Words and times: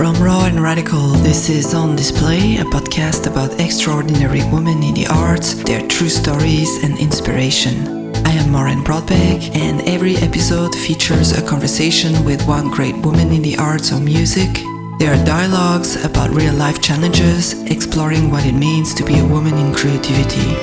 From 0.00 0.14
Raw 0.14 0.46
and 0.46 0.62
Radical, 0.62 1.08
this 1.20 1.50
is 1.50 1.74
On 1.74 1.94
Display, 1.94 2.56
a 2.56 2.64
podcast 2.64 3.30
about 3.30 3.60
extraordinary 3.60 4.40
women 4.50 4.82
in 4.82 4.94
the 4.94 5.06
arts, 5.06 5.52
their 5.52 5.86
true 5.88 6.08
stories 6.08 6.82
and 6.82 6.98
inspiration. 6.98 8.16
I 8.24 8.30
am 8.30 8.50
Maureen 8.50 8.82
Brodbeck, 8.82 9.54
and 9.54 9.86
every 9.86 10.16
episode 10.16 10.74
features 10.74 11.32
a 11.32 11.46
conversation 11.46 12.24
with 12.24 12.40
one 12.48 12.70
great 12.70 12.96
woman 13.04 13.30
in 13.30 13.42
the 13.42 13.58
arts 13.58 13.92
or 13.92 14.00
music. 14.00 14.48
There 14.98 15.12
are 15.12 15.22
dialogues 15.26 16.02
about 16.02 16.30
real 16.30 16.54
life 16.54 16.80
challenges, 16.80 17.62
exploring 17.64 18.30
what 18.30 18.46
it 18.46 18.54
means 18.54 18.94
to 18.94 19.04
be 19.04 19.18
a 19.18 19.26
woman 19.26 19.52
in 19.58 19.74
creativity. 19.74 20.56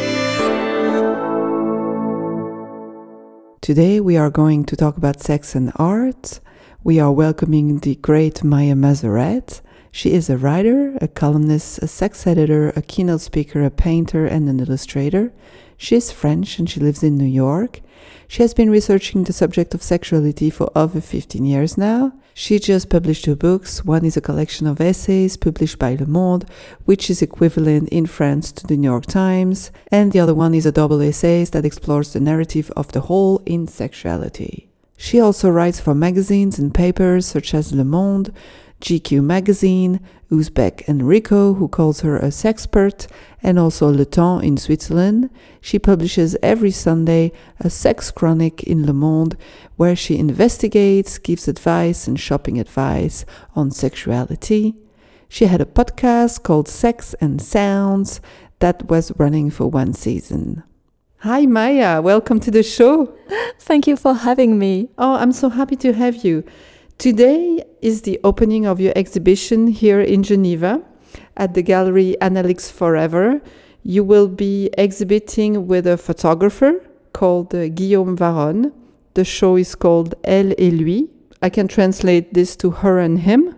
Today 3.61 3.99
we 3.99 4.17
are 4.17 4.31
going 4.31 4.65
to 4.65 4.75
talk 4.75 4.97
about 4.97 5.21
sex 5.21 5.53
and 5.53 5.71
art 5.75 6.39
we 6.83 6.99
are 6.99 7.11
welcoming 7.11 7.79
the 7.79 7.95
great 7.95 8.35
Maïa 8.35 8.77
Mazaurette. 8.77 9.61
She 9.91 10.13
is 10.13 10.29
a 10.29 10.37
writer, 10.37 10.97
a 11.01 11.07
columnist, 11.07 11.79
a 11.79 11.87
sex 11.87 12.27
editor, 12.27 12.69
a 12.75 12.81
keynote 12.81 13.21
speaker, 13.21 13.63
a 13.63 13.71
painter, 13.71 14.25
and 14.25 14.47
an 14.47 14.59
illustrator. 14.59 15.33
She 15.75 15.95
is 15.95 16.11
French 16.11 16.59
and 16.59 16.69
she 16.69 16.79
lives 16.79 17.03
in 17.03 17.17
New 17.17 17.25
York. 17.25 17.81
She 18.27 18.41
has 18.41 18.53
been 18.53 18.69
researching 18.69 19.23
the 19.23 19.33
subject 19.33 19.73
of 19.73 19.81
sexuality 19.81 20.49
for 20.49 20.71
over 20.75 21.01
15 21.01 21.45
years 21.45 21.77
now. 21.77 22.13
She 22.33 22.59
just 22.59 22.89
published 22.89 23.25
two 23.25 23.35
books. 23.35 23.83
One 23.83 24.05
is 24.05 24.15
a 24.15 24.21
collection 24.21 24.67
of 24.67 24.79
essays 24.79 25.35
published 25.35 25.79
by 25.79 25.95
Le 25.95 26.05
Monde, 26.05 26.45
which 26.85 27.09
is 27.09 27.21
equivalent 27.21 27.89
in 27.89 28.05
France 28.05 28.51
to 28.51 28.67
the 28.67 28.77
New 28.77 28.89
York 28.89 29.07
Times, 29.07 29.71
and 29.91 30.11
the 30.11 30.19
other 30.19 30.35
one 30.35 30.53
is 30.53 30.67
a 30.67 30.71
double 30.71 31.01
essay 31.01 31.45
that 31.45 31.65
explores 31.65 32.13
the 32.13 32.19
narrative 32.19 32.71
of 32.75 32.91
the 32.91 33.01
hole 33.01 33.41
in 33.45 33.67
sexuality. 33.67 34.66
She 34.97 35.19
also 35.19 35.49
writes 35.49 35.79
for 35.79 35.93
magazines 35.93 36.57
and 36.57 36.73
papers 36.73 37.27
such 37.27 37.53
as 37.53 37.71
Le 37.71 37.85
Monde, 37.85 38.33
GQ 38.81 39.23
magazine, 39.23 39.99
Usbek 40.31 40.83
& 40.85 40.87
Rica, 40.87 41.53
who 41.53 41.67
calls 41.67 42.01
her 42.01 42.17
a 42.17 42.29
sexpert, 42.29 43.07
and 43.41 43.57
also 43.57 43.89
Le 43.89 44.05
Temps 44.05 44.43
in 44.43 44.57
Switzerland. 44.57 45.29
She 45.61 45.79
publishes 45.79 46.35
every 46.43 46.71
Sunday 46.71 47.31
a 47.59 47.69
sex 47.69 48.11
chronic 48.11 48.63
in 48.63 48.85
Le 48.85 48.93
Monde 48.93 49.37
where 49.77 49.95
she 49.95 50.17
investigates, 50.17 51.19
gives 51.19 51.47
advice 51.47 52.07
and 52.07 52.19
shopping 52.19 52.59
advice 52.59 53.23
on 53.55 53.71
sexuality. 53.71 54.75
She 55.29 55.45
had 55.45 55.61
a 55.61 55.65
podcast 55.65 56.43
called 56.43 56.67
Sex 56.67 57.13
and 57.21 57.41
Sounds 57.41 58.19
that 58.59 58.89
was 58.89 59.11
running 59.17 59.51
for 59.51 59.67
one 59.67 59.93
season. 59.93 60.63
Hi, 61.21 61.47
Maïa. 61.47 62.03
Welcome 62.03 62.39
to 62.41 62.51
the 62.51 62.61
show. 62.61 63.11
Thank 63.59 63.87
you 63.87 63.95
for 63.97 64.13
having 64.13 64.59
me. 64.59 64.89
Oh, 64.99 65.15
I'm 65.15 65.31
so 65.31 65.49
happy 65.49 65.75
to 65.77 65.91
have 65.91 66.23
you. 66.23 66.43
Today 66.99 67.63
is 67.81 68.03
the 68.03 68.19
opening 68.23 68.67
of 68.67 68.79
your 68.79 68.93
exhibition 68.95 69.65
here 69.65 69.99
in 69.99 70.21
Geneva 70.21 70.79
at 71.35 71.55
the 71.55 71.63
gallery 71.63 72.15
Analix 72.21 72.71
Forever. 72.71 73.41
You 73.81 74.03
will 74.03 74.27
be 74.27 74.69
exhibiting 74.77 75.65
with 75.65 75.87
a 75.87 75.97
photographer 75.97 76.87
called 77.13 77.53
uh, 77.55 77.69
Guillaume 77.69 78.15
Varron. 78.15 78.71
The 79.15 79.25
show 79.25 79.55
is 79.55 79.73
called 79.73 80.13
Elle 80.23 80.53
et 80.59 80.71
lui. 80.71 81.09
I 81.41 81.49
can 81.49 81.67
translate 81.67 82.35
this 82.35 82.55
to 82.57 82.69
her 82.69 82.99
and 82.99 83.17
him. 83.17 83.55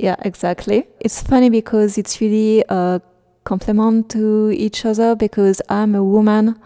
Yeah, 0.00 0.16
exactly. 0.22 0.88
It's 0.98 1.22
funny 1.22 1.48
because 1.48 1.96
it's 1.96 2.20
really 2.20 2.64
a 2.68 3.00
complement 3.44 4.10
to 4.10 4.50
each 4.50 4.84
other 4.84 5.14
because 5.14 5.62
I'm 5.68 5.94
a 5.94 6.02
woman 6.02 6.58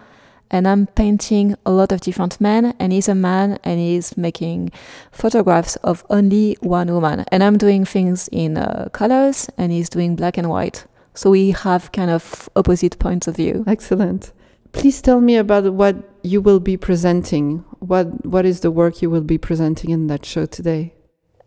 and 0.53 0.69
I'm 0.69 0.87
painting 0.87 1.57
a 1.65 1.73
lot 1.73 1.91
of 1.91 2.03
different 2.03 2.41
men, 2.41 2.75
and 2.79 2.93
he's 2.93 3.09
a 3.09 3.15
man, 3.15 3.59
and 3.65 3.81
he's 3.81 4.17
making 4.17 4.71
photographs 5.11 5.77
of 5.77 6.05
only 6.11 6.57
one 6.61 6.93
woman. 6.93 7.25
And 7.33 7.43
I'm 7.43 7.57
doing 7.57 7.85
things 7.87 8.29
in 8.31 8.59
uh, 8.59 8.91
colors, 8.93 9.49
and 9.57 9.73
he's 9.73 9.89
doing 9.89 10.15
black 10.15 10.37
and 10.37 10.51
white. 10.51 10.85
So 11.15 11.31
we 11.31 11.51
have 11.51 11.91
kind 11.93 12.11
of 12.11 12.49
opposite 12.55 12.99
points 12.99 13.27
of 13.27 13.37
view. 13.37 13.65
Excellent. 13.67 14.33
Please 14.73 15.03
tell 15.03 15.21
me 15.21 15.37
about 15.37 15.73
what 15.73 15.97
you 16.23 16.41
will 16.41 16.61
be 16.61 16.77
presenting. 16.77 17.65
What 17.81 18.25
what 18.25 18.47
is 18.47 18.61
the 18.61 18.71
work 18.71 19.03
you 19.03 19.11
will 19.11 19.23
be 19.23 19.39
presenting 19.39 19.91
in 19.91 20.07
that 20.07 20.25
show 20.25 20.47
today? 20.47 20.95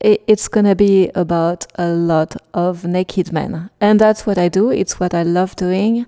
It's 0.02 0.48
gonna 0.48 0.76
be 0.76 1.10
about 1.16 1.66
a 1.76 1.88
lot 1.88 2.36
of 2.54 2.86
naked 2.86 3.32
men, 3.34 3.72
and 3.82 4.00
that's 4.00 4.28
what 4.28 4.38
I 4.38 4.50
do. 4.50 4.70
It's 4.70 5.00
what 5.00 5.16
I 5.16 5.24
love 5.24 5.56
doing. 5.56 6.06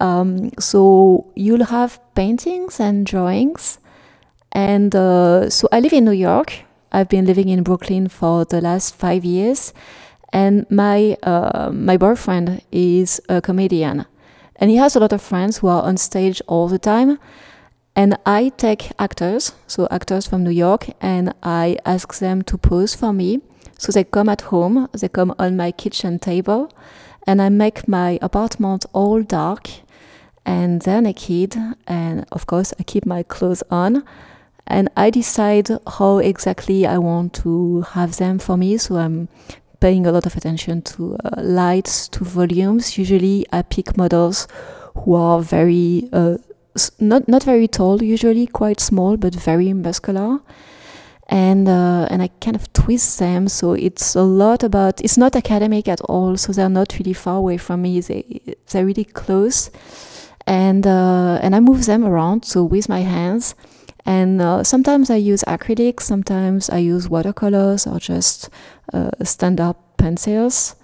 Um, 0.00 0.50
so 0.58 1.26
you'll 1.34 1.64
have 1.66 2.00
paintings 2.14 2.80
and 2.80 3.04
drawings. 3.04 3.78
And 4.52 4.94
uh, 4.94 5.50
so 5.50 5.68
I 5.72 5.80
live 5.80 5.92
in 5.92 6.04
New 6.04 6.12
York. 6.12 6.52
I've 6.92 7.08
been 7.08 7.26
living 7.26 7.48
in 7.48 7.62
Brooklyn 7.62 8.08
for 8.08 8.44
the 8.44 8.60
last 8.60 8.94
five 8.94 9.24
years. 9.24 9.72
And 10.32 10.70
my, 10.70 11.16
uh, 11.22 11.70
my 11.72 11.96
boyfriend 11.96 12.62
is 12.70 13.20
a 13.28 13.40
comedian. 13.40 14.06
And 14.56 14.70
he 14.70 14.76
has 14.76 14.96
a 14.96 15.00
lot 15.00 15.12
of 15.12 15.22
friends 15.22 15.58
who 15.58 15.68
are 15.68 15.82
on 15.82 15.96
stage 15.96 16.42
all 16.46 16.68
the 16.68 16.78
time. 16.78 17.18
And 17.94 18.16
I 18.24 18.50
take 18.50 18.92
actors, 18.98 19.52
so 19.66 19.88
actors 19.90 20.26
from 20.26 20.44
New 20.44 20.50
York, 20.50 20.86
and 21.00 21.34
I 21.42 21.78
ask 21.84 22.18
them 22.18 22.42
to 22.42 22.56
pose 22.56 22.94
for 22.94 23.12
me. 23.12 23.40
So 23.76 23.90
they 23.90 24.04
come 24.04 24.28
at 24.28 24.42
home, 24.42 24.88
they 24.92 25.08
come 25.08 25.34
on 25.38 25.56
my 25.56 25.72
kitchen 25.72 26.18
table, 26.18 26.70
and 27.26 27.42
I 27.42 27.48
make 27.48 27.88
my 27.88 28.18
apartment 28.22 28.86
all 28.92 29.22
dark 29.22 29.68
and 30.48 30.80
then 30.82 31.04
a 31.04 31.12
kid 31.12 31.56
and 31.86 32.24
of 32.32 32.46
course 32.46 32.72
i 32.80 32.82
keep 32.82 33.04
my 33.04 33.22
clothes 33.22 33.62
on 33.70 34.02
and 34.66 34.88
i 34.96 35.10
decide 35.10 35.68
how 35.98 36.16
exactly 36.18 36.86
i 36.86 36.96
want 36.96 37.34
to 37.34 37.82
have 37.92 38.16
them 38.16 38.38
for 38.38 38.56
me 38.56 38.78
so 38.78 38.96
i'm 38.96 39.28
paying 39.80 40.06
a 40.06 40.10
lot 40.10 40.24
of 40.24 40.34
attention 40.36 40.80
to 40.80 41.16
uh, 41.22 41.42
lights 41.42 42.08
to 42.08 42.24
volumes 42.24 42.96
usually 42.96 43.44
i 43.52 43.60
pick 43.60 43.94
models 43.98 44.48
who 44.94 45.14
are 45.14 45.40
very 45.42 46.08
uh, 46.14 46.38
not 46.98 47.28
not 47.28 47.42
very 47.42 47.68
tall 47.68 48.02
usually 48.02 48.46
quite 48.46 48.80
small 48.80 49.18
but 49.18 49.34
very 49.34 49.74
muscular 49.74 50.40
and 51.28 51.68
uh, 51.68 52.06
and 52.10 52.22
I 52.22 52.28
kind 52.40 52.56
of 52.56 52.72
twist 52.72 53.18
them. 53.18 53.48
So 53.48 53.74
it's 53.74 54.14
a 54.14 54.22
lot 54.22 54.62
about. 54.62 55.02
It's 55.02 55.18
not 55.18 55.36
academic 55.36 55.86
at 55.86 56.00
all. 56.02 56.36
So 56.38 56.52
they're 56.52 56.70
not 56.70 56.94
really 56.98 57.12
far 57.12 57.36
away 57.36 57.58
from 57.58 57.82
me. 57.82 58.00
They 58.00 58.56
they're 58.70 58.86
really 58.86 59.04
close, 59.04 59.70
and 60.48 60.86
uh, 60.86 61.38
and 61.42 61.54
I 61.54 61.60
move 61.60 61.84
them 61.84 62.04
around 62.04 62.44
so 62.44 62.64
with 62.64 62.88
my 62.88 63.00
hands. 63.00 63.54
And 64.06 64.40
uh, 64.40 64.64
sometimes 64.64 65.10
I 65.10 65.16
use 65.16 65.44
acrylics, 65.46 66.00
sometimes 66.00 66.70
I 66.70 66.78
use 66.78 67.10
watercolors 67.10 67.86
or 67.86 67.98
just 67.98 68.48
uh, 68.94 69.10
stand-up 69.22 69.98
pencils. 69.98 70.74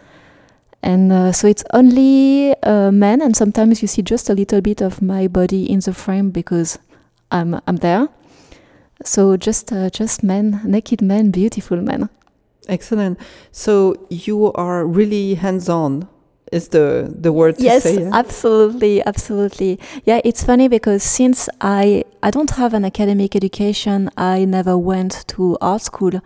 And 0.83 1.11
uh, 1.11 1.33
so 1.33 1.49
it's 1.49 1.65
only 1.73 2.55
uh, 2.63 2.91
men, 2.91 3.23
and 3.23 3.35
sometimes 3.35 3.81
you 3.81 3.89
see 3.89 4.03
just 4.03 4.29
a 4.29 4.35
little 4.35 4.61
bit 4.61 4.83
of 4.83 5.01
my 5.01 5.27
body 5.29 5.65
in 5.65 5.81
the 5.81 5.95
frame 5.95 6.31
because 6.31 6.79
I'm 7.31 7.59
I'm 7.67 7.77
there. 7.77 8.09
So 9.05 9.39
just 9.39 9.73
uh, 9.73 9.89
just 9.89 10.23
men, 10.23 10.61
naked 10.65 11.01
men, 11.01 11.31
beautiful 11.31 11.81
men. 11.81 12.11
Excellent. 12.69 13.19
So 13.53 14.07
you 14.11 14.53
are 14.53 14.87
really 14.87 15.35
hands-on 15.35 16.09
is 16.55 16.69
the 16.69 17.13
the 17.21 17.33
word 17.33 17.57
to 17.59 17.63
yes, 17.63 17.83
say. 17.83 18.01
Yes, 18.01 18.13
absolutely, 18.13 19.05
absolutely. 19.05 19.79
Yeah, 20.05 20.21
it's 20.25 20.45
funny 20.45 20.69
because 20.69 21.03
since 21.03 21.49
I 21.61 22.05
I 22.23 22.31
don't 22.31 22.51
have 22.51 22.75
an 22.75 22.85
academic 22.85 23.35
education, 23.37 24.11
I 24.17 24.45
never 24.45 24.79
went 24.79 25.27
to 25.29 25.59
art 25.61 25.83
school. 25.83 26.21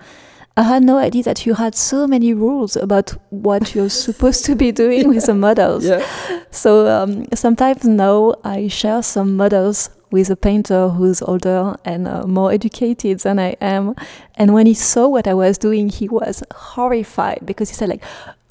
I 0.57 0.63
had 0.63 0.83
no 0.83 0.99
idea 0.99 1.23
that 1.23 1.47
you 1.47 1.55
had 1.55 1.77
so 1.77 2.07
many 2.09 2.35
rules 2.35 2.77
about 2.77 3.15
what 3.31 3.75
you're 3.75 3.89
supposed 3.91 4.45
to 4.47 4.57
be 4.57 4.73
doing 4.73 5.03
yeah. 5.03 5.09
with 5.09 5.27
the 5.27 5.35
models. 5.35 5.85
Yeah. 5.85 6.05
So 6.51 6.89
um, 6.89 7.27
sometimes 7.35 7.85
now 7.85 8.35
I 8.45 8.69
share 8.69 9.03
some 9.03 9.37
models 9.37 9.91
with 10.11 10.31
a 10.31 10.37
painter 10.37 10.89
who's 10.89 11.23
older 11.23 11.77
and 11.85 12.09
uh, 12.09 12.27
more 12.27 12.51
educated 12.51 13.21
than 13.21 13.39
I 13.39 13.51
am. 13.61 13.95
And 14.37 14.55
when 14.55 14.67
he 14.67 14.75
saw 14.75 15.07
what 15.07 15.29
I 15.29 15.35
was 15.35 15.59
doing, 15.59 15.91
he 15.91 16.09
was 16.09 16.43
horrified 16.53 17.41
because 17.45 17.69
he 17.69 17.75
said 17.77 17.89
like, 17.89 18.03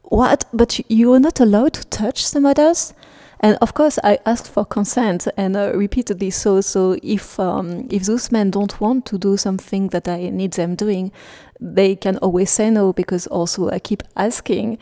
what? 0.10 0.46
But 0.54 0.80
you 0.90 1.14
are 1.14 1.20
not 1.20 1.40
allowed 1.40 1.74
to 1.74 1.86
touch 1.88 2.32
the 2.32 2.40
models? 2.40 2.94
And 3.40 3.58
of 3.62 3.74
course, 3.74 4.00
I 4.04 4.18
asked 4.26 4.50
for 4.50 4.66
consent 4.66 5.28
and 5.38 5.56
uh, 5.56 5.72
repeatedly 5.76 6.32
so. 6.32 6.62
So 6.62 6.98
if 7.04 7.40
um, 7.40 7.88
if 7.92 8.04
those 8.04 8.32
men 8.32 8.50
don't 8.52 8.80
want 8.82 9.06
to 9.08 9.18
do 9.18 9.38
something 9.38 9.90
that 9.90 10.08
I 10.08 10.30
need 10.30 10.54
them 10.54 10.76
doing, 10.76 11.12
they 11.60 11.96
can 11.96 12.18
always 12.18 12.50
say 12.50 12.70
no 12.70 12.94
because 12.94 13.28
also 13.28 13.70
I 13.70 13.80
keep 13.80 14.02
asking. 14.16 14.80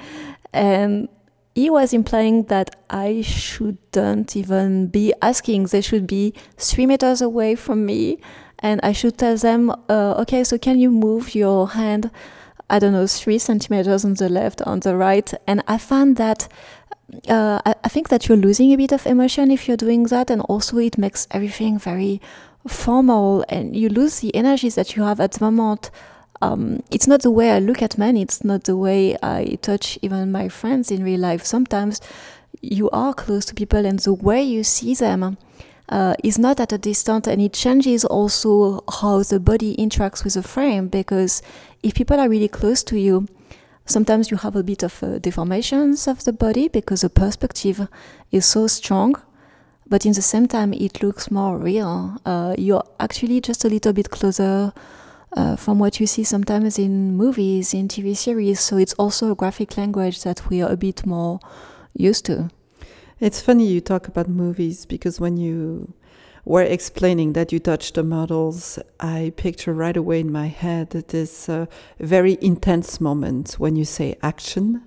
And 0.54 1.10
he 1.54 1.70
was 1.70 1.94
implying 1.94 2.44
that 2.44 2.76
I 2.90 3.22
shouldn't 3.22 4.36
even 4.36 4.88
be 4.88 5.14
asking. 5.22 5.66
They 5.66 5.82
should 5.82 6.08
be 6.08 6.34
three 6.58 6.86
meters 6.86 7.22
away 7.22 7.56
from 7.56 7.86
me, 7.86 8.20
and 8.60 8.80
I 8.84 8.92
should 8.92 9.18
tell 9.18 9.38
them, 9.38 9.70
uh, 9.90 10.16
okay, 10.22 10.44
so 10.44 10.58
can 10.58 10.80
you 10.80 10.92
move 10.92 11.36
your 11.36 11.70
hand? 11.70 12.12
I 12.70 12.80
don't 12.80 12.94
know, 12.94 13.08
three 13.08 13.38
centimeters 13.38 14.04
on 14.06 14.16
the 14.16 14.30
left, 14.30 14.62
on 14.64 14.80
the 14.80 14.96
right. 14.96 15.32
And 15.48 15.64
I 15.68 15.78
found 15.78 16.18
that 16.18 16.48
uh, 17.30 17.62
I, 17.66 17.76
I, 17.84 17.88
think 17.88 18.10
that 18.10 18.28
you're 18.28 18.38
losing 18.38 18.74
a 18.74 18.78
bit 18.78 18.92
of 18.92 19.06
emotion 19.06 19.52
if 19.52 19.68
you're 19.68 19.78
doing 19.78 20.04
that. 20.06 20.32
And 20.32 20.42
also, 20.42 20.78
it 20.80 20.98
makes 20.98 21.28
everything 21.32 21.78
very 21.78 22.20
formal 22.68 23.46
and 23.48 23.76
you 23.76 23.90
lose 23.90 24.22
the 24.22 24.34
energies 24.34 24.74
that 24.76 24.96
you 24.96 25.04
have 25.04 25.20
at 25.20 25.34
the 25.34 25.44
moment 25.44 25.92
um, 26.42 26.84
it's 26.92 27.08
not 27.08 27.22
the 27.22 27.32
way 27.32 27.52
I 27.52 27.60
look 27.60 27.82
at 27.82 27.98
men. 27.98 28.18
It's 28.18 28.44
not 28.44 28.66
the 28.66 28.76
way 28.76 29.18
I 29.22 29.58
touch 29.62 29.98
even 30.02 30.32
my 30.32 30.50
friends 30.50 30.92
in 30.92 31.04
real 31.04 31.20
life. 31.20 31.46
Sometimes 31.46 32.02
you 32.62 32.90
are 32.92 33.14
close 33.14 33.46
to 33.46 33.54
people, 33.54 33.86
and 33.86 34.00
the 34.00 34.14
way 34.14 34.44
you 34.44 34.64
see 34.64 34.94
them 34.96 35.38
uh, 35.90 36.16
is 36.24 36.38
not 36.38 36.60
at 36.60 36.74
a 36.74 36.78
distance, 36.78 37.28
and 37.28 37.42
it 37.42 37.54
changes 37.54 38.04
also 38.04 38.84
how 39.00 39.24
the 39.24 39.40
body 39.40 39.76
interacts 39.78 40.24
with 40.24 40.34
the 40.34 40.44
frame. 40.44 40.88
Because 40.88 41.42
if 41.86 41.94
people 41.94 42.20
are 42.20 42.28
really 42.28 42.48
close 42.48 42.84
to 42.84 43.00
you, 43.00 43.28
sometimes 43.86 44.32
you 44.32 44.38
have 44.38 44.56
a 44.56 44.64
bit 44.64 44.82
of 44.82 45.04
uh, 45.04 45.20
deformations 45.20 46.08
of 46.08 46.24
the 46.24 46.34
body 46.34 46.68
because 46.68 47.02
the 47.02 47.10
perspective 47.12 47.88
is 48.32 48.44
so 48.46 48.66
strong. 48.66 49.16
But 49.88 50.04
in 50.04 50.14
the 50.14 50.24
same 50.24 50.48
time, 50.48 50.74
it 50.74 51.04
looks 51.04 51.30
more 51.30 51.60
real. 51.60 52.18
Uh, 52.26 52.56
you're 52.58 52.84
actually 53.00 53.40
just 53.40 53.64
a 53.66 53.70
little 53.70 53.94
bit 53.94 54.10
closer 54.10 54.74
uh, 55.38 55.56
from 55.56 55.78
what 55.78 56.00
you 56.00 56.08
see 56.08 56.24
sometimes 56.24 56.80
in 56.80 57.16
movies, 57.16 57.72
in 57.72 57.88
TV 57.88 58.18
series. 58.18 58.60
So 58.60 58.78
it's 58.78 58.94
also 58.94 59.32
a 59.32 59.36
graphic 59.36 59.78
language 59.78 60.24
that 60.24 60.50
we 60.50 60.64
are 60.64 60.72
a 60.72 60.78
bit 60.78 61.06
more 61.06 61.40
used 61.94 62.26
to. 62.26 62.50
It's 63.20 63.42
funny 63.42 63.68
you 63.68 63.80
talk 63.80 64.08
about 64.08 64.28
movies 64.28 64.88
because 64.88 65.20
when 65.20 65.38
you 65.38 65.94
were 66.46 66.62
explaining 66.62 67.34
that 67.34 67.52
you 67.52 67.60
touch 67.60 67.94
the 67.94 68.04
models, 68.04 68.80
I 69.00 69.34
picture 69.36 69.74
right 69.74 69.98
away 69.98 70.20
in 70.20 70.32
my 70.32 70.48
head 70.48 70.92
this 70.92 71.50
uh, 71.50 71.66
very 72.00 72.38
intense 72.40 73.02
moment 73.02 73.54
when 73.54 73.76
you 73.76 73.84
say 73.84 74.16
action 74.22 74.84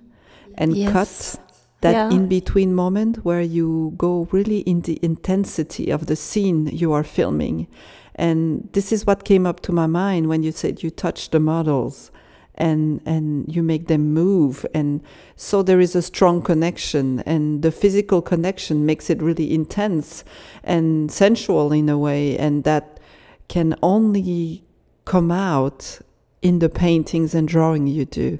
and 0.55 0.75
yes. 0.75 0.91
cut. 0.91 1.45
That 1.81 1.93
yeah. 1.93 2.09
in 2.09 2.27
between 2.27 2.73
moment 2.73 3.23
where 3.23 3.39
you 3.39 3.93
go 3.95 4.27
really 4.31 4.59
in 4.61 4.81
the 4.81 4.99
intensity 5.01 5.89
of 5.91 6.07
the 6.07 6.17
scene 6.17 6.67
you 6.67 6.91
are 6.91 7.05
filming. 7.05 7.67
And 8.15 8.67
this 8.73 8.91
is 8.91 9.07
what 9.07 9.23
came 9.23 9.45
up 9.45 9.61
to 9.61 9.71
my 9.71 9.87
mind 9.87 10.27
when 10.27 10.43
you 10.43 10.51
said 10.51 10.83
you 10.83 10.89
touch 10.89 11.29
the 11.29 11.39
models 11.39 12.11
and 12.59 13.01
and 13.05 13.53
you 13.53 13.63
make 13.63 13.87
them 13.87 14.13
move. 14.13 14.65
And 14.73 15.01
so 15.35 15.63
there 15.63 15.79
is 15.79 15.95
a 15.95 16.01
strong 16.01 16.41
connection 16.41 17.21
and 17.21 17.61
the 17.61 17.71
physical 17.71 18.21
connection 18.21 18.85
makes 18.85 19.09
it 19.09 19.21
really 19.21 19.53
intense 19.53 20.23
and 20.63 21.11
sensual 21.11 21.71
in 21.71 21.89
a 21.89 21.97
way 21.97 22.37
and 22.37 22.63
that 22.65 22.99
can 23.47 23.75
only 23.81 24.63
come 25.05 25.31
out 25.31 25.99
in 26.41 26.59
the 26.59 26.69
paintings 26.69 27.33
and 27.33 27.47
drawing 27.47 27.87
you 27.87 28.05
do. 28.05 28.39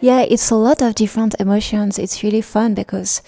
Yeah 0.00 0.20
it's 0.20 0.50
a 0.50 0.56
lot 0.56 0.82
of 0.82 0.94
different 0.94 1.34
emotions. 1.40 1.98
It's 1.98 2.22
really 2.22 2.42
fun 2.42 2.74
because 2.74 3.22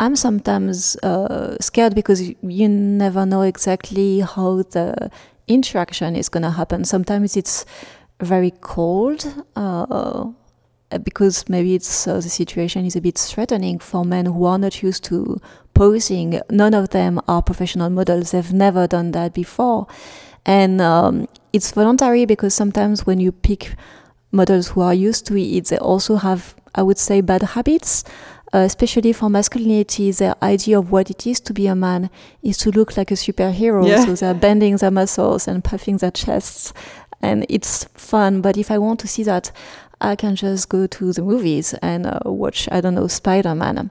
I'm 0.00 0.16
sometimes 0.16 0.96
uh, 0.96 1.56
scared 1.60 1.94
because 1.94 2.28
you 2.42 2.68
never 2.68 3.24
know 3.24 3.42
exactly 3.42 4.20
how 4.20 4.64
the 4.70 5.10
interaction 5.46 6.16
is 6.16 6.28
going 6.28 6.42
to 6.42 6.50
happen. 6.50 6.84
Sometimes 6.84 7.36
it's 7.36 7.64
very 8.22 8.52
cold 8.60 9.44
uh, 9.56 10.26
because 11.02 11.48
maybe 11.48 11.74
it's 11.74 12.06
uh, 12.06 12.16
the 12.16 12.28
situation 12.28 12.84
is 12.84 12.96
a 12.96 13.00
bit 13.00 13.18
threatening 13.18 13.78
for 13.78 14.04
men 14.04 14.26
who 14.26 14.44
are 14.44 14.58
not 14.58 14.82
used 14.82 15.04
to 15.04 15.40
posing. 15.74 16.40
None 16.50 16.74
of 16.74 16.90
them 16.90 17.20
are 17.28 17.42
professional 17.42 17.90
models. 17.90 18.30
They've 18.30 18.52
never 18.52 18.86
done 18.86 19.12
that 19.12 19.34
before, 19.34 19.86
and 20.44 20.80
um, 20.80 21.28
it's 21.52 21.72
voluntary 21.72 22.24
because 22.26 22.54
sometimes 22.54 23.06
when 23.06 23.20
you 23.20 23.32
pick 23.32 23.74
models 24.30 24.68
who 24.68 24.80
are 24.80 24.94
used 24.94 25.26
to 25.26 25.36
it, 25.36 25.66
they 25.66 25.78
also 25.78 26.16
have, 26.16 26.54
I 26.74 26.82
would 26.82 26.98
say, 26.98 27.20
bad 27.20 27.42
habits 27.42 28.04
uh, 28.52 28.58
especially 28.58 29.12
for 29.12 29.30
masculinity, 29.30 30.10
their 30.10 30.34
idea 30.42 30.78
of 30.78 30.92
what 30.92 31.10
it 31.10 31.26
is 31.26 31.40
to 31.40 31.54
be 31.54 31.66
a 31.66 31.74
man 31.74 32.10
is 32.42 32.58
to 32.58 32.70
look 32.70 32.96
like 32.96 33.10
a 33.10 33.14
superhero. 33.14 33.86
Yeah. 33.88 34.04
So 34.04 34.14
they're 34.14 34.34
bending 34.34 34.76
their 34.76 34.90
muscles 34.90 35.48
and 35.48 35.64
puffing 35.64 35.96
their 35.96 36.10
chests, 36.10 36.74
and 37.22 37.46
it's 37.48 37.84
fun. 37.94 38.40
But 38.40 38.56
if 38.56 38.70
I 38.70 38.78
want 38.78 39.00
to 39.00 39.08
see 39.08 39.22
that, 39.22 39.52
I 40.00 40.16
can 40.16 40.34
just 40.34 40.68
go 40.68 40.86
to 40.86 41.12
the 41.12 41.22
movies 41.22 41.74
and 41.74 42.06
uh, 42.06 42.20
watch, 42.24 42.68
I 42.72 42.80
don't 42.80 42.96
know, 42.96 43.06
Spider 43.06 43.54
Man. 43.54 43.90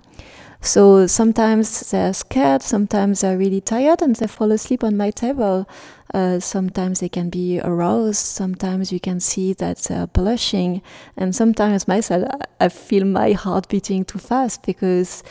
So 0.63 1.07
sometimes 1.07 1.89
they're 1.89 2.13
scared, 2.13 2.61
sometimes 2.61 3.21
they're 3.21 3.37
really 3.37 3.61
tired 3.61 4.01
and 4.03 4.15
they 4.15 4.27
fall 4.27 4.51
asleep 4.51 4.83
on 4.83 4.95
my 4.95 5.09
table. 5.09 5.67
Uh, 6.13 6.39
sometimes 6.39 6.99
they 6.99 7.09
can 7.09 7.29
be 7.29 7.59
aroused, 7.59 8.17
sometimes 8.17 8.91
you 8.91 8.99
can 8.99 9.19
see 9.19 9.53
that 9.53 9.77
they're 9.79 10.05
blushing, 10.07 10.81
and 11.17 11.33
sometimes 11.33 11.87
myself, 11.87 12.29
I 12.59 12.69
feel 12.69 13.05
my 13.05 13.31
heart 13.31 13.69
beating 13.69 14.05
too 14.05 14.19
fast 14.19 14.63
because. 14.63 15.23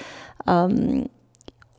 Um, 0.47 1.08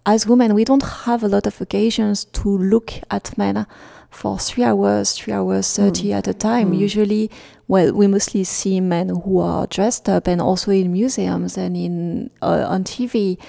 as 0.04 0.26
women, 0.26 0.56
we 0.56 0.64
don't 0.64 0.82
have 0.82 1.24
a 1.24 1.28
lot 1.28 1.46
of 1.46 1.62
occasions 1.62 2.26
to 2.26 2.50
look 2.50 2.92
at 3.12 3.38
men 3.38 3.68
for 4.12 4.38
three 4.38 4.64
hours, 4.64 5.14
three 5.14 5.34
hours 5.34 5.76
30 5.76 6.10
mm. 6.10 6.14
at 6.14 6.28
a 6.28 6.34
time. 6.34 6.72
Mm. 6.72 6.80
Usually, 6.80 7.32
well, 7.68 7.94
we 7.94 8.06
mostly 8.06 8.44
see 8.44 8.80
men 8.82 9.10
who 9.10 9.40
are 9.40 9.66
dressed 9.66 10.10
up 10.10 10.28
and 10.28 10.42
also 10.42 10.72
in 10.72 10.92
museums 10.92 11.58
and 11.58 11.76
in 11.76 12.30
uh, 12.42 12.68
on 12.68 12.84
TV. 12.84 13.40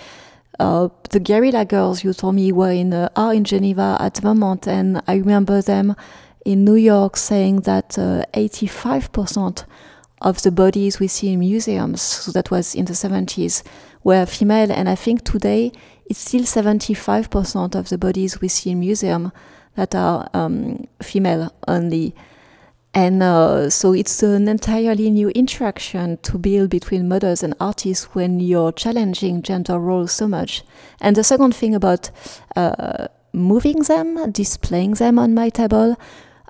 Uh, 0.59 0.89
the 1.11 1.19
Guerrilla 1.19 1.65
Girls 1.65 2.05
you 2.05 2.13
told 2.13 2.37
me 2.37 2.53
were 2.53 2.71
in 2.71 2.95
uh, 2.95 3.09
are 3.17 3.35
in 3.35 3.43
Geneva 3.45 3.97
at 4.01 4.15
the 4.15 4.23
moment, 4.23 4.69
and 4.69 5.03
I 5.09 5.17
remember 5.17 5.61
them 5.61 5.97
in 6.45 6.65
New 6.65 6.77
York 6.77 7.17
saying 7.17 7.63
that 7.63 7.91
85% 7.91 9.63
uh, 9.63 9.65
of 10.21 10.43
the 10.43 10.53
bodies 10.53 11.01
we 11.01 11.09
see 11.09 11.33
in 11.33 11.41
museums, 11.41 12.01
so 12.01 12.31
that 12.33 12.51
was 12.51 12.75
in 12.75 12.85
the 12.85 12.93
70s, 12.93 13.63
were 14.05 14.27
female, 14.27 14.71
and 14.71 14.89
I 14.89 14.95
think 14.95 15.25
today 15.25 15.73
it's 16.07 16.21
still 16.21 16.43
75% 16.43 17.75
of 17.75 17.89
the 17.89 17.99
bodies 17.99 18.41
we 18.41 18.49
see 18.49 18.71
in 18.71 18.81
museum 18.81 19.33
that 19.75 19.95
are 19.95 20.29
um, 20.35 20.87
female 21.01 21.53
only. 21.67 22.15
And 22.95 23.23
uh, 23.23 23.71
so 23.71 23.95
it's 23.95 24.23
an 24.23 24.49
entirely 24.49 25.11
new 25.11 25.31
interaction 25.31 26.19
to 26.19 26.37
build 26.37 26.69
between 26.69 27.09
mothers 27.09 27.43
and 27.43 27.55
artists 27.59 28.15
when 28.15 28.39
you're 28.39 28.73
challenging 28.73 29.41
gender 29.41 29.79
roles 29.79 30.13
so 30.13 30.29
much. 30.29 30.63
And 31.01 31.17
the 31.17 31.25
second 31.25 31.55
thing 31.55 31.75
about 31.75 32.11
uh, 32.55 33.09
moving 33.33 33.83
them, 33.85 34.31
displaying 34.31 34.93
them 34.95 35.19
on 35.19 35.33
my 35.33 35.49
table, 35.49 35.97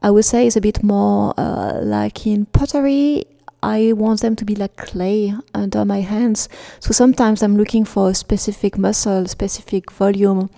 I 0.03 0.11
would 0.11 0.25
say 0.25 0.49
is 0.49 0.57
a 0.57 0.61
bit 0.61 0.83
more 0.83 1.33
uh, 1.39 1.81
like 1.81 2.27
in 2.27 2.47
pottery. 2.47 3.27
I 3.63 3.93
want 3.93 4.23
them 4.23 4.35
to 4.35 4.45
be 4.45 4.57
like 4.57 4.77
clay 4.77 5.33
under 5.55 5.85
my 5.85 6.01
hands. 6.01 6.49
So 6.81 6.91
sometimes 6.91 7.45
I'm 7.45 7.57
looking 7.57 7.85
for 7.85 8.11
a 8.11 8.15
specific 8.15 8.77
muscle, 8.77 9.29
specific 9.29 9.93
volume 9.93 10.51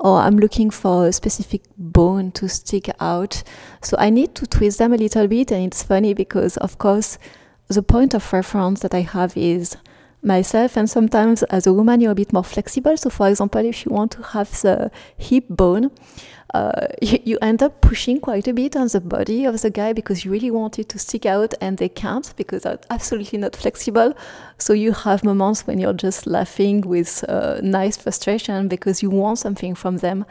or 0.00 0.18
I'm 0.18 0.38
looking 0.38 0.70
for 0.70 1.06
a 1.06 1.12
specific 1.12 1.62
bone 1.76 2.32
to 2.32 2.48
stick 2.48 2.88
out. 3.00 3.42
So 3.82 3.96
I 3.98 4.08
need 4.08 4.34
to 4.36 4.46
twist 4.46 4.78
them 4.78 4.94
a 4.94 4.96
little 4.96 5.28
bit. 5.28 5.52
And 5.52 5.66
it's 5.66 5.82
funny 5.82 6.14
because, 6.14 6.56
of 6.56 6.78
course, 6.78 7.18
the 7.68 7.82
point 7.82 8.14
of 8.14 8.32
reference 8.32 8.80
that 8.80 8.94
I 8.94 9.02
have 9.02 9.36
is 9.36 9.76
myself. 10.22 10.76
And 10.76 10.88
sometimes 10.88 11.42
as 11.44 11.66
a 11.66 11.72
woman, 11.74 12.00
you're 12.00 12.12
a 12.12 12.16
bit 12.16 12.32
more 12.32 12.44
flexible. 12.44 12.96
So, 12.96 13.10
for 13.10 13.28
example, 13.28 13.64
if 13.64 13.84
you 13.84 13.92
want 13.92 14.12
to 14.12 14.22
have 14.22 14.50
the 14.62 14.90
hip 15.18 15.44
bone, 15.50 15.90
uh, 16.54 16.86
you, 17.02 17.18
you, 17.24 17.38
end 17.42 17.62
up 17.62 17.80
pushing 17.80 18.20
quite 18.20 18.48
a 18.48 18.52
bit 18.52 18.76
on 18.76 18.88
the 18.88 19.00
body 19.00 19.44
of 19.44 19.60
the 19.62 19.70
guy 19.70 19.92
because 19.92 20.24
you 20.24 20.30
really 20.30 20.50
want 20.50 20.78
it 20.78 20.88
to 20.88 20.98
stick 20.98 21.26
out 21.26 21.54
and 21.60 21.78
they 21.78 21.88
can't 21.88 22.32
because 22.36 22.62
they're 22.62 22.78
absolutely 22.90 23.38
not 23.38 23.54
flexible. 23.56 24.14
So 24.58 24.72
you 24.72 24.92
have 24.92 25.24
moments 25.24 25.66
when 25.66 25.78
you're 25.78 25.92
just 25.92 26.26
laughing 26.26 26.82
with 26.82 27.24
uh, 27.28 27.60
nice 27.62 27.96
frustration 27.96 28.68
because 28.68 29.02
you 29.02 29.10
want 29.10 29.38
something 29.38 29.74
from 29.74 29.98
them 29.98 30.26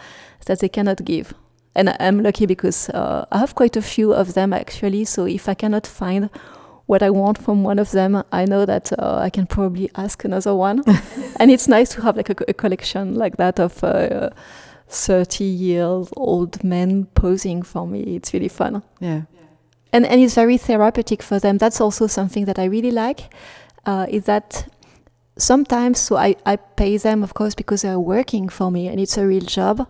that 0.46 0.60
they 0.60 0.70
cannot 0.70 1.04
give. 1.06 1.34
And 1.76 1.96
I'm 2.00 2.22
lucky 2.22 2.46
because 2.46 2.90
uh, 2.90 3.26
I 3.32 3.38
have 3.38 3.56
quite 3.56 3.78
a 3.78 3.82
few 3.82 4.14
of 4.14 4.34
them 4.34 4.54
actually. 4.54 5.06
So 5.06 5.26
if 5.26 5.48
I 5.48 5.54
cannot 5.54 5.88
find 5.88 6.30
what 6.88 7.04
I 7.04 7.12
want 7.12 7.38
from 7.38 7.64
one 7.64 7.78
of 7.78 7.92
them, 7.92 8.24
I 8.32 8.46
know 8.46 8.66
that 8.66 8.92
uh, 8.98 9.20
I 9.22 9.30
can 9.30 9.46
probably 9.46 9.92
ask 9.96 10.26
another 10.26 10.56
one. 10.56 10.84
and 11.40 11.52
it's 11.52 11.68
nice 11.68 11.90
to 11.90 12.02
have 12.02 12.18
like 12.18 12.32
a, 12.32 12.36
a 12.48 12.54
collection 12.54 13.14
like 13.14 13.38
that 13.38 13.60
of 13.60 13.84
uh, 13.84 14.32
30 14.89 15.43
years 15.43 16.10
old 16.15 16.63
men 16.63 17.05
posing 17.13 17.62
for 17.62 17.88
me. 17.88 18.15
It's 18.15 18.34
really 18.34 18.50
fun. 18.50 18.84
Yeah. 19.00 19.22
And, 19.93 20.05
and 20.05 20.22
it's 20.22 20.36
very 20.36 20.58
therapeutic 20.58 21.24
for 21.24 21.39
them. 21.39 21.58
That's 21.58 21.79
also 21.79 22.08
something 22.08 22.46
that 22.46 22.60
I 22.60 22.65
really 22.65 22.91
like, 22.91 23.34
uh, 23.86 24.05
is 24.10 24.25
that 24.25 24.67
sometimes, 25.38 26.00
so 26.00 26.15
I, 26.15 26.36
I 26.46 26.58
pay 26.58 26.98
them, 26.98 27.24
of 27.24 27.34
course, 27.34 27.55
because 27.55 27.84
they're 27.84 28.00
working 28.00 28.50
for 28.50 28.72
me 28.72 28.88
and 28.88 29.00
it's 29.00 29.17
a 29.17 29.25
real 29.25 29.41
job. 29.46 29.88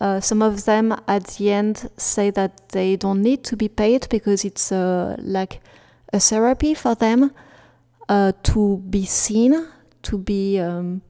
Uh, 0.00 0.20
some 0.20 0.42
of 0.42 0.64
them 0.64 0.94
at 1.08 1.26
the 1.26 1.50
end 1.52 1.88
say 1.96 2.30
that 2.30 2.68
they 2.70 2.96
don't 2.96 3.22
need 3.22 3.44
to 3.44 3.56
be 3.56 3.68
paid 3.68 4.06
because 4.10 4.44
it's 4.44 4.70
uh, 4.70 5.16
like 5.18 5.60
a 6.12 6.20
therapy 6.20 6.74
for 6.74 6.94
them 6.94 7.30
uh, 8.08 8.32
to 8.42 8.78
be 8.90 9.04
seen, 9.04 9.66
to 10.02 10.18
be 10.18 10.60
um, 10.60 11.02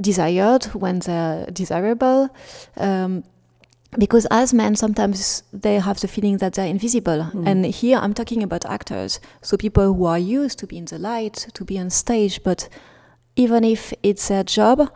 desired 0.00 0.64
when 0.74 1.00
they're 1.00 1.46
desirable. 1.46 2.28
Um, 2.76 3.24
because 3.96 4.26
as 4.30 4.52
men, 4.52 4.76
sometimes 4.76 5.42
they 5.52 5.78
have 5.78 6.00
the 6.00 6.08
feeling 6.08 6.36
that 6.38 6.54
they're 6.54 6.66
invisible. 6.66 7.30
Mm. 7.32 7.46
And 7.46 7.64
here 7.66 7.98
I'm 7.98 8.12
talking 8.12 8.42
about 8.42 8.66
actors, 8.66 9.18
so 9.40 9.56
people 9.56 9.94
who 9.94 10.04
are 10.04 10.18
used 10.18 10.58
to 10.58 10.66
be 10.66 10.76
in 10.76 10.84
the 10.84 10.98
light, 10.98 11.48
to 11.54 11.64
be 11.64 11.78
on 11.78 11.90
stage, 11.90 12.42
but 12.42 12.68
even 13.36 13.64
if 13.64 13.94
it's 14.02 14.28
their 14.28 14.44
job, 14.44 14.90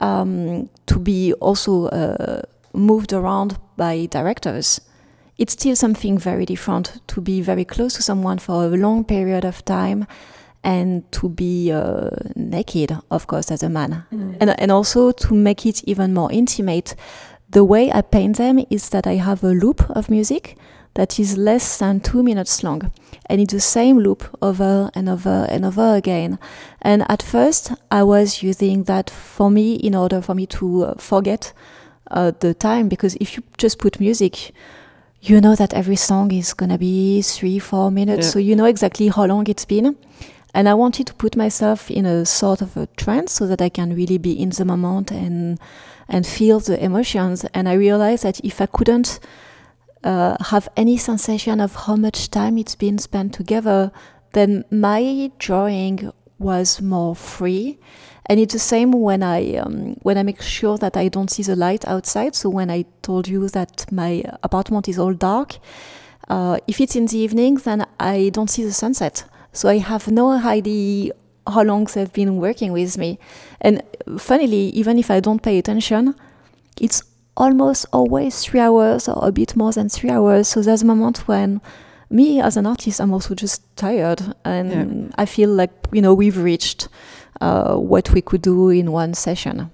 um, 0.00 0.68
to 0.86 0.98
be 0.98 1.32
also 1.34 1.86
uh, 1.86 2.42
moved 2.74 3.12
around 3.12 3.58
by 3.76 4.06
directors, 4.06 4.80
it's 5.38 5.54
still 5.54 5.76
something 5.76 6.18
very 6.18 6.44
different 6.44 7.00
to 7.06 7.20
be 7.20 7.40
very 7.40 7.64
close 7.64 7.94
to 7.94 8.02
someone 8.02 8.38
for 8.38 8.64
a 8.64 8.68
long 8.68 9.04
period 9.04 9.44
of 9.44 9.64
time 9.64 10.06
and 10.66 11.10
to 11.12 11.28
be 11.28 11.70
uh, 11.72 12.10
naked, 12.34 12.98
of 13.10 13.28
course, 13.28 13.52
as 13.52 13.62
a 13.62 13.68
man. 13.68 14.04
Mm. 14.12 14.36
And, 14.40 14.60
and 14.60 14.72
also 14.72 15.12
to 15.12 15.34
make 15.34 15.64
it 15.64 15.84
even 15.84 16.12
more 16.12 16.30
intimate, 16.32 16.96
the 17.48 17.64
way 17.64 17.92
I 17.92 18.02
paint 18.02 18.36
them 18.36 18.58
is 18.68 18.88
that 18.88 19.06
I 19.06 19.14
have 19.14 19.44
a 19.44 19.52
loop 19.52 19.88
of 19.90 20.10
music 20.10 20.56
that 20.94 21.20
is 21.20 21.36
less 21.36 21.78
than 21.78 22.00
two 22.00 22.22
minutes 22.22 22.64
long. 22.64 22.90
And 23.26 23.40
it's 23.40 23.52
the 23.52 23.60
same 23.60 23.98
loop 23.98 24.24
over 24.42 24.90
and 24.94 25.08
over 25.08 25.46
and 25.48 25.64
over 25.64 25.94
again. 25.94 26.38
And 26.82 27.04
at 27.08 27.22
first, 27.22 27.72
I 27.90 28.02
was 28.02 28.42
using 28.42 28.84
that 28.84 29.08
for 29.08 29.50
me 29.50 29.74
in 29.74 29.94
order 29.94 30.20
for 30.20 30.34
me 30.34 30.46
to 30.46 30.84
uh, 30.84 30.94
forget 30.98 31.52
uh, 32.10 32.32
the 32.40 32.54
time, 32.54 32.88
because 32.88 33.14
if 33.20 33.36
you 33.36 33.44
just 33.56 33.78
put 33.78 34.00
music, 34.00 34.52
you 35.20 35.40
know 35.40 35.54
that 35.54 35.74
every 35.74 35.96
song 35.96 36.32
is 36.32 36.54
gonna 36.54 36.78
be 36.78 37.22
three, 37.22 37.60
four 37.60 37.90
minutes, 37.90 38.26
yeah. 38.26 38.32
so 38.32 38.38
you 38.38 38.56
know 38.56 38.66
exactly 38.66 39.08
how 39.08 39.26
long 39.26 39.46
it's 39.46 39.64
been. 39.64 39.96
And 40.56 40.70
I 40.70 40.72
wanted 40.72 41.06
to 41.08 41.14
put 41.14 41.36
myself 41.36 41.90
in 41.90 42.06
a 42.06 42.24
sort 42.24 42.62
of 42.62 42.78
a 42.78 42.86
trance 42.96 43.30
so 43.32 43.46
that 43.46 43.60
I 43.60 43.68
can 43.68 43.94
really 43.94 44.16
be 44.16 44.32
in 44.32 44.48
the 44.48 44.64
moment 44.64 45.10
and 45.10 45.60
and 46.08 46.26
feel 46.26 46.60
the 46.60 46.82
emotions. 46.82 47.44
And 47.52 47.68
I 47.68 47.74
realized 47.74 48.22
that 48.22 48.40
if 48.42 48.62
I 48.62 48.64
couldn't 48.64 49.20
uh, 50.02 50.42
have 50.46 50.66
any 50.74 50.96
sensation 50.96 51.60
of 51.60 51.74
how 51.74 51.96
much 51.96 52.30
time 52.30 52.56
it's 52.56 52.74
been 52.74 52.96
spent 52.96 53.34
together, 53.34 53.92
then 54.32 54.64
my 54.70 55.30
drawing 55.38 56.10
was 56.38 56.80
more 56.80 57.14
free. 57.14 57.78
And 58.24 58.40
it's 58.40 58.54
the 58.54 58.58
same 58.58 58.92
when 58.92 59.22
I 59.22 59.56
um, 59.56 59.96
when 60.04 60.16
I 60.16 60.22
make 60.22 60.40
sure 60.40 60.78
that 60.78 60.96
I 60.96 61.08
don't 61.08 61.30
see 61.30 61.42
the 61.42 61.56
light 61.56 61.86
outside. 61.86 62.34
So 62.34 62.48
when 62.48 62.70
I 62.70 62.86
told 63.02 63.28
you 63.28 63.46
that 63.50 63.92
my 63.92 64.24
apartment 64.42 64.88
is 64.88 64.98
all 64.98 65.12
dark, 65.12 65.58
uh, 66.28 66.56
if 66.66 66.80
it's 66.80 66.96
in 66.96 67.04
the 67.04 67.18
evening, 67.18 67.56
then 67.56 67.84
I 68.00 68.30
don't 68.30 68.48
see 68.48 68.64
the 68.64 68.72
sunset. 68.72 69.26
So 69.56 69.68
I 69.68 69.78
have 69.78 70.08
no 70.08 70.32
idea 70.32 71.12
how 71.46 71.62
long 71.62 71.84
they've 71.84 72.12
been 72.12 72.36
working 72.36 72.72
with 72.72 72.98
me. 72.98 73.18
And 73.60 73.82
funnily, 74.18 74.68
even 74.70 74.98
if 74.98 75.10
I 75.10 75.20
don't 75.20 75.42
pay 75.42 75.58
attention, 75.58 76.14
it's 76.80 77.02
almost 77.36 77.86
always 77.92 78.44
three 78.44 78.60
hours 78.60 79.08
or 79.08 79.26
a 79.26 79.32
bit 79.32 79.56
more 79.56 79.72
than 79.72 79.88
three 79.88 80.10
hours. 80.10 80.48
So 80.48 80.60
there's 80.60 80.82
a 80.82 80.86
moment 80.86 81.26
when 81.26 81.60
me 82.10 82.40
as 82.40 82.56
an 82.56 82.66
artist, 82.66 83.00
I'm 83.00 83.12
also 83.12 83.34
just 83.34 83.62
tired 83.76 84.34
and 84.44 84.70
yeah. 84.70 85.14
I 85.16 85.26
feel 85.26 85.50
like, 85.50 85.70
you 85.92 86.02
know, 86.02 86.14
we've 86.14 86.38
reached 86.38 86.88
uh, 87.40 87.76
what 87.76 88.10
we 88.10 88.20
could 88.20 88.42
do 88.42 88.68
in 88.68 88.92
one 88.92 89.14
session. 89.14 89.70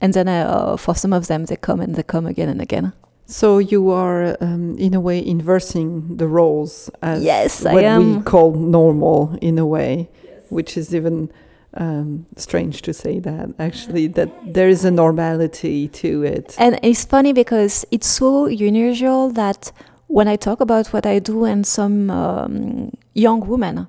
And 0.00 0.14
then 0.14 0.28
uh, 0.28 0.76
for 0.76 0.94
some 0.94 1.12
of 1.12 1.26
them, 1.26 1.46
they 1.46 1.56
come 1.56 1.80
and 1.80 1.96
they 1.96 2.04
come 2.04 2.26
again 2.26 2.48
and 2.48 2.62
again. 2.62 2.92
So 3.30 3.58
you 3.58 3.90
are, 3.90 4.38
um, 4.40 4.78
in 4.78 4.94
a 4.94 5.00
way, 5.00 5.24
inversing 5.24 6.16
the 6.16 6.26
roles 6.26 6.90
as 7.02 7.22
yes, 7.22 7.62
what 7.62 7.84
we 7.98 8.22
call 8.22 8.54
normal, 8.54 9.36
in 9.42 9.58
a 9.58 9.66
way, 9.66 10.08
yes. 10.24 10.42
which 10.48 10.78
is 10.78 10.94
even 10.94 11.30
um, 11.74 12.24
strange 12.36 12.80
to 12.82 12.94
say 12.94 13.18
that 13.20 13.50
actually 13.58 14.06
that 14.06 14.30
there 14.54 14.70
is 14.70 14.82
a 14.86 14.90
normality 14.90 15.88
to 15.88 16.22
it. 16.22 16.56
And 16.58 16.80
it's 16.82 17.04
funny 17.04 17.34
because 17.34 17.84
it's 17.90 18.06
so 18.06 18.46
unusual 18.46 19.30
that 19.32 19.72
when 20.06 20.26
I 20.26 20.36
talk 20.36 20.62
about 20.62 20.86
what 20.88 21.04
I 21.04 21.18
do, 21.18 21.44
and 21.44 21.66
some 21.66 22.10
um, 22.10 22.92
young 23.12 23.46
women 23.46 23.88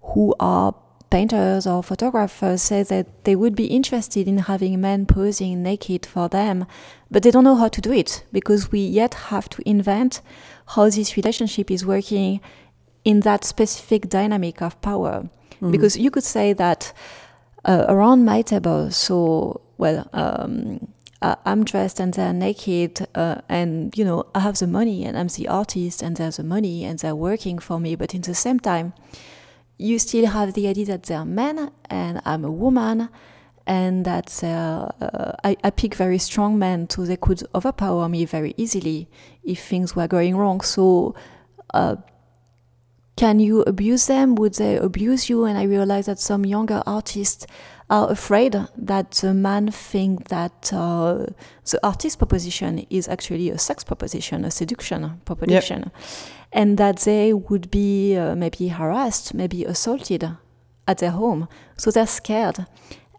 who 0.00 0.34
are 0.40 0.74
painters 1.10 1.66
or 1.66 1.82
photographers 1.82 2.62
say 2.62 2.82
that 2.82 3.24
they 3.24 3.34
would 3.34 3.54
be 3.54 3.66
interested 3.66 4.28
in 4.28 4.38
having 4.38 4.80
men 4.80 5.06
posing 5.06 5.62
naked 5.62 6.04
for 6.06 6.28
them, 6.28 6.66
but 7.10 7.22
they 7.22 7.30
don't 7.30 7.44
know 7.44 7.56
how 7.56 7.68
to 7.68 7.80
do 7.80 7.92
it 7.92 8.24
because 8.32 8.70
we 8.70 8.80
yet 8.80 9.14
have 9.14 9.48
to 9.50 9.68
invent 9.68 10.20
how 10.74 10.84
this 10.90 11.16
relationship 11.16 11.70
is 11.70 11.86
working 11.86 12.40
in 13.04 13.20
that 13.20 13.44
specific 13.44 14.08
dynamic 14.08 14.60
of 14.60 14.80
power. 14.82 15.28
Mm-hmm. 15.54 15.70
Because 15.70 15.96
you 15.96 16.10
could 16.10 16.24
say 16.24 16.52
that 16.52 16.92
uh, 17.64 17.86
around 17.88 18.24
my 18.24 18.42
table, 18.42 18.90
so, 18.90 19.60
well, 19.78 20.08
um, 20.12 20.88
I'm 21.20 21.64
dressed 21.64 21.98
and 21.98 22.14
they're 22.14 22.32
naked, 22.32 23.06
uh, 23.14 23.40
and 23.48 23.96
you 23.98 24.04
know, 24.04 24.26
I 24.34 24.40
have 24.40 24.58
the 24.58 24.68
money 24.68 25.04
and 25.04 25.18
I'm 25.18 25.26
the 25.28 25.48
artist 25.48 26.00
and 26.00 26.16
there's 26.16 26.36
the 26.36 26.44
money 26.44 26.84
and 26.84 26.98
they're 26.98 27.16
working 27.16 27.58
for 27.58 27.80
me, 27.80 27.96
but 27.96 28.14
in 28.14 28.20
the 28.20 28.34
same 28.34 28.60
time, 28.60 28.92
you 29.78 29.98
still 29.98 30.26
have 30.26 30.54
the 30.54 30.66
idea 30.66 30.84
that 30.86 31.04
they're 31.04 31.24
men 31.24 31.70
and 31.88 32.20
I'm 32.24 32.44
a 32.44 32.50
woman 32.50 33.08
and 33.66 34.04
that 34.04 34.42
uh, 34.42 34.88
I, 35.44 35.56
I, 35.62 35.70
pick 35.70 35.94
very 35.94 36.16
strong 36.16 36.58
men 36.58 36.88
so 36.88 37.04
they 37.04 37.18
could 37.18 37.42
overpower 37.54 38.08
me 38.08 38.24
very 38.24 38.54
easily 38.56 39.08
if 39.44 39.62
things 39.62 39.94
were 39.94 40.08
going 40.08 40.36
wrong. 40.36 40.62
So, 40.62 41.14
uh, 41.74 41.96
can 43.16 43.40
you 43.40 43.62
abuse 43.62 44.06
them? 44.06 44.36
Would 44.36 44.54
they 44.54 44.76
abuse 44.76 45.28
you? 45.28 45.44
And 45.44 45.58
I 45.58 45.64
realize 45.64 46.06
that 46.06 46.18
some 46.18 46.46
younger 46.46 46.82
artists 46.86 47.46
are 47.90 48.10
afraid 48.10 48.56
that 48.76 49.10
the 49.10 49.34
man 49.34 49.70
think 49.70 50.28
that 50.28 50.72
uh, 50.72 51.26
the 51.70 51.80
artist 51.82 52.18
proposition 52.18 52.86
is 52.88 53.06
actually 53.06 53.50
a 53.50 53.58
sex 53.58 53.84
proposition, 53.84 54.46
a 54.46 54.50
seduction 54.50 55.20
proposition. 55.26 55.90
Yep 55.94 56.37
and 56.52 56.78
that 56.78 57.00
they 57.00 57.32
would 57.32 57.70
be 57.70 58.16
uh, 58.16 58.34
maybe 58.34 58.68
harassed, 58.68 59.34
maybe 59.34 59.64
assaulted 59.64 60.36
at 60.86 60.98
their 60.98 61.10
home. 61.10 61.48
So 61.76 61.90
they're 61.90 62.06
scared. 62.06 62.66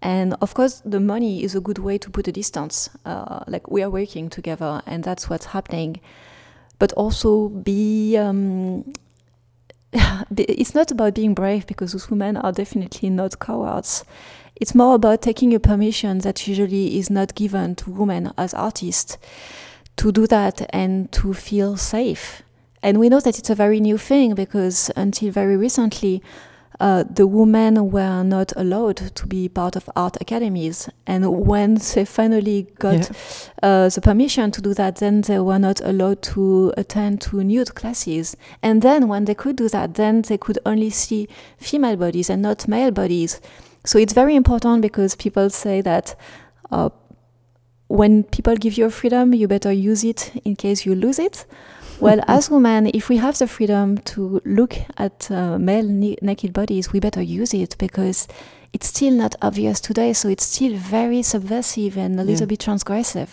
And 0.01 0.35
of 0.41 0.53
course, 0.53 0.81
the 0.85 0.99
money 0.99 1.43
is 1.43 1.55
a 1.55 1.61
good 1.61 1.77
way 1.77 1.97
to 1.97 2.09
put 2.09 2.27
a 2.27 2.31
distance. 2.31 2.89
Uh, 3.05 3.43
like 3.47 3.69
we 3.69 3.83
are 3.83 3.89
working 3.89 4.29
together, 4.29 4.81
and 4.85 5.03
that's 5.03 5.29
what's 5.29 5.47
happening. 5.47 5.99
But 6.79 6.93
also 6.93 7.49
be. 7.49 8.17
Um, 8.17 8.93
it's 10.37 10.75
not 10.75 10.91
about 10.91 11.15
being 11.15 11.33
brave 11.33 11.65
because 11.67 11.91
those 11.93 12.09
women 12.09 12.37
are 12.37 12.51
definitely 12.51 13.09
not 13.09 13.39
cowards. 13.39 14.05
It's 14.55 14.75
more 14.75 14.95
about 14.95 15.21
taking 15.21 15.53
a 15.53 15.59
permission 15.59 16.19
that 16.19 16.47
usually 16.47 16.97
is 16.97 17.09
not 17.09 17.33
given 17.33 17.75
to 17.75 17.89
women 17.89 18.31
as 18.37 18.53
artists 18.53 19.17
to 19.97 20.11
do 20.11 20.27
that 20.27 20.69
and 20.71 21.11
to 21.13 21.33
feel 21.33 21.75
safe 21.75 22.43
and 22.81 22.99
we 22.99 23.09
know 23.09 23.19
that 23.19 23.37
it's 23.37 23.49
a 23.49 23.55
very 23.55 23.79
new 23.79 23.97
thing 23.97 24.35
because 24.35 24.89
until 24.95 25.31
very 25.31 25.57
recently, 25.57 26.23
uh, 26.79 27.03
the 27.09 27.27
women 27.27 27.91
were 27.91 28.23
not 28.23 28.53
allowed 28.55 28.95
to 28.95 29.27
be 29.27 29.49
part 29.49 29.75
of 29.75 29.89
art 29.97 30.15
academies. 30.21 30.89
And 31.05 31.45
when 31.45 31.75
they 31.75 32.05
finally 32.05 32.67
got 32.79 33.09
yeah. 33.09 33.85
uh, 33.85 33.89
the 33.89 33.99
permission 34.01 34.51
to 34.51 34.61
do 34.61 34.73
that, 34.75 34.97
then 34.97 35.21
they 35.21 35.39
were 35.39 35.59
not 35.59 35.81
allowed 35.81 36.21
to 36.23 36.73
attend 36.77 37.19
to 37.21 37.43
nude 37.43 37.75
classes. 37.75 38.37
And 38.63 38.81
then 38.81 39.09
when 39.09 39.25
they 39.25 39.35
could 39.35 39.57
do 39.57 39.67
that, 39.69 39.95
then 39.95 40.21
they 40.21 40.37
could 40.37 40.59
only 40.65 40.89
see 40.89 41.27
female 41.57 41.97
bodies 41.97 42.29
and 42.29 42.41
not 42.41 42.67
male 42.67 42.91
bodies. 42.91 43.41
So 43.85 43.99
it's 43.99 44.13
very 44.13 44.35
important 44.35 44.81
because 44.81 45.15
people 45.15 45.49
say 45.49 45.81
that 45.81 46.15
uh, 46.71 46.89
when 47.87 48.23
people 48.23 48.55
give 48.55 48.77
you 48.77 48.89
freedom, 48.89 49.33
you 49.33 49.49
better 49.49 49.71
use 49.71 50.05
it 50.05 50.31
in 50.45 50.55
case 50.55 50.85
you 50.85 50.95
lose 50.95 51.19
it 51.19 51.45
well, 51.99 52.19
as 52.27 52.49
women, 52.49 52.87
if 52.93 53.09
we 53.09 53.17
have 53.17 53.37
the 53.37 53.47
freedom 53.47 53.97
to 53.99 54.41
look 54.45 54.77
at 54.97 55.29
uh, 55.31 55.57
male 55.57 55.87
naked 56.21 56.53
bodies, 56.53 56.91
we 56.91 56.99
better 56.99 57.21
use 57.21 57.53
it 57.53 57.77
because 57.77 58.27
it's 58.73 58.87
still 58.87 59.13
not 59.13 59.35
obvious 59.41 59.79
today. 59.79 60.13
So 60.13 60.29
it's 60.29 60.45
still 60.45 60.75
very 60.77 61.21
subversive 61.21 61.97
and 61.97 62.19
a 62.19 62.23
little 62.23 62.41
yeah. 62.41 62.49
bit 62.49 62.59
transgressive. 62.59 63.29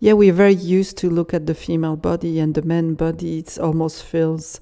Yeah, 0.00 0.14
we're 0.14 0.32
very 0.32 0.54
used 0.54 0.98
to 0.98 1.10
look 1.10 1.32
at 1.32 1.46
the 1.46 1.54
female 1.54 1.96
body 1.96 2.38
and 2.38 2.54
the 2.54 2.62
man 2.62 2.94
body. 2.94 3.38
It 3.38 3.58
almost 3.58 4.04
feels 4.04 4.60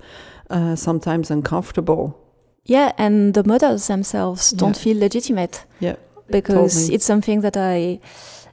uh, 0.51 0.77
sometimes 0.77 1.31
uncomfortable. 1.31 2.19
Yeah, 2.65 2.93
and 2.97 3.35
the 3.35 3.43
models 3.43 3.87
themselves 3.89 4.51
don't 4.51 4.77
yeah. 4.77 4.83
feel 4.83 4.99
legitimate. 4.99 5.65
Yeah, 5.81 5.97
because 6.31 6.75
totally. 6.75 6.95
it's 6.95 7.05
something 7.05 7.41
that 7.41 7.57
I 7.57 7.99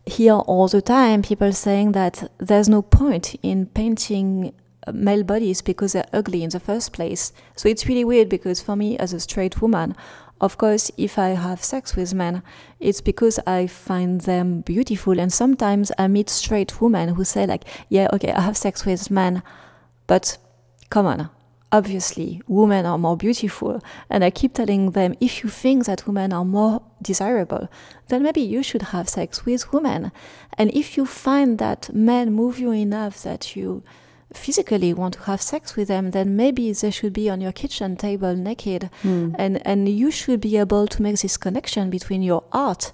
hear 0.05 0.33
all 0.33 0.67
the 0.67 0.81
time. 0.81 1.21
People 1.21 1.53
saying 1.53 1.91
that 1.91 2.31
there's 2.39 2.67
no 2.67 2.81
point 2.81 3.36
in 3.43 3.67
painting 3.67 4.53
male 4.93 5.24
bodies 5.24 5.62
because 5.62 5.93
they're 5.93 6.09
ugly 6.13 6.43
in 6.43 6.50
the 6.50 6.59
first 6.59 6.93
place. 6.93 7.33
So 7.55 7.69
it's 7.69 7.88
really 7.88 8.05
weird 8.05 8.29
because 8.29 8.62
for 8.62 8.75
me, 8.75 8.98
as 8.98 9.13
a 9.13 9.19
straight 9.19 9.62
woman, 9.62 9.95
of 10.41 10.57
course, 10.57 10.89
if 10.98 11.19
I 11.19 11.29
have 11.29 11.63
sex 11.63 11.95
with 11.95 12.13
men, 12.13 12.43
it's 12.79 13.01
because 13.01 13.39
I 13.45 13.67
find 13.67 14.21
them 14.21 14.62
beautiful. 14.62 15.19
And 15.19 15.33
sometimes 15.33 15.91
I 15.98 16.07
meet 16.07 16.29
straight 16.29 16.81
women 16.81 17.09
who 17.09 17.25
say, 17.25 17.45
like, 17.45 17.65
yeah, 17.89 18.07
okay, 18.13 18.31
I 18.31 18.41
have 18.41 18.55
sex 18.55 18.86
with 18.86 19.12
men, 19.12 19.43
but 20.07 20.38
come 20.89 21.05
on, 21.05 21.29
obviously, 21.74 22.41
women 22.48 22.86
are 22.86 22.98
more 22.98 23.17
beautiful. 23.17 23.81
And 24.09 24.24
I 24.24 24.29
keep 24.29 24.53
telling 24.53 24.91
them, 24.91 25.15
if 25.19 25.43
you 25.43 25.50
think 25.50 25.86
that 25.86 26.07
women 26.07 26.31
are 26.31 26.45
more 26.45 26.83
desirable, 27.01 27.67
then 28.07 28.24
maybe 28.24 28.41
you 28.41 28.63
should 28.63 28.81
have 28.93 29.09
sex 29.09 29.45
with 29.45 29.74
women. 29.74 30.12
And 30.57 30.71
if 30.71 30.95
you 30.95 31.05
find 31.05 31.57
that 31.59 31.93
men 31.93 32.31
move 32.31 32.59
you 32.59 32.71
enough 32.71 33.21
that 33.24 33.57
you 33.57 33.83
physically 34.33 34.93
want 34.93 35.15
to 35.15 35.21
have 35.21 35.41
sex 35.41 35.75
with 35.75 35.88
them, 35.88 36.12
then 36.12 36.36
maybe 36.36 36.71
they 36.71 36.91
should 36.91 37.13
be 37.13 37.29
on 37.29 37.41
your 37.41 37.51
kitchen 37.51 37.95
table 37.95 38.36
naked, 38.36 38.89
mm. 39.03 39.36
and 39.38 39.65
and 39.65 39.89
you 39.89 40.12
should 40.12 40.41
be 40.41 40.57
able 40.57 40.88
to 40.88 41.01
make 41.01 41.19
this 41.19 41.38
connection 41.38 41.89
between 41.89 42.21
your 42.21 42.43
art 42.51 42.93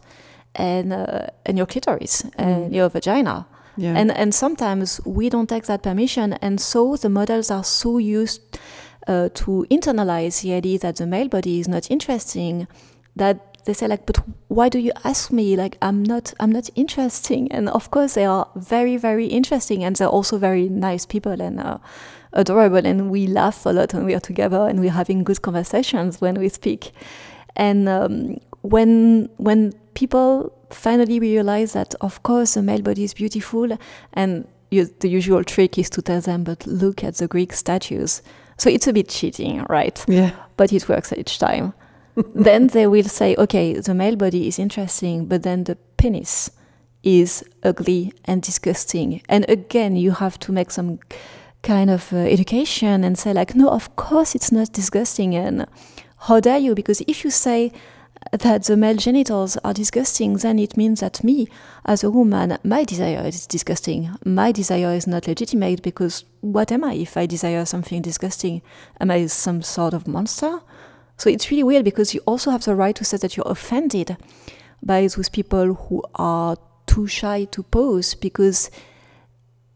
and 0.56 0.94
uh, 0.94 1.28
and 1.46 1.58
your 1.58 1.68
clitoris 1.68 2.24
mm. 2.24 2.32
and 2.38 2.74
your 2.74 2.90
vagina. 2.90 3.48
Yeah. 3.78 3.98
And 3.98 4.12
and 4.12 4.34
sometimes 4.34 5.02
we 5.06 5.30
don't 5.30 5.50
take 5.50 5.66
that 5.66 5.84
permission, 5.84 6.34
and 6.34 6.62
so 6.62 6.96
the 6.96 7.10
models 7.10 7.52
are 7.52 7.64
so 7.64 7.98
used 7.98 8.42
uh, 9.08 9.30
to 9.34 9.66
internalize 9.70 10.42
the 10.42 10.54
idea 10.54 10.80
that 10.80 10.96
the 10.96 11.06
male 11.06 11.28
body 11.28 11.60
is 11.60 11.68
not 11.68 11.92
interesting 11.92 12.68
that 13.16 13.55
they 13.66 13.74
say 13.74 13.88
like, 13.88 14.06
but 14.06 14.18
why 14.48 14.70
do 14.70 14.80
you 14.80 14.92
ask 15.04 15.32
me? 15.32 15.56
Like 15.56 15.78
I'm 15.82 16.04
not 16.04 16.34
I'm 16.40 16.52
not 16.52 16.70
interesting. 16.76 17.52
And 17.52 17.70
of 17.70 17.92
course 17.92 18.14
they 18.14 18.26
are 18.26 18.48
very 18.56 18.98
very 18.98 19.28
interesting, 19.28 19.84
and 19.84 19.96
they're 19.96 20.08
also 20.08 20.38
very 20.38 20.70
nice 20.70 21.06
people 21.06 21.42
and. 21.42 21.60
Uh, 21.60 21.78
adorable 22.36 22.86
and 22.86 23.10
we 23.10 23.28
laugh 23.28 23.66
a 23.66 23.70
lot 23.70 23.94
when 23.94 24.06
we 24.06 24.14
are 24.14 24.20
together 24.20 24.68
and 24.68 24.80
we're 24.80 24.92
having 24.92 25.24
good 25.24 25.42
conversations 25.42 26.20
when 26.20 26.36
we 26.36 26.50
speak 26.50 26.92
and 27.56 27.88
um, 27.88 28.38
when 28.62 29.30
when 29.38 29.72
people 29.94 30.52
finally 30.70 31.20
realize 31.20 31.74
that 31.74 31.96
of 32.02 32.22
course 32.24 32.56
the 32.56 32.62
male 32.62 32.82
body 32.82 33.04
is 33.04 33.14
beautiful 33.14 33.78
and 34.14 34.48
you, 34.70 34.86
the 35.00 35.08
usual 35.08 35.44
trick 35.44 35.78
is 35.78 35.90
to 35.90 36.02
tell 36.02 36.22
them 36.22 36.44
but 36.44 36.66
look 36.68 37.04
at 37.04 37.16
the 37.16 37.28
greek 37.28 37.54
statues 37.54 38.22
so 38.58 38.70
it's 38.70 38.88
a 38.88 38.94
bit 38.94 39.08
cheating 39.08 39.66
right 39.70 40.04
yeah 40.08 40.32
but 40.58 40.74
it 40.74 40.90
works 40.90 41.14
each 41.14 41.40
time 41.40 41.74
then 42.36 42.68
they 42.68 42.88
will 42.88 43.04
say 43.04 43.36
okay 43.38 43.74
the 43.74 43.94
male 43.94 44.16
body 44.16 44.48
is 44.48 44.60
interesting 44.60 45.26
but 45.26 45.44
then 45.44 45.66
the 45.66 45.76
penis 45.98 46.52
is 47.06 47.44
ugly 47.64 48.12
and 48.26 48.42
disgusting. 48.42 49.22
And 49.30 49.46
again 49.48 49.96
you 49.96 50.12
have 50.12 50.38
to 50.40 50.52
make 50.52 50.72
some 50.72 51.00
kind 51.62 51.90
of 51.90 52.12
uh, 52.12 52.18
education 52.18 53.04
and 53.04 53.18
say 53.18 53.34
like 53.34 53.56
no 53.56 53.70
of 53.70 53.96
course 53.96 54.36
it's 54.36 54.52
not 54.52 54.74
disgusting. 54.74 55.36
And 55.36 55.68
how 56.18 56.40
dare 56.40 56.58
you? 56.58 56.76
Because 56.76 57.02
if 57.08 57.24
you 57.24 57.30
say 57.30 57.72
that 58.32 58.64
the 58.64 58.76
male 58.76 58.96
genitals 58.96 59.56
are 59.58 59.74
disgusting 59.74 60.38
then 60.38 60.58
it 60.58 60.76
means 60.76 61.02
that 61.02 61.24
me 61.24 61.48
as 61.86 62.04
a 62.04 62.10
woman 62.10 62.58
my 62.64 62.84
desire 62.84 63.24
is 63.28 63.46
disgusting. 63.46 64.10
My 64.26 64.52
desire 64.52 64.94
is 64.96 65.06
not 65.06 65.28
legitimate 65.28 65.84
because 65.84 66.26
what 66.42 66.72
am 66.72 66.84
i 66.84 66.94
if 66.94 67.18
i 67.18 67.28
desire 67.28 67.66
something 67.66 68.02
disgusting? 68.02 68.64
Am 69.00 69.12
i 69.12 69.28
some 69.28 69.62
sort 69.62 69.94
of 69.94 70.08
monster 70.08 70.60
so 71.18 71.30
it's 71.30 71.50
really 71.52 71.64
weird 71.64 71.86
because 71.86 72.14
you 72.14 72.22
also 72.26 72.52
have 72.52 72.64
the 72.66 72.76
right 72.76 72.96
to 72.96 73.06
say 73.06 73.18
that 73.18 73.36
you're 73.38 73.48
offended 73.50 74.18
by 74.84 75.02
those 75.08 75.30
people 75.30 75.74
who 75.76 76.04
are 76.16 76.58
too 76.88 77.08
shy 77.08 77.46
to 77.46 77.64
pose 77.64 78.14
because 78.16 78.70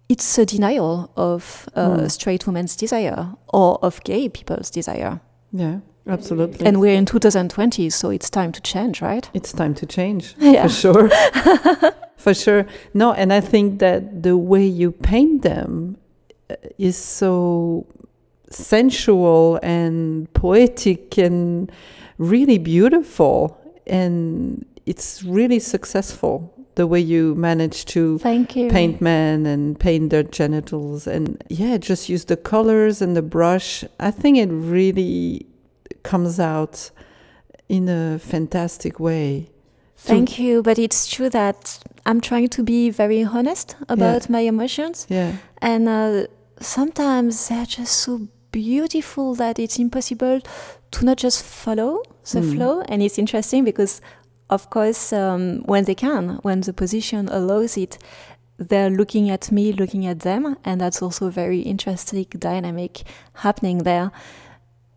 it's 0.10 0.38
a 0.38 0.46
denial 0.46 1.12
of 1.16 1.70
uh, 1.76 1.98
Mm. 1.98 2.12
straight 2.12 2.46
women's 2.48 2.76
desire 2.76 3.30
or 3.54 3.78
of 3.84 4.04
gay 4.04 4.28
people's 4.30 4.70
desire. 4.72 5.22
Yeah, 5.52 5.80
absolutely. 6.08 6.66
And 6.66 6.80
we're 6.80 6.96
in 6.96 7.06
2020, 7.06 7.90
so 7.90 8.10
it's 8.10 8.30
time 8.30 8.52
to 8.52 8.62
change, 8.62 9.02
right? 9.02 9.30
it's 9.34 9.52
time 9.54 9.74
to 9.76 9.86
change 9.86 10.36
Yeah. 10.40 10.64
for 10.64 10.70
sure. 10.70 11.10
for 12.18 12.34
sure. 12.34 12.66
No, 12.94 13.14
and 13.14 13.32
I 13.32 13.40
think 13.42 13.80
that 13.80 14.24
the 14.24 14.36
way 14.38 14.66
you 14.66 14.92
paint 14.92 15.42
them 15.44 15.98
uh, 16.50 16.56
is 16.78 16.98
so 16.98 17.86
sensual 18.50 19.60
and 19.64 20.32
poetic 20.34 21.18
and 21.18 21.72
really 22.18 22.58
beautiful 22.58 23.58
and 23.88 24.66
it's 24.86 25.24
really 25.24 25.60
successful 25.60 26.54
the 26.76 26.88
way 26.88 27.00
you 27.00 27.36
manage 27.36 27.86
to 27.86 28.18
Thank 28.20 28.56
you. 28.56 28.70
paint 28.70 29.02
men 29.02 29.46
and 29.46 29.80
paint 29.80 30.10
their 30.10 30.24
genitals 30.24 31.08
and 31.08 31.42
yeah 31.50 31.78
just 31.78 32.10
use 32.10 32.26
the 32.26 32.38
colors 32.38 33.02
and 33.02 33.16
the 33.16 33.22
brush 33.22 33.84
i 34.00 34.12
think 34.12 34.38
it 34.38 34.48
really 34.50 35.46
comes 36.04 36.40
out 36.40 36.92
in 37.68 37.88
a 37.90 38.18
fantastic 38.20 39.00
way 39.00 39.50
So- 39.96 40.14
Thank 40.14 40.40
you. 40.40 40.64
But 40.64 40.80
it's 40.80 41.08
true 41.08 41.30
that 41.30 41.78
I'm 42.06 42.22
trying 42.22 42.48
to 42.58 42.64
be 42.64 42.90
very 42.90 43.22
honest 43.36 43.76
about 43.90 44.30
my 44.30 44.40
emotions. 44.54 45.06
yeah 45.10 45.32
And 45.62 45.88
uh, 45.90 46.28
sometimes 46.62 47.48
they're 47.50 47.66
just 47.66 47.94
so 48.06 48.28
beautiful 48.52 49.36
that 49.36 49.60
it's 49.60 49.80
impossible 49.80 50.42
to 50.92 51.06
not 51.06 51.18
just 51.18 51.44
follow 51.44 52.02
the 52.32 52.40
Mm. 52.42 52.56
flow. 52.56 52.82
And 52.90 53.02
it's 53.02 53.18
interesting 53.20 53.64
because, 53.64 54.02
of 54.50 54.70
course, 54.70 55.14
um, 55.14 55.62
when 55.66 55.86
they 55.86 55.96
can, 55.96 56.40
when 56.42 56.62
the 56.62 56.74
position 56.74 57.30
allows 57.30 57.78
it, 57.78 57.98
they're 58.58 58.90
looking 58.90 59.30
at 59.30 59.52
me, 59.52 59.72
looking 59.72 60.06
at 60.06 60.20
them. 60.20 60.58
And 60.66 60.82
that's 60.82 61.02
also 61.02 61.28
a 61.28 61.32
very 61.32 61.60
interesting 61.62 62.26
dynamic 62.38 63.04
happening 63.34 63.80
there. 63.84 64.12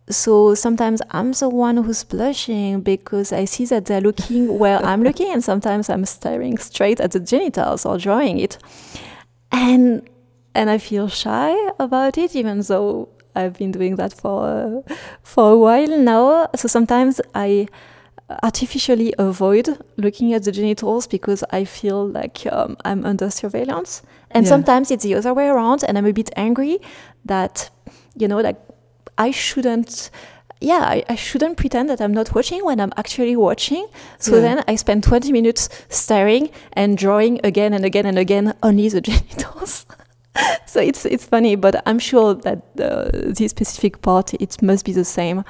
So 0.09 0.53
sometimes 0.53 1.01
I'm 1.11 1.31
the 1.31 1.47
one 1.47 1.77
who's 1.77 2.03
blushing 2.03 2.81
because 2.81 3.31
I 3.31 3.45
see 3.45 3.63
that 3.67 3.85
they're 3.85 4.01
looking 4.01 4.57
where 4.59 4.83
I'm 4.85 5.01
looking, 5.01 5.31
and 5.31 5.41
sometimes 5.41 5.89
I'm 5.89 6.03
staring 6.05 6.57
straight 6.57 6.99
at 6.99 7.11
the 7.11 7.21
genitals 7.21 7.85
or 7.85 7.97
drawing 7.97 8.37
it. 8.39 8.57
And 9.51 10.01
and 10.55 10.69
I 10.69 10.77
feel 10.77 11.07
shy 11.07 11.55
about 11.79 12.17
it, 12.17 12.35
even 12.35 12.59
though 12.61 13.07
I've 13.35 13.57
been 13.57 13.71
doing 13.71 13.95
that 13.97 14.13
for 14.13 14.83
uh, 14.87 14.93
for 15.23 15.51
a 15.53 15.57
while 15.57 15.97
now. 15.97 16.47
So 16.55 16.67
sometimes 16.67 17.19
I 17.35 17.67
artificially 18.41 19.13
avoid 19.19 19.77
looking 19.97 20.33
at 20.33 20.43
the 20.43 20.51
genitals 20.51 21.07
because 21.07 21.43
I 21.51 21.65
feel 21.65 22.07
like 22.07 22.45
um, 22.51 22.77
I'm 22.85 23.05
under 23.05 23.29
surveillance. 23.29 24.01
And 24.31 24.45
Yeah. 24.45 24.49
sometimes 24.49 24.91
it's 24.91 25.03
the 25.03 25.15
other 25.15 25.33
way 25.33 25.47
around, 25.47 25.83
and 25.83 25.97
I'm 25.97 26.05
a 26.05 26.13
bit 26.13 26.29
angry 26.35 26.79
that 27.25 27.69
you 28.15 28.27
know, 28.27 28.39
like 28.39 28.57
I 29.17 29.31
shouldn't. 29.31 30.09
Yeah, 30.61 30.79
I, 30.87 31.03
I 31.09 31.15
shouldn't 31.15 31.57
pretend 31.57 31.89
that 31.89 31.99
I'm 31.99 32.13
not 32.13 32.33
watching 32.33 32.63
when 32.63 32.79
I'm 32.79 32.93
actually 32.95 33.35
watching. 33.35 33.85
So 34.19 34.35
Yeah. 34.35 34.41
then 34.41 34.63
I 34.67 34.77
spend 34.77 35.03
20 35.03 35.31
minutes 35.33 35.67
staring 35.89 36.49
and 36.71 36.97
drawing 36.97 37.41
again 37.43 37.73
and 37.73 37.83
again 37.83 38.05
and 38.05 38.17
again 38.17 38.53
only 38.63 38.87
the 38.87 39.01
genitals. 39.09 39.85
so 40.65 40.79
it's 40.79 41.05
it's 41.05 41.25
funny, 41.25 41.55
but 41.55 41.81
I'm 41.85 41.99
sure 41.99 42.33
that 42.33 42.61
uh, 42.79 43.09
this 43.13 43.51
specific 43.51 44.01
part 44.01 44.33
it 44.33 44.61
must 44.61 44.85
be 44.85 44.93
the 44.93 45.05
same 45.05 45.43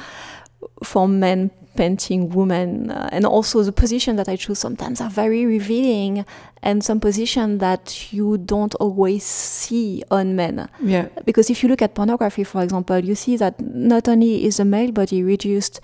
for 0.83 1.07
men 1.07 1.51
painting 1.75 2.29
women, 2.29 2.91
uh, 2.91 3.09
and 3.11 3.25
also 3.25 3.63
the 3.63 3.71
position 3.71 4.15
that 4.15 4.29
I 4.29 4.35
choose 4.35 4.59
sometimes 4.59 5.01
are 5.01 5.09
very 5.09 5.45
revealing, 5.45 6.25
and 6.61 6.83
some 6.83 6.99
position 6.99 7.57
that 7.59 8.13
you 8.13 8.37
don't 8.37 8.75
always 8.75 9.23
see 9.23 10.03
on 10.11 10.35
men. 10.35 10.69
yeah 10.81 11.07
Because 11.25 11.49
if 11.49 11.63
you 11.63 11.69
look 11.69 11.81
at 11.81 11.95
pornography, 11.95 12.43
for 12.43 12.61
example, 12.61 12.99
you 12.99 13.15
see 13.15 13.37
that 13.37 13.59
not 13.59 14.07
only 14.07 14.45
is 14.45 14.57
the 14.57 14.65
male 14.65 14.91
body 14.91 15.23
reduced 15.23 15.81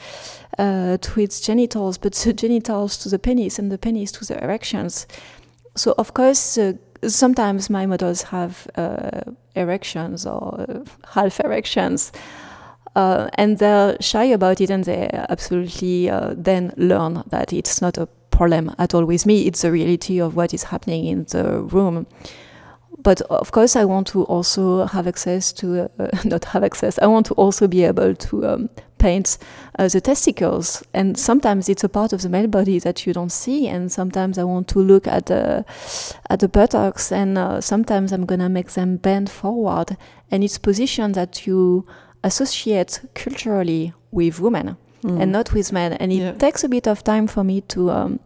uh, 0.58 0.98
to 0.98 1.20
its 1.20 1.42
genitals, 1.42 1.98
but 1.98 2.14
the 2.14 2.34
genitals 2.34 2.98
to 2.98 3.10
the 3.10 3.20
penis 3.20 3.58
and 3.60 3.72
the 3.72 3.78
penis 3.78 4.12
to 4.12 4.26
the 4.26 4.44
erections. 4.44 5.08
So, 5.76 5.94
of 5.98 6.14
course, 6.14 6.58
uh, 6.58 6.74
sometimes 7.08 7.70
my 7.70 7.86
models 7.86 8.24
have 8.24 8.68
uh, 8.76 9.22
erections 9.56 10.26
or 10.26 10.66
uh, 10.68 10.84
half 11.14 11.40
erections. 11.42 12.12
Uh, 12.96 13.30
and 13.36 13.60
they're 13.60 13.96
shy 14.02 14.24
about 14.24 14.60
it, 14.60 14.70
and 14.70 14.84
they 14.84 15.10
absolutely 15.30 16.10
uh, 16.10 16.34
then 16.36 16.74
learn 16.76 17.24
that 17.30 17.54
it's 17.54 17.82
not 17.82 17.98
a 17.98 18.08
problem 18.32 18.74
at 18.80 18.94
all 18.94 19.06
with 19.06 19.26
me. 19.26 19.46
It's 19.46 19.62
the 19.62 19.72
reality 19.72 20.20
of 20.20 20.36
what 20.36 20.54
is 20.54 20.64
happening 20.64 21.06
in 21.06 21.26
the 21.26 21.62
room 21.62 22.08
but 23.04 23.22
of 23.30 23.52
course 23.52 23.76
i 23.76 23.86
want 23.86 24.08
to 24.08 24.24
also 24.26 24.86
have 24.86 25.08
access 25.08 25.54
to 25.54 25.90
uh, 26.00 26.08
not 26.26 26.46
have 26.46 26.64
access 26.64 27.00
i 27.00 27.08
want 27.08 27.26
to 27.26 27.34
also 27.36 27.68
be 27.68 27.84
able 27.84 28.14
to 28.16 28.46
um, 28.46 28.70
paint 28.98 29.38
uh, 29.80 29.88
the 29.88 30.02
testicles 30.02 30.84
and 30.94 31.18
sometimes 31.18 31.70
it's 31.70 31.84
a 31.86 31.90
part 31.90 32.12
of 32.14 32.22
the 32.22 32.30
male 32.30 32.48
body 32.48 32.80
that 32.80 33.06
you 33.06 33.14
don't 33.14 33.32
see 33.32 33.68
and 33.68 33.92
sometimes 33.92 34.38
i 34.38 34.44
want 34.44 34.68
to 34.68 34.80
look 34.80 35.08
at 35.08 35.28
the 35.28 35.64
at 36.30 36.40
the 36.40 36.48
buttocks 36.50 37.12
and 37.12 37.38
uh, 37.38 37.62
sometimes 37.62 38.12
i'm 38.12 38.26
gonna 38.26 38.50
make 38.50 38.72
them 38.72 38.98
bend 38.98 39.30
forward 39.30 39.96
and 40.32 40.44
it's 40.44 40.58
position 40.58 41.14
that 41.14 41.48
you 41.48 41.86
associate 42.24 43.02
culturally 43.16 43.94
with 44.12 44.40
women 44.40 44.76
Mm. 45.02 45.22
and 45.22 45.32
not 45.32 45.54
with 45.54 45.72
men 45.72 45.94
and 45.94 46.12
it 46.12 46.16
Yeah. 46.18 46.32
takes 46.34 46.62
a 46.66 46.68
bit 46.68 46.86
of 46.86 47.04
time 47.06 47.26
for 47.28 47.42
me 47.42 47.62
to 47.70 47.90
um, 47.90 48.20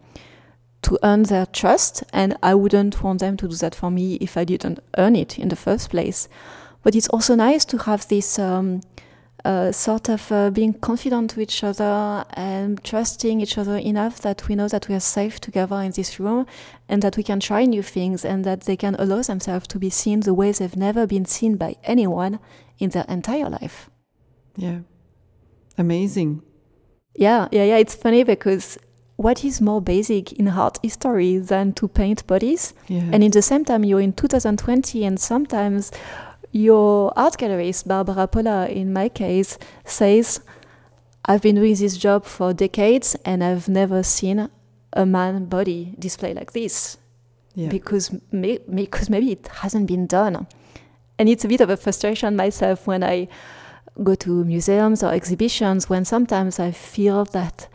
to 0.84 1.00
earn 1.04 1.24
their 1.24 1.46
trust 1.46 2.04
and 2.14 2.38
i 2.44 2.54
wouldn't 2.54 3.04
want 3.04 3.20
them 3.20 3.36
to 3.38 3.48
do 3.48 3.56
that 3.56 3.74
for 3.74 3.90
me 3.90 4.16
if 4.16 4.38
i 4.38 4.44
didn't 4.44 4.80
earn 4.98 5.16
it 5.16 5.40
in 5.40 5.50
the 5.50 5.56
first 5.56 5.90
place. 5.90 6.28
But 6.84 6.96
it's 6.96 7.08
also 7.10 7.36
nice 7.36 7.66
to 7.66 7.78
have 7.78 8.08
this 8.10 8.38
um, 8.38 8.82
uh, 9.46 9.72
sort 9.72 10.10
of 10.10 10.32
uh, 10.32 10.50
being 10.52 10.74
confident 10.74 11.32
to 11.32 11.42
each 11.42 11.64
other 11.64 12.26
and 12.34 12.84
trusting 12.84 13.42
each 13.42 13.58
other 13.58 13.78
enough 13.78 14.20
that 14.22 14.48
we 14.48 14.56
know 14.56 14.68
that 14.68 14.88
we 14.88 14.96
are 14.96 15.00
safe 15.00 15.40
together 15.40 15.82
in 15.82 15.92
this 15.92 16.20
room 16.20 16.46
and 16.90 17.02
that 17.02 17.18
we 17.18 17.24
can 17.24 17.40
try 17.40 17.66
new 17.66 17.82
things 17.82 18.26
and 18.26 18.44
that 18.44 18.62
they 18.62 18.76
can 18.76 18.96
allow 18.96 19.22
themselves 19.22 19.68
to 19.68 19.80
be 19.80 19.90
seen 19.90 20.20
the 20.22 20.34
way 20.34 20.52
they've 20.52 20.76
never 20.76 21.08
been 21.08 21.26
seen 21.26 21.56
by 21.56 21.76
anyone 21.84 22.40
in 22.80 22.90
their 22.90 23.06
entire 23.08 23.50
life. 23.50 23.90
Yeah. 24.58 24.80
Amazing. 25.78 26.42
Yeah, 27.16 27.48
yeah, 27.52 27.64
yeah. 27.64 27.78
It's 27.78 27.96
funny 27.96 28.24
because 28.24 28.78
what 29.24 29.44
is 29.44 29.62
more 29.62 29.82
basic 29.82 30.34
in 30.34 30.48
art 30.48 30.78
history 30.84 31.38
than 31.38 31.74
to 31.74 31.88
paint 31.88 32.28
bodies? 32.28 32.74
yeah 32.88 33.10
And 33.14 33.24
in 33.24 33.32
the 33.32 33.42
same 33.42 33.64
time, 33.66 33.84
you're 33.84 34.04
in 34.04 34.14
2020, 34.14 35.06
and 35.06 35.20
sometimes 35.20 35.92
your 36.52 37.12
art 37.16 37.38
gallerist, 37.38 37.88
Barbara 37.88 38.28
Polla, 38.28 38.68
in 38.68 38.94
my 38.94 39.10
case, 39.10 39.58
says, 39.86 40.42
I've 41.26 41.42
been 41.42 41.56
doing 41.56 41.76
this 41.76 41.98
job 41.98 42.26
for 42.26 42.54
decades 42.54 43.16
and 43.26 43.44
I've 43.44 43.68
never 43.70 44.04
seen 44.04 44.50
a 44.92 45.06
man 45.06 45.46
body 45.46 45.96
display 45.98 46.34
like 46.34 46.52
this. 46.52 46.98
yeah. 47.56 47.70
because 47.70 48.12
may, 48.32 48.60
because 48.74 49.10
maybe 49.10 49.32
it 49.32 49.48
hasn't 49.62 49.88
been 49.88 50.08
done, 50.08 50.48
and 51.18 51.30
it's 51.30 51.46
a 51.46 51.48
bit 51.48 51.62
of 51.62 51.70
a 51.70 51.78
frustration 51.78 52.36
myself 52.36 52.88
when 52.88 53.04
I 53.04 53.28
go 54.02 54.16
to 54.16 54.44
museums 54.44 55.04
or 55.04 55.14
exhibitions 55.14 55.88
when 55.90 56.04
sometimes 56.04 56.60
I 56.60 56.72
feel 56.72 57.26
that 57.26 57.68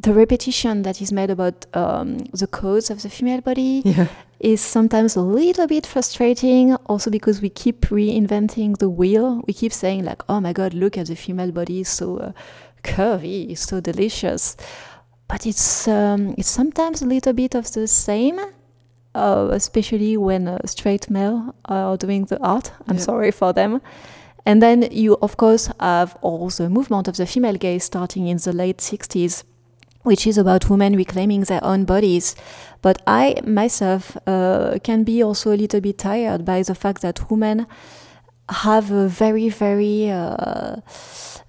the 0.00 0.12
repetition 0.12 0.82
that 0.82 1.00
is 1.00 1.12
made 1.12 1.30
about 1.30 1.66
um, 1.74 2.18
the 2.32 2.46
codes 2.46 2.90
of 2.90 3.02
the 3.02 3.08
female 3.08 3.40
body 3.40 3.82
yeah. 3.84 4.08
is 4.40 4.60
sometimes 4.60 5.14
a 5.16 5.20
little 5.20 5.66
bit 5.66 5.86
frustrating 5.86 6.74
also 6.86 7.10
because 7.10 7.40
we 7.40 7.48
keep 7.48 7.82
reinventing 7.82 8.76
the 8.78 8.88
wheel. 8.88 9.42
We 9.46 9.54
keep 9.54 9.72
saying 9.72 10.04
like 10.04 10.22
oh 10.28 10.40
my 10.40 10.52
god 10.52 10.74
look 10.74 10.98
at 10.98 11.06
the 11.06 11.14
female 11.14 11.52
body 11.52 11.84
so 11.84 12.18
uh, 12.18 12.32
curvy 12.82 13.56
so 13.56 13.80
delicious. 13.80 14.56
But 15.28 15.46
it's 15.46 15.86
um, 15.86 16.34
it's 16.36 16.50
sometimes 16.50 17.00
a 17.00 17.06
little 17.06 17.32
bit 17.32 17.54
of 17.54 17.72
the 17.72 17.86
same 17.86 18.40
uh, 19.14 19.48
especially 19.52 20.16
when 20.16 20.48
uh, 20.48 20.58
straight 20.64 21.08
male 21.08 21.54
are 21.66 21.96
doing 21.96 22.24
the 22.24 22.42
art. 22.42 22.72
I'm 22.88 22.96
yeah. 22.96 23.02
sorry 23.02 23.30
for 23.30 23.52
them. 23.52 23.80
And 24.44 24.60
then 24.60 24.88
you 24.90 25.16
of 25.22 25.36
course 25.36 25.70
have 25.78 26.16
all 26.20 26.50
the 26.50 26.68
movement 26.68 27.06
of 27.06 27.16
the 27.16 27.26
female 27.26 27.56
gaze 27.56 27.84
starting 27.84 28.26
in 28.26 28.38
the 28.38 28.52
late 28.52 28.78
60s 28.78 29.44
which 30.04 30.26
is 30.26 30.38
about 30.38 30.70
women 30.70 30.96
reclaiming 30.96 31.42
their 31.42 31.64
own 31.64 31.84
bodies. 31.84 32.36
But 32.80 33.02
I 33.06 33.36
myself 33.44 34.16
uh, 34.26 34.78
can 34.84 35.02
be 35.02 35.22
also 35.22 35.52
a 35.52 35.56
little 35.56 35.80
bit 35.80 35.98
tired 35.98 36.44
by 36.44 36.62
the 36.62 36.74
fact 36.74 37.02
that 37.02 37.30
women 37.30 37.66
have 38.48 38.90
a 38.90 39.08
very, 39.08 39.48
very 39.48 40.10
uh, 40.10 40.76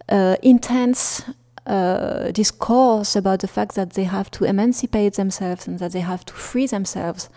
uh, 0.10 0.36
intense 0.41 1.24
uh, 1.65 2.32
discourse 2.32 3.15
about 3.15 3.39
the 3.39 3.48
fact 3.48 3.76
that 3.76 3.94
they 3.94 4.06
have 4.06 4.32
to 4.32 4.46
emancipate 4.46 5.13
themselves 5.15 5.68
and 5.68 5.80
that 5.80 5.91
they 5.91 6.00
have 6.02 6.24
to 6.26 6.34
free 6.34 6.68
themselves 6.68 7.30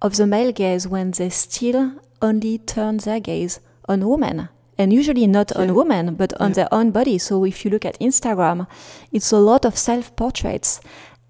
of 0.00 0.16
the 0.16 0.26
male 0.26 0.52
gaze 0.52 0.88
when 0.88 1.10
they 1.12 1.28
still 1.28 1.92
only 2.22 2.58
turn 2.58 2.98
their 2.98 3.20
gaze 3.20 3.60
on 3.88 4.08
women 4.08 4.48
and 4.78 4.92
usually 4.92 5.26
not 5.26 5.52
yeah. 5.54 5.62
on 5.62 5.74
women 5.74 6.14
but 6.14 6.32
on 6.40 6.50
yeah. 6.50 6.54
their 6.54 6.68
own 6.74 6.90
body. 6.90 7.18
So 7.18 7.44
if 7.44 7.64
you 7.64 7.70
look 7.70 7.84
at 7.84 7.98
instagram 8.00 8.66
it's 9.12 9.32
a 9.32 9.38
lot 9.38 9.64
of 9.64 9.76
self 9.76 10.14
portraits 10.16 10.80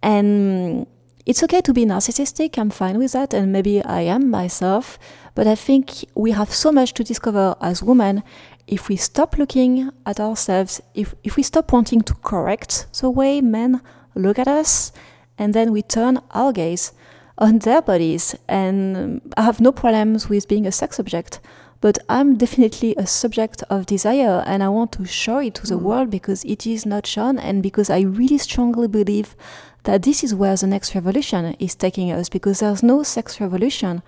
and 0.03 0.87
it's 1.27 1.43
okay 1.43 1.61
to 1.61 1.73
be 1.73 1.85
narcissistic. 1.85 2.57
I'm 2.57 2.71
fine 2.71 2.99
with 2.99 3.13
that. 3.13 3.35
And 3.35 3.53
maybe 3.53 3.83
i 3.85 4.01
am 4.03 4.31
myself. 4.31 4.99
But 5.35 5.47
i 5.47 5.55
think 5.55 6.05
we 6.15 6.31
have 6.33 6.53
so 6.53 6.73
much 6.73 6.95
to 6.95 7.05
discover 7.05 7.57
as 7.61 7.83
women. 7.83 8.23
If 8.67 8.89
we 8.89 8.97
stop 8.97 9.37
looking 9.39 9.91
at 10.05 10.19
ourselves 10.19 10.81
if, 10.95 11.15
if 11.23 11.37
we 11.37 11.43
stop 11.43 11.73
wanting 11.73 12.01
to 12.03 12.15
correct 12.15 12.87
the 13.01 13.11
way 13.11 13.41
men 13.41 13.81
look 14.15 14.39
at 14.39 14.49
us 14.49 14.93
and 15.39 15.55
then 15.55 15.71
we 15.71 15.83
turn 15.83 16.19
our 16.31 16.53
gaze 16.53 16.93
on 17.39 17.59
their 17.59 17.83
bodies. 17.83 18.35
And 18.49 19.21
i 19.37 19.43
have 19.43 19.61
no 19.61 19.73
problems 19.73 20.29
with 20.29 20.49
being 20.49 20.67
a 20.67 20.73
sex 20.73 20.99
object 20.99 21.41
but 21.81 21.99
I'm 22.09 22.37
definitely 22.37 22.95
a 22.97 23.07
subject 23.07 23.63
of 23.71 23.87
desire 23.87 24.43
and 24.47 24.63
I 24.63 24.69
want 24.69 24.93
to 24.93 25.05
show 25.05 25.39
it 25.39 25.55
to 25.57 25.67
the 25.67 25.77
mm. 25.77 25.83
world 25.83 26.11
because 26.11 26.45
it 26.45 26.67
is 26.67 26.87
not 26.87 27.07
shown 27.07 27.39
and 27.39 27.63
because 27.63 27.91
I 27.91 28.01
really 28.01 28.39
strongly 28.39 28.89
believe 28.89 29.37
that 29.85 30.03
this 30.03 30.25
is 30.25 30.35
where 30.35 30.57
the 30.57 30.67
next 30.67 30.95
revolution 30.95 31.55
is 31.59 31.75
taking 31.75 32.11
us 32.11 32.29
because 32.29 32.61
there's 32.61 32.83
no 32.83 33.03
sex 33.03 33.41
revolution 33.41 34.03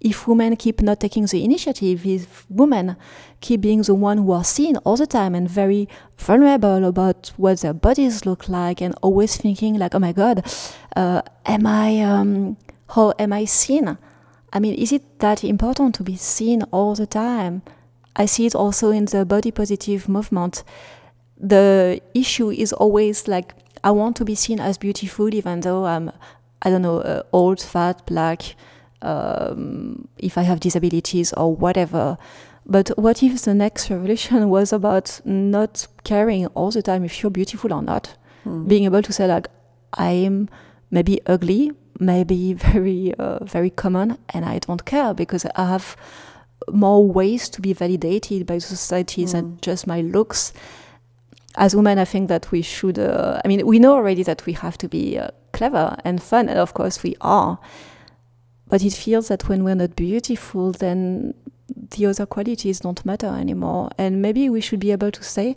if 0.00 0.28
women 0.28 0.56
keep 0.56 0.80
not 0.80 1.00
taking 1.00 1.26
the 1.26 1.44
initiative, 1.44 2.06
if 2.06 2.46
women 2.48 2.96
keep 3.40 3.60
being 3.60 3.82
the 3.82 3.94
one 3.94 4.18
who 4.18 4.32
are 4.32 4.44
seen 4.44 4.76
all 4.78 4.96
the 4.96 5.06
time 5.06 5.34
and 5.34 5.48
very 5.50 5.88
vulnerable 6.16 6.84
about 6.84 7.32
what 7.36 7.60
their 7.60 7.72
bodies 7.72 8.24
look 8.24 8.48
like 8.48 8.80
and 8.80 8.94
always 9.02 9.36
thinking 9.36 9.76
like, 9.76 9.94
oh 9.94 9.98
my 9.98 10.12
God, 10.12 10.46
uh, 10.94 11.22
am 11.46 11.66
I, 11.66 12.00
um, 12.00 12.56
how 12.90 13.12
am 13.18 13.32
I 13.32 13.44
seen? 13.44 13.98
I 14.52 14.60
mean, 14.60 14.74
is 14.74 14.92
it 14.92 15.18
that 15.20 15.44
important 15.44 15.94
to 15.96 16.02
be 16.02 16.16
seen 16.16 16.62
all 16.70 16.94
the 16.94 17.06
time? 17.06 17.62
I 18.16 18.26
see 18.26 18.46
it 18.46 18.54
also 18.54 18.90
in 18.90 19.04
the 19.04 19.24
body 19.24 19.50
positive 19.50 20.08
movement. 20.08 20.64
The 21.38 22.00
issue 22.14 22.50
is 22.50 22.72
always 22.72 23.28
like, 23.28 23.54
I 23.84 23.90
want 23.92 24.16
to 24.16 24.24
be 24.24 24.34
seen 24.34 24.58
as 24.58 24.78
beautiful, 24.78 25.32
even 25.32 25.60
though 25.60 25.86
I'm, 25.86 26.10
I 26.62 26.70
don't 26.70 26.82
know, 26.82 26.98
uh, 26.98 27.22
old, 27.32 27.60
fat, 27.60 28.04
black, 28.06 28.56
um, 29.02 30.08
if 30.18 30.36
I 30.36 30.42
have 30.42 30.60
disabilities 30.60 31.32
or 31.34 31.54
whatever. 31.54 32.18
But 32.66 32.90
what 32.98 33.22
if 33.22 33.42
the 33.42 33.54
next 33.54 33.90
revolution 33.90 34.48
was 34.50 34.72
about 34.72 35.20
not 35.24 35.86
caring 36.04 36.46
all 36.48 36.70
the 36.70 36.82
time 36.82 37.04
if 37.04 37.22
you're 37.22 37.30
beautiful 37.30 37.72
or 37.72 37.82
not? 37.82 38.16
Mm. 38.44 38.66
Being 38.68 38.84
able 38.84 39.02
to 39.02 39.12
say, 39.12 39.26
like, 39.26 39.46
I'm 39.94 40.48
maybe 40.90 41.20
ugly, 41.26 41.72
maybe 41.98 42.52
very 42.52 43.14
uh, 43.14 43.44
very 43.44 43.70
common 43.70 44.18
and 44.30 44.44
i 44.44 44.58
don't 44.58 44.84
care 44.84 45.14
because 45.14 45.44
i 45.56 45.64
have 45.64 45.96
more 46.70 47.06
ways 47.06 47.48
to 47.48 47.60
be 47.60 47.72
validated 47.72 48.46
by 48.46 48.58
society 48.58 49.24
mm. 49.24 49.32
than 49.32 49.58
just 49.60 49.86
my 49.86 50.00
looks. 50.00 50.52
As 51.56 51.74
women 51.74 51.98
i 51.98 52.04
think 52.04 52.28
that 52.28 52.50
we 52.50 52.62
should 52.62 52.98
uh, 52.98 53.40
i 53.44 53.48
mean 53.48 53.66
we 53.66 53.78
know 53.78 53.94
already 53.94 54.22
that 54.22 54.46
we 54.46 54.52
have 54.52 54.78
to 54.78 54.88
be 54.88 55.18
uh, 55.18 55.30
clever 55.52 55.96
and 56.04 56.22
fun 56.22 56.48
and 56.48 56.58
of 56.58 56.74
course 56.74 57.02
we 57.02 57.16
are. 57.20 57.58
But 58.68 58.84
it 58.84 58.92
feels 58.92 59.28
that 59.28 59.48
when 59.48 59.64
we're 59.64 59.74
not 59.74 59.96
beautiful 59.96 60.72
then 60.72 61.34
the 61.90 62.06
other 62.06 62.26
qualities 62.26 62.80
don't 62.80 63.04
matter 63.04 63.26
anymore. 63.26 63.90
And 63.98 64.22
maybe 64.22 64.48
we 64.48 64.60
should 64.60 64.80
be 64.80 64.92
able 64.92 65.10
to 65.10 65.22
say 65.22 65.56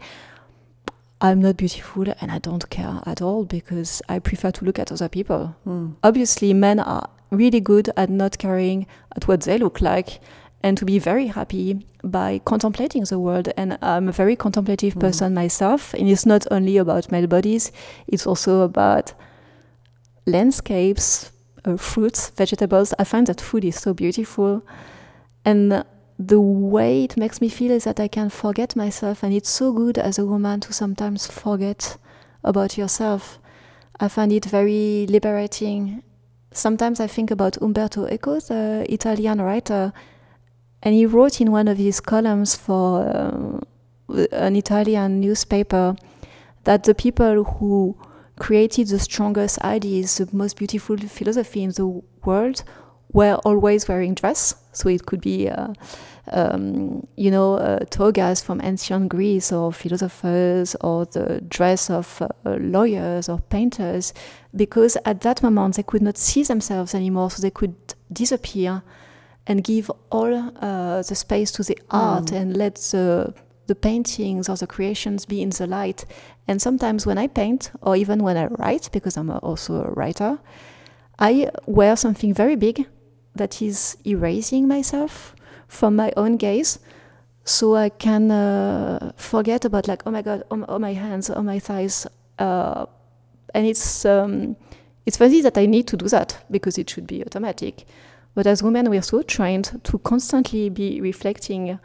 I'm 1.21 1.39
not 1.39 1.55
beautiful 1.57 2.05
and 2.19 2.31
I 2.31 2.39
don't 2.39 2.67
care 2.71 2.99
at 3.05 3.21
all 3.21 3.45
because 3.45 4.01
I 4.09 4.17
prefer 4.17 4.49
to 4.51 4.65
look 4.65 4.79
at 4.79 4.91
other 4.91 5.07
people. 5.07 5.55
Mm. 5.67 5.95
Obviously, 6.03 6.51
men 6.53 6.79
are 6.79 7.07
really 7.29 7.59
good 7.59 7.91
at 7.95 8.09
not 8.09 8.39
caring 8.39 8.87
at 9.15 9.27
what 9.27 9.41
they 9.41 9.59
look 9.59 9.81
like 9.81 10.19
and 10.63 10.77
to 10.77 10.85
be 10.85 10.97
very 10.97 11.27
happy 11.27 11.85
by 12.03 12.41
contemplating 12.45 13.03
the 13.03 13.19
world. 13.19 13.49
And 13.55 13.77
I'm 13.83 14.09
a 14.09 14.11
very 14.11 14.35
contemplative 14.35 14.95
mm. 14.95 14.99
person 14.99 15.35
myself. 15.35 15.93
And 15.93 16.09
it's 16.09 16.25
not 16.25 16.47
only 16.49 16.77
about 16.77 17.11
male 17.11 17.27
bodies, 17.27 17.71
it's 18.07 18.25
also 18.25 18.61
about 18.61 19.13
landscapes, 20.25 21.31
uh, 21.65 21.77
fruits, 21.77 22.31
vegetables. 22.31 22.95
I 22.97 23.03
find 23.03 23.27
that 23.27 23.39
food 23.39 23.63
is 23.63 23.75
so 23.75 23.93
beautiful. 23.93 24.65
And 25.45 25.85
the 26.27 26.39
way 26.39 27.03
it 27.03 27.17
makes 27.17 27.41
me 27.41 27.49
feel 27.49 27.71
is 27.71 27.85
that 27.85 27.99
I 27.99 28.07
can 28.07 28.29
forget 28.29 28.75
myself, 28.75 29.23
and 29.23 29.33
it's 29.33 29.49
so 29.49 29.73
good 29.73 29.97
as 29.97 30.19
a 30.19 30.25
woman 30.25 30.59
to 30.61 30.73
sometimes 30.73 31.27
forget 31.27 31.97
about 32.43 32.77
yourself. 32.77 33.39
I 33.99 34.07
find 34.07 34.31
it 34.31 34.45
very 34.45 35.07
liberating. 35.09 36.03
Sometimes 36.51 36.99
I 36.99 37.07
think 37.07 37.31
about 37.31 37.57
Umberto 37.61 38.07
Eco, 38.07 38.39
the 38.39 38.85
Italian 38.89 39.41
writer, 39.41 39.93
and 40.83 40.93
he 40.93 41.05
wrote 41.05 41.41
in 41.41 41.51
one 41.51 41.67
of 41.67 41.77
his 41.77 41.99
columns 41.99 42.55
for 42.55 43.61
uh, 44.09 44.25
an 44.31 44.55
Italian 44.55 45.19
newspaper 45.21 45.95
that 46.63 46.83
the 46.83 46.93
people 46.93 47.43
who 47.43 47.97
created 48.39 48.87
the 48.87 48.99
strongest 48.99 49.61
ideas, 49.63 50.17
the 50.17 50.27
most 50.35 50.57
beautiful 50.57 50.97
philosophy 50.97 51.63
in 51.63 51.71
the 51.71 52.01
world, 52.25 52.63
were 53.13 53.35
always 53.45 53.87
wearing 53.87 54.13
dress. 54.13 54.55
So 54.71 54.89
it 54.89 55.05
could 55.05 55.21
be 55.21 55.49
uh, 55.49 55.73
um, 56.31 57.07
you 57.15 57.31
know, 57.31 57.55
uh, 57.55 57.79
togas 57.89 58.41
from 58.41 58.61
ancient 58.61 59.09
Greece 59.09 59.51
or 59.51 59.73
philosophers 59.73 60.75
or 60.81 61.05
the 61.05 61.41
dress 61.47 61.89
of 61.89 62.21
uh, 62.21 62.57
lawyers 62.59 63.29
or 63.29 63.39
painters, 63.39 64.13
because 64.55 64.97
at 65.05 65.21
that 65.21 65.41
moment 65.41 65.75
they 65.75 65.83
could 65.83 66.01
not 66.01 66.17
see 66.17 66.43
themselves 66.43 66.93
anymore, 66.93 67.31
so 67.31 67.41
they 67.41 67.51
could 67.51 67.75
disappear 68.11 68.83
and 69.47 69.63
give 69.63 69.89
all 70.11 70.33
uh, 70.33 71.01
the 71.01 71.15
space 71.15 71.51
to 71.51 71.63
the 71.63 71.77
art 71.89 72.25
mm. 72.25 72.37
and 72.37 72.57
let 72.57 72.75
the 72.75 73.33
the 73.67 73.75
paintings 73.75 74.49
or 74.49 74.57
the 74.57 74.67
creations 74.67 75.25
be 75.25 75.41
in 75.41 75.49
the 75.49 75.65
light. 75.65 76.03
And 76.47 76.61
sometimes 76.61 77.05
when 77.05 77.17
I 77.17 77.27
paint, 77.27 77.71
or 77.81 77.95
even 77.95 78.21
when 78.21 78.35
I 78.35 78.47
write, 78.47 78.89
because 78.91 79.15
I'm 79.15 79.29
also 79.29 79.85
a 79.85 79.91
writer, 79.91 80.39
I 81.19 81.51
wear 81.67 81.95
something 81.95 82.33
very 82.33 82.55
big 82.55 82.85
that 83.35 83.61
is 83.61 83.97
erasing 84.05 84.67
myself 84.67 85.35
from 85.71 85.95
my 85.95 86.11
own 86.17 86.35
gaze 86.35 86.79
so 87.45 87.75
I 87.75 87.89
can 87.89 88.29
uh, 88.29 89.13
forget 89.15 89.63
about 89.63 89.87
like 89.87 90.03
oh 90.05 90.11
my 90.11 90.21
god 90.21 90.43
oh, 90.51 90.65
oh 90.67 90.77
my 90.77 90.93
hands 90.93 91.29
oh 91.29 91.41
my 91.41 91.59
thighs 91.59 92.05
uh, 92.39 92.85
and 93.53 93.65
it's 93.65 94.05
um, 94.05 94.57
it's 95.05 95.15
funny 95.15 95.41
that 95.41 95.57
I 95.57 95.65
need 95.65 95.87
to 95.87 95.97
do 95.97 96.09
that 96.09 96.43
because 96.51 96.77
it 96.77 96.89
should 96.89 97.07
be 97.07 97.23
automatic 97.23 97.85
but 98.35 98.45
as 98.47 98.61
women 98.61 98.89
we 98.89 98.97
are 98.97 99.01
so 99.01 99.21
trained 99.21 99.79
to 99.85 99.97
constantly 99.99 100.69
be 100.69 100.99
reflecting 100.99 101.79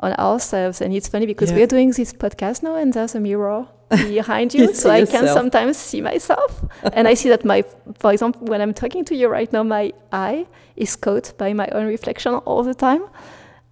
on 0.00 0.12
ourselves 0.12 0.82
and 0.82 0.92
it's 0.92 1.08
funny 1.08 1.24
because 1.24 1.50
yeah. 1.50 1.56
we're 1.56 1.66
doing 1.66 1.90
this 1.90 2.12
podcast 2.12 2.62
now 2.62 2.76
and 2.76 2.92
there's 2.92 3.14
a 3.14 3.20
mirror 3.20 3.66
behind 3.96 4.54
you 4.58 4.72
so 4.74 4.90
i 4.90 5.04
can 5.04 5.26
sometimes 5.26 5.76
see 5.76 6.00
myself. 6.00 6.64
And 6.92 7.08
i 7.08 7.14
see 7.14 7.28
that 7.28 7.44
my 7.44 7.64
for 7.98 8.12
example 8.12 8.46
when 8.46 8.60
i'm 8.60 8.74
talking 8.74 9.04
to 9.06 9.14
you 9.14 9.28
right 9.28 9.52
now 9.52 9.62
my 9.62 9.92
eye 10.12 10.46
is 10.76 10.96
caught 10.96 11.32
by 11.38 11.52
my 11.52 11.68
own 11.68 11.86
reflection 11.86 12.34
all 12.34 12.62
the 12.62 12.74
time. 12.74 13.02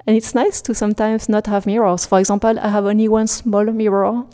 And 0.06 0.16
it's 0.16 0.34
nice 0.34 0.62
to 0.62 0.74
sometimes 0.74 1.28
not 1.28 1.46
have 1.46 1.66
mirrors. 1.66 2.06
For 2.06 2.18
example 2.18 2.58
i 2.58 2.68
have 2.68 2.84
only 2.86 3.08
one 3.08 3.26
small 3.26 3.64
mirror 3.64 4.24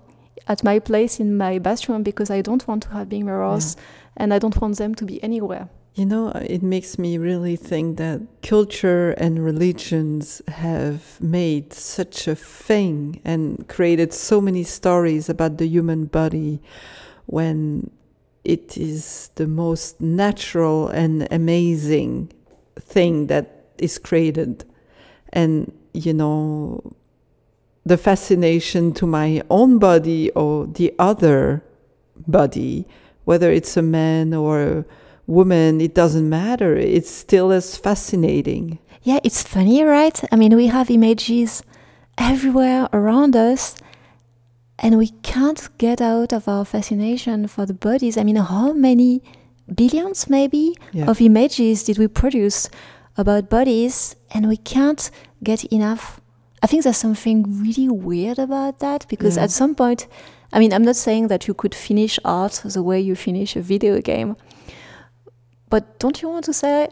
at 0.48 0.62
my 0.62 0.78
place 0.78 1.18
in 1.20 1.36
my 1.36 1.58
bathroom 1.58 2.02
because 2.02 2.30
i 2.30 2.40
don't 2.40 2.66
want 2.68 2.82
to 2.84 2.90
have 2.90 3.08
big 3.08 3.24
mirrors. 3.24 3.76
Yeah. 3.76 3.82
And 4.16 4.32
i 4.34 4.38
don't 4.38 4.60
want 4.60 4.76
them 4.78 4.94
to 4.94 5.04
be 5.04 5.22
anywhere 5.22 5.68
You 5.98 6.04
know, 6.04 6.28
it 6.28 6.62
makes 6.62 6.98
me 6.98 7.16
really 7.16 7.56
think 7.56 7.96
that 7.96 8.20
culture 8.42 9.12
and 9.16 9.42
religions 9.42 10.42
have 10.46 11.18
made 11.22 11.72
such 11.72 12.28
a 12.28 12.34
thing 12.34 13.22
and 13.24 13.66
created 13.66 14.12
so 14.12 14.42
many 14.42 14.62
stories 14.62 15.30
about 15.30 15.56
the 15.56 15.66
human 15.66 16.04
body 16.04 16.60
when 17.24 17.90
it 18.44 18.76
is 18.76 19.30
the 19.36 19.46
most 19.46 19.98
natural 19.98 20.88
and 20.88 21.26
amazing 21.30 22.30
thing 22.78 23.28
that 23.28 23.46
is 23.78 23.96
created. 23.98 24.66
And, 25.32 25.72
you 25.94 26.12
know, 26.12 26.92
the 27.86 27.96
fascination 27.96 28.92
to 29.00 29.06
my 29.06 29.40
own 29.48 29.78
body 29.78 30.30
or 30.32 30.66
the 30.66 30.92
other 30.98 31.64
body, 32.26 32.86
whether 33.26 33.50
it's 33.50 33.76
a 33.76 33.82
man 33.82 34.32
or 34.32 34.62
a 34.62 34.84
woman, 35.26 35.80
it 35.80 35.94
doesn't 35.94 36.28
matter. 36.28 36.76
It's 36.76 37.10
still 37.10 37.50
as 37.50 37.76
fascinating. 37.76 38.78
Yeah, 39.02 39.18
it's 39.22 39.42
funny, 39.42 39.82
right? 39.82 40.18
I 40.32 40.36
mean, 40.36 40.54
we 40.56 40.68
have 40.68 40.90
images 40.90 41.62
everywhere 42.16 42.88
around 42.92 43.36
us, 43.36 43.76
and 44.78 44.96
we 44.96 45.08
can't 45.22 45.68
get 45.78 46.00
out 46.00 46.32
of 46.32 46.48
our 46.48 46.64
fascination 46.64 47.48
for 47.48 47.66
the 47.66 47.74
bodies. 47.74 48.16
I 48.16 48.22
mean, 48.22 48.36
how 48.36 48.72
many 48.72 49.22
billions, 49.74 50.30
maybe, 50.30 50.76
yeah. 50.92 51.10
of 51.10 51.20
images 51.20 51.82
did 51.82 51.98
we 51.98 52.06
produce 52.06 52.70
about 53.16 53.50
bodies, 53.50 54.14
and 54.30 54.48
we 54.48 54.56
can't 54.56 55.10
get 55.42 55.64
enough? 55.64 56.20
I 56.62 56.68
think 56.68 56.84
there's 56.84 56.96
something 56.96 57.60
really 57.60 57.88
weird 57.88 58.38
about 58.38 58.78
that 58.78 59.06
because 59.08 59.36
yeah. 59.36 59.44
at 59.44 59.50
some 59.50 59.74
point, 59.74 60.06
I 60.56 60.58
mean, 60.58 60.72
I'm 60.72 60.84
not 60.84 60.96
saying 60.96 61.28
that 61.28 61.46
you 61.46 61.52
could 61.52 61.74
finish 61.74 62.18
art 62.24 62.62
the 62.64 62.82
way 62.82 62.98
you 62.98 63.14
finish 63.14 63.56
a 63.56 63.60
video 63.60 64.00
game, 64.00 64.36
but 65.68 65.98
don't 65.98 66.22
you 66.22 66.30
want 66.30 66.46
to 66.46 66.54
say 66.54 66.88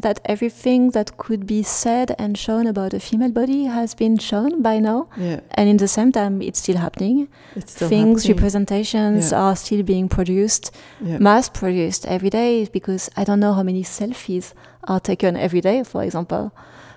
that 0.00 0.20
everything 0.24 0.92
that 0.92 1.18
could 1.18 1.46
be 1.46 1.62
said 1.62 2.14
and 2.18 2.38
shown 2.38 2.66
about 2.66 2.94
a 2.94 3.00
female 3.00 3.30
body 3.30 3.64
has 3.64 3.94
been 3.94 4.16
shown 4.16 4.62
by 4.62 4.78
now? 4.78 5.10
Yeah. 5.18 5.40
And 5.50 5.68
in 5.68 5.76
the 5.76 5.86
same 5.86 6.12
time, 6.12 6.40
it's 6.40 6.60
still 6.60 6.78
happening. 6.78 7.28
It's 7.54 7.72
still 7.72 7.90
Things, 7.90 8.22
happening. 8.22 8.36
representations 8.36 9.32
yeah. 9.32 9.38
are 9.38 9.54
still 9.54 9.82
being 9.82 10.08
produced, 10.08 10.74
yeah. 11.02 11.18
mass 11.18 11.50
produced 11.50 12.06
every 12.06 12.30
day 12.30 12.64
because 12.72 13.10
I 13.18 13.24
don't 13.24 13.40
know 13.40 13.52
how 13.52 13.64
many 13.64 13.82
selfies 13.82 14.54
are 14.84 14.98
taken 14.98 15.36
every 15.36 15.60
day, 15.60 15.84
for 15.84 16.02
example, 16.02 16.54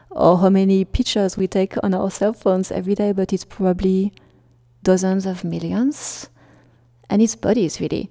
or 0.10 0.38
how 0.38 0.50
many 0.50 0.86
pictures 0.86 1.36
we 1.36 1.48
take 1.48 1.76
on 1.84 1.94
our 1.94 2.10
cell 2.10 2.32
phones 2.32 2.72
every 2.72 2.96
day, 2.96 3.12
but 3.12 3.34
it's 3.34 3.44
probably 3.44 4.14
dozens 4.84 5.26
of 5.26 5.44
millions. 5.44 6.30
And 7.10 7.22
it's 7.22 7.36
bodies, 7.36 7.82
really. 7.82 8.10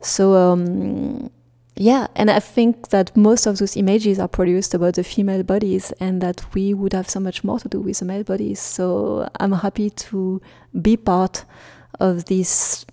So, 0.00 0.34
um, 0.34 1.30
yeah, 1.76 2.06
and 2.14 2.30
I 2.30 2.38
think 2.38 2.90
that 2.90 3.16
most 3.16 3.46
of 3.46 3.58
those 3.58 3.76
images 3.76 4.18
are 4.18 4.28
produced 4.28 4.74
about 4.74 4.94
the 4.94 5.02
female 5.02 5.42
bodies 5.42 5.92
and 5.98 6.20
that 6.20 6.44
we 6.54 6.72
would 6.72 6.92
have 6.92 7.10
so 7.10 7.18
much 7.18 7.42
more 7.42 7.58
to 7.58 7.68
do 7.68 7.80
with 7.80 7.98
the 7.98 8.04
male 8.04 8.22
bodies. 8.22 8.60
So 8.60 9.28
I'm 9.40 9.52
happy 9.52 9.90
to 9.90 10.40
be 10.80 10.96
part 10.96 11.44
of 11.98 12.26
these 12.26 12.86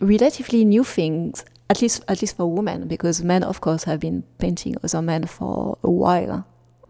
relatively 0.00 0.64
new 0.64 0.82
things, 0.82 1.44
at 1.68 1.82
least 1.82 2.04
at 2.08 2.22
least 2.22 2.36
for 2.36 2.50
women, 2.50 2.88
because 2.88 3.22
men 3.22 3.42
of 3.42 3.60
course 3.60 3.84
have 3.84 4.00
been 4.00 4.24
painting 4.38 4.76
other 4.82 5.02
men 5.02 5.26
for 5.26 5.76
a 5.82 5.90
while. 5.90 6.46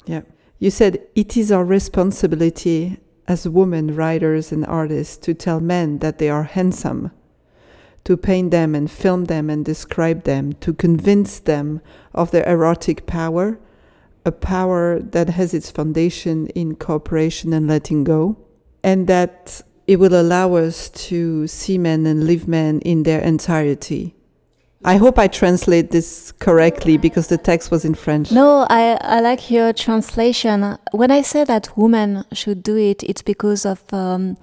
Yeah. 0.06 0.22
You 0.60 0.70
said 0.70 1.00
it 1.16 1.36
is 1.36 1.50
our 1.50 1.64
responsibility 1.64 2.98
as 3.28 3.48
women 3.48 3.94
writers 3.94 4.52
and 4.52 4.64
artists 4.66 5.16
to 5.16 5.34
tell 5.34 5.60
men 5.60 5.98
that 5.98 6.18
they 6.18 6.30
are 6.30 6.44
handsome 6.44 7.10
to 8.06 8.16
paint 8.16 8.52
them 8.52 8.72
and 8.76 8.88
film 8.88 9.24
them 9.24 9.50
and 9.50 9.64
describe 9.64 10.22
them, 10.22 10.52
to 10.52 10.72
convince 10.72 11.40
them 11.40 11.80
of 12.14 12.30
their 12.30 12.48
erotic 12.48 13.04
power, 13.04 13.58
a 14.24 14.30
power 14.30 15.00
that 15.00 15.28
has 15.30 15.52
its 15.52 15.72
foundation 15.72 16.46
in 16.48 16.76
cooperation 16.76 17.52
and 17.52 17.66
letting 17.66 18.04
go, 18.04 18.36
and 18.84 19.08
that 19.08 19.60
it 19.88 19.98
will 19.98 20.14
allow 20.14 20.54
us 20.54 20.88
to 20.90 21.48
see 21.48 21.78
men 21.78 22.06
and 22.06 22.28
live 22.28 22.46
men 22.46 22.78
in 22.80 23.02
their 23.02 23.20
entirety. 23.20 24.15
I 24.86 24.98
hope 24.98 25.18
I 25.18 25.26
translate 25.26 25.90
this 25.90 26.30
correctly 26.30 26.96
because 26.96 27.26
the 27.26 27.36
text 27.36 27.72
was 27.72 27.84
in 27.84 27.94
French. 27.94 28.30
No, 28.30 28.68
I, 28.70 28.96
I 29.00 29.20
like 29.20 29.50
your 29.50 29.72
translation. 29.72 30.78
When 30.92 31.10
I 31.10 31.22
say 31.22 31.42
that 31.42 31.76
women 31.76 32.24
should 32.32 32.62
do 32.62 32.76
it, 32.76 33.02
it's 33.02 33.20
because 33.20 33.66
of 33.66 33.82
um, 33.92 34.36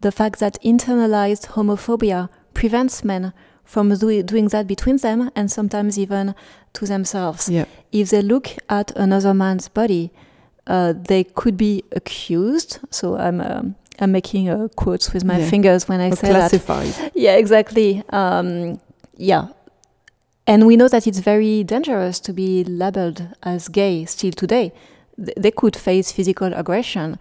the 0.00 0.10
fact 0.10 0.40
that 0.40 0.58
internalized 0.64 1.48
homophobia 1.48 2.30
prevents 2.54 3.04
men 3.04 3.34
from 3.62 3.94
do 3.94 4.22
doing 4.22 4.48
that 4.48 4.66
between 4.66 4.96
them 4.96 5.30
and 5.36 5.50
sometimes 5.50 5.98
even 5.98 6.34
to 6.72 6.86
themselves. 6.86 7.50
Yeah. 7.50 7.66
If 7.92 8.08
they 8.08 8.22
look 8.22 8.48
at 8.70 8.90
another 8.96 9.34
man's 9.34 9.68
body, 9.68 10.12
uh, 10.66 10.94
they 10.96 11.24
could 11.24 11.58
be 11.58 11.84
accused. 11.92 12.78
So 12.90 13.16
I'm 13.16 13.42
um, 13.42 13.76
I'm 13.98 14.12
making 14.12 14.48
uh, 14.48 14.68
quotes 14.76 15.12
with 15.12 15.24
my 15.24 15.40
yeah. 15.40 15.50
fingers 15.50 15.88
when 15.88 16.00
I 16.00 16.08
or 16.08 16.16
say 16.16 16.30
classified. 16.30 16.86
that. 16.86 17.12
Yeah, 17.14 17.34
exactly. 17.36 18.02
Um, 18.08 18.80
yeah. 19.18 19.48
And 20.50 20.66
we 20.66 20.76
know 20.76 20.88
that 20.88 21.06
it's 21.06 21.20
very 21.20 21.62
dangerous 21.62 22.18
to 22.18 22.32
be 22.32 22.64
labeled 22.64 23.24
as 23.44 23.68
gay 23.68 24.04
still 24.04 24.32
today. 24.32 24.72
Th 25.16 25.32
they 25.42 25.52
could 25.52 25.76
face 25.76 26.10
physical 26.16 26.50
aggression 26.62 27.18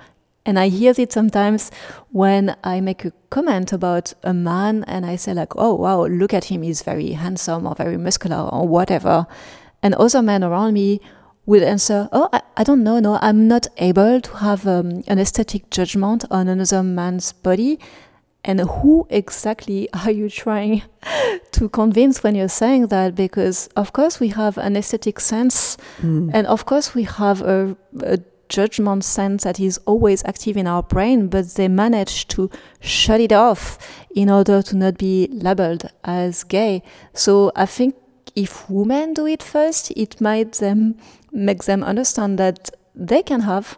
and 0.47 0.57
I 0.57 0.69
hear 0.69 0.93
it 0.97 1.11
sometimes 1.13 1.69
when 2.21 2.55
I 2.63 2.81
make 2.81 3.05
a 3.05 3.13
comment 3.29 3.71
about 3.71 4.15
a 4.23 4.33
man 4.33 4.83
and 4.85 5.05
I 5.05 5.15
say 5.15 5.33
like, 5.35 5.53
oh 5.55 5.75
wow, 5.75 6.07
look 6.07 6.33
at 6.33 6.45
him, 6.45 6.63
he's 6.63 6.81
very 6.81 7.11
handsome 7.11 7.67
or 7.67 7.75
very 7.75 7.97
muscular 7.97 8.49
or 8.55 8.67
whatever. 8.67 9.27
And 9.83 9.93
other 9.93 10.23
men 10.23 10.43
around 10.43 10.73
me 10.73 10.99
will 11.45 11.63
answer, 11.63 12.09
oh, 12.11 12.29
I, 12.33 12.41
I 12.57 12.63
don't 12.63 12.83
know, 12.83 12.99
no, 12.99 13.19
I'm 13.21 13.47
not 13.47 13.67
able 13.77 14.21
to 14.21 14.33
have 14.37 14.65
um, 14.65 15.03
an 15.07 15.19
aesthetic 15.19 15.69
judgment 15.69 16.25
on 16.31 16.47
another 16.47 16.81
man's 16.81 17.31
body. 17.31 17.77
And 18.43 18.61
who 18.61 19.05
exactly 19.09 19.89
are 19.93 20.11
you 20.11 20.29
trying 20.29 20.83
to 21.51 21.69
convince 21.69 22.23
when 22.23 22.35
you're 22.35 22.47
saying 22.47 22.87
that? 22.87 23.15
Because 23.15 23.67
of 23.75 23.91
course 23.93 24.19
we 24.19 24.29
have 24.29 24.57
an 24.57 24.77
aesthetic 24.77 25.19
sense, 25.19 25.77
mm. 26.01 26.31
and 26.33 26.47
of 26.47 26.65
course 26.65 26.95
we 26.95 27.03
have 27.03 27.41
a, 27.41 27.75
a 28.01 28.19
judgment 28.49 29.03
sense 29.03 29.43
that 29.43 29.59
is 29.59 29.77
always 29.85 30.23
active 30.25 30.57
in 30.57 30.67
our 30.67 30.83
brain, 30.83 31.27
but 31.27 31.47
they 31.49 31.67
manage 31.67 32.27
to 32.29 32.49
shut 32.81 33.21
it 33.21 33.31
off 33.31 33.77
in 34.15 34.29
order 34.29 34.61
to 34.63 34.75
not 34.75 34.97
be 34.97 35.27
labeled 35.31 35.89
as 36.03 36.43
gay. 36.43 36.81
So 37.13 37.51
I 37.55 37.65
think 37.65 37.95
if 38.35 38.69
women 38.69 39.13
do 39.13 39.27
it 39.27 39.43
first, 39.43 39.91
it 39.91 40.19
might 40.19 40.53
them 40.53 40.95
make 41.31 41.63
them 41.65 41.83
understand 41.83 42.39
that 42.39 42.71
they 42.95 43.21
can 43.21 43.41
have 43.41 43.77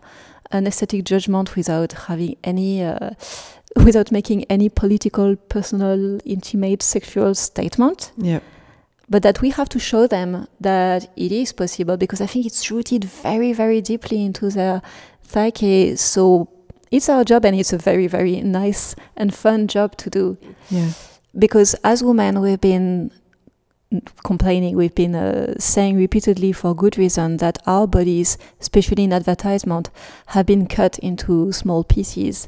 an 0.52 0.68
aesthetic 0.68 1.04
judgment 1.06 1.56
without 1.56 1.94
having 1.94 2.36
any, 2.44 2.84
uh, 2.84 3.12
without 3.76 4.12
making 4.12 4.46
any 4.46 4.70
political, 4.70 5.36
personal, 5.36 6.20
intimate, 6.26 6.84
sexual 6.84 7.36
statement. 7.36 8.12
Yeah 8.18 8.40
but 9.12 9.24
that 9.24 9.42
we 9.42 9.50
have 9.50 9.68
to 9.68 9.78
show 9.78 10.08
them 10.08 10.48
that 10.62 11.12
it 11.18 11.34
is 11.34 11.52
possible 11.52 11.98
because 11.98 12.22
I 12.22 12.26
think 12.28 12.46
it's 12.46 12.72
rooted 12.72 13.04
very, 13.04 13.52
very 13.52 13.82
deeply 13.82 14.24
into 14.24 14.50
their 14.50 14.82
psyche. 15.22 15.98
So 15.98 16.48
it's 16.92 17.10
our 17.10 17.26
job 17.26 17.44
and 17.44 17.60
it's 17.60 17.74
a 17.74 17.78
very, 17.78 18.08
very 18.08 18.40
nice 18.42 18.96
and 19.18 19.34
fun 19.34 19.68
job 19.68 19.98
to 19.98 20.10
do. 20.10 20.38
Yeah. 20.70 20.92
Because 21.38 21.74
as 21.84 22.02
women, 22.02 22.40
we've 22.40 22.62
been 22.62 23.12
complaining, 24.24 24.78
we've 24.78 24.96
been 24.96 25.14
uh, 25.14 25.56
saying 25.60 25.98
repeatedly 25.98 26.54
for 26.54 26.74
good 26.74 26.98
reason 26.98 27.36
that 27.38 27.58
our 27.66 27.88
bodies, 27.88 28.38
especially 28.62 29.04
in 29.04 29.12
advertisement, 29.12 29.90
have 30.28 30.46
been 30.46 30.68
cut 30.68 30.98
into 31.00 31.52
small 31.52 31.84
pieces. 31.84 32.48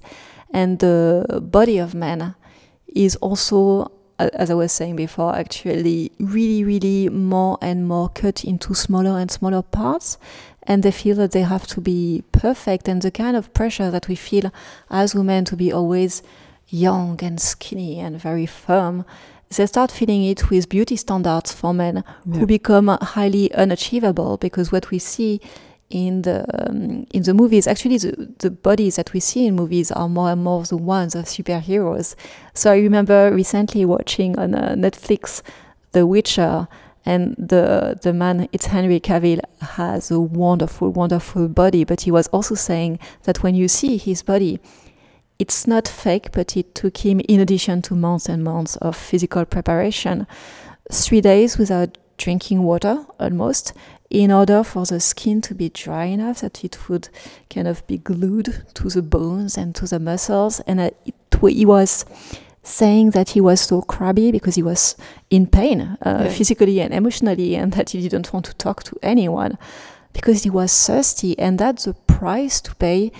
And 0.54 0.80
the 0.80 1.42
body 1.42 1.80
of 1.80 1.94
man 1.94 2.36
is 2.88 3.16
also 3.18 3.92
as 4.20 4.50
I 4.50 4.54
was 4.54 4.72
saying 4.72 4.96
before, 4.96 5.36
actually 5.36 6.12
really, 6.20 6.64
really 6.64 7.10
more 7.10 7.58
and 7.62 7.88
more 7.88 8.10
cut 8.10 8.44
into 8.44 8.74
smaller 8.74 9.20
and 9.20 9.30
smaller 9.30 9.62
parts. 9.62 10.18
And 10.64 10.84
they 10.84 10.92
feel 10.92 11.16
that 11.18 11.32
they 11.32 11.42
have 11.42 11.68
to 11.68 11.82
be 11.82 12.24
perfect. 12.32 12.88
And 12.88 13.02
the 13.02 13.12
kind 13.12 13.36
of 13.36 13.54
pressure 13.54 13.92
that 13.92 14.08
we 14.08 14.16
feel 14.16 14.52
as 14.90 15.16
women 15.16 15.46
to 15.46 15.56
be 15.56 15.74
always 15.74 16.24
young 16.68 17.20
and 17.22 17.40
skinny 17.40 18.00
and 18.00 18.20
very 18.20 18.46
firm, 18.46 19.06
they 19.50 19.66
start 19.66 19.92
feeling 19.92 20.24
it 20.24 20.50
with 20.50 20.70
beauty 20.70 20.96
standards 20.96 21.52
for 21.52 21.74
men 21.74 22.04
yeah. 22.26 22.40
who 22.40 22.46
become 22.46 22.88
highly 22.88 23.54
unachievable 23.54 24.38
because 24.38 24.72
what 24.72 24.90
we 24.90 25.00
see 25.00 25.42
in 25.94 26.24
the 26.24 26.44
um, 26.58 27.06
in 27.14 27.24
the 27.24 27.34
movies. 27.34 27.68
Actually, 27.68 28.00
the, 28.00 28.34
the 28.40 28.50
bodies 28.50 28.96
that 28.96 29.14
we 29.14 29.20
see 29.20 29.46
in 29.46 29.56
movies 29.56 29.92
are 29.92 30.10
more 30.10 30.32
and 30.32 30.44
more 30.44 30.64
the 30.64 30.76
ones 30.76 31.16
of 31.16 31.26
superheroes. 31.26 32.16
So 32.54 32.72
I 32.72 32.78
remember 32.78 33.32
recently 33.32 33.86
watching 33.86 34.38
on 34.38 34.56
uh, 34.56 34.74
Netflix 34.76 35.42
The 35.92 36.06
Witcher, 36.06 36.68
and 37.06 37.36
the 37.38 37.98
the 38.02 38.12
man 38.12 38.50
it's 38.52 38.66
Henry 38.66 39.00
Cavill 39.00 39.40
has 39.62 40.12
a 40.12 40.20
wonderful, 40.20 40.90
wonderful 40.90 41.48
body. 41.48 41.84
But 41.84 42.02
he 42.02 42.12
was 42.12 42.28
also 42.30 42.56
saying 42.56 43.00
that 43.24 43.44
when 43.44 43.54
you 43.54 43.68
see 43.68 43.98
his 43.98 44.24
body, 44.24 44.60
it's 45.38 45.68
not 45.68 45.88
fake, 45.88 46.32
but 46.32 46.58
it 46.58 46.74
took 46.74 46.98
him, 47.06 47.22
in 47.28 47.40
addition 47.40 47.82
to 47.84 47.96
months 47.96 48.30
and 48.30 48.44
months 48.44 48.78
of 48.78 48.96
physical 48.96 49.46
preparation, 49.46 50.26
three 50.92 51.22
days 51.22 51.58
without 51.58 51.98
drinking 52.24 52.64
water 52.64 53.06
almost 53.20 53.74
in 54.10 54.32
order 54.32 54.64
for 54.64 54.86
the 54.86 55.00
skin 55.00 55.42
to 55.42 55.54
be 55.56 55.70
dry 55.70 56.06
enough 56.06 56.40
that 56.42 56.64
it 56.64 56.88
would 56.88 57.10
kind 57.50 57.68
of 57.68 57.86
be 57.88 57.98
glued 57.98 58.64
to 58.74 58.88
the 58.90 59.02
bones 59.02 59.58
and 59.58 59.76
to 59.76 59.86
the 59.88 60.00
muscles. 60.00 60.60
And 60.62 60.80
uh, 60.80 60.92
it, 61.06 61.16
he 61.42 61.66
was 61.66 62.06
saying 62.62 63.10
that 63.12 63.32
he 63.32 63.42
was 63.42 63.60
so 63.60 63.82
crabby 63.82 64.32
because 64.32 64.56
he 64.56 64.64
was 64.64 64.96
in 65.30 65.48
pain 65.48 65.82
uh, 65.82 65.98
yeah. 66.06 66.30
physically 66.30 66.80
and 66.80 66.94
emotionally 66.94 67.56
and 67.56 67.74
that 67.74 67.90
he 67.90 68.02
didn't 68.02 68.32
want 68.32 68.46
to 68.46 68.54
talk 68.54 68.84
to 68.84 68.96
anyone 69.02 69.58
because 70.14 70.44
he 70.44 70.50
was 70.50 70.72
thirsty 70.88 71.38
and 71.38 71.60
that's 71.60 71.84
the 71.84 71.94
price 72.08 72.62
to 72.62 72.74
pay 72.76 73.12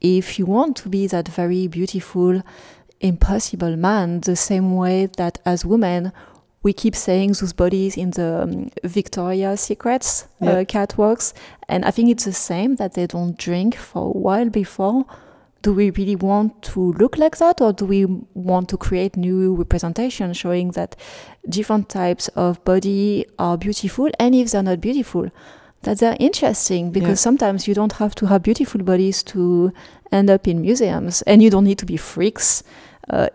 if 0.00 0.38
you 0.38 0.46
want 0.46 0.76
to 0.76 0.88
be 0.88 1.08
that 1.08 1.26
very 1.26 1.66
beautiful 1.66 2.42
impossible 3.00 3.76
man 3.76 4.20
the 4.20 4.36
same 4.36 4.76
way 4.76 5.06
that 5.16 5.40
as 5.44 5.64
women 5.64 6.12
we 6.62 6.72
keep 6.72 6.94
saying 6.94 7.32
those 7.32 7.52
bodies 7.52 7.96
in 7.96 8.10
the 8.10 8.42
um, 8.42 8.70
Victoria's 8.84 9.60
Secrets 9.60 10.28
uh, 10.40 10.46
yep. 10.46 10.54
uh, 10.54 10.64
catwalks, 10.64 11.32
and 11.68 11.84
I 11.84 11.90
think 11.90 12.10
it's 12.10 12.24
the 12.24 12.32
same 12.32 12.76
that 12.76 12.94
they 12.94 13.06
don't 13.06 13.36
drink 13.36 13.76
for 13.76 14.08
a 14.08 14.18
while 14.18 14.48
before. 14.48 15.04
Do 15.62 15.72
we 15.72 15.90
really 15.90 16.16
want 16.16 16.62
to 16.62 16.92
look 16.94 17.18
like 17.18 17.36
that, 17.38 17.60
or 17.60 17.72
do 17.72 17.84
we 17.84 18.04
want 18.34 18.68
to 18.70 18.76
create 18.76 19.16
new 19.16 19.54
representation 19.54 20.32
showing 20.32 20.72
that 20.72 20.96
different 21.48 21.88
types 21.88 22.28
of 22.28 22.64
body 22.64 23.26
are 23.38 23.56
beautiful, 23.56 24.10
and 24.18 24.34
if 24.34 24.50
they're 24.50 24.62
not 24.62 24.80
beautiful, 24.80 25.30
that 25.82 25.98
they're 25.98 26.16
interesting? 26.18 26.90
Because 26.90 27.20
sometimes 27.20 27.68
you 27.68 27.74
don't 27.74 27.92
have 27.94 28.14
to 28.16 28.26
have 28.26 28.42
beautiful 28.42 28.82
bodies 28.82 29.22
to 29.24 29.72
end 30.10 30.30
up 30.30 30.48
in 30.48 30.60
museums, 30.60 31.22
and 31.22 31.42
you 31.42 31.50
don't 31.50 31.64
need 31.64 31.78
to 31.78 31.86
be 31.86 31.96
freaks. 31.96 32.62
Uh, 33.10 33.28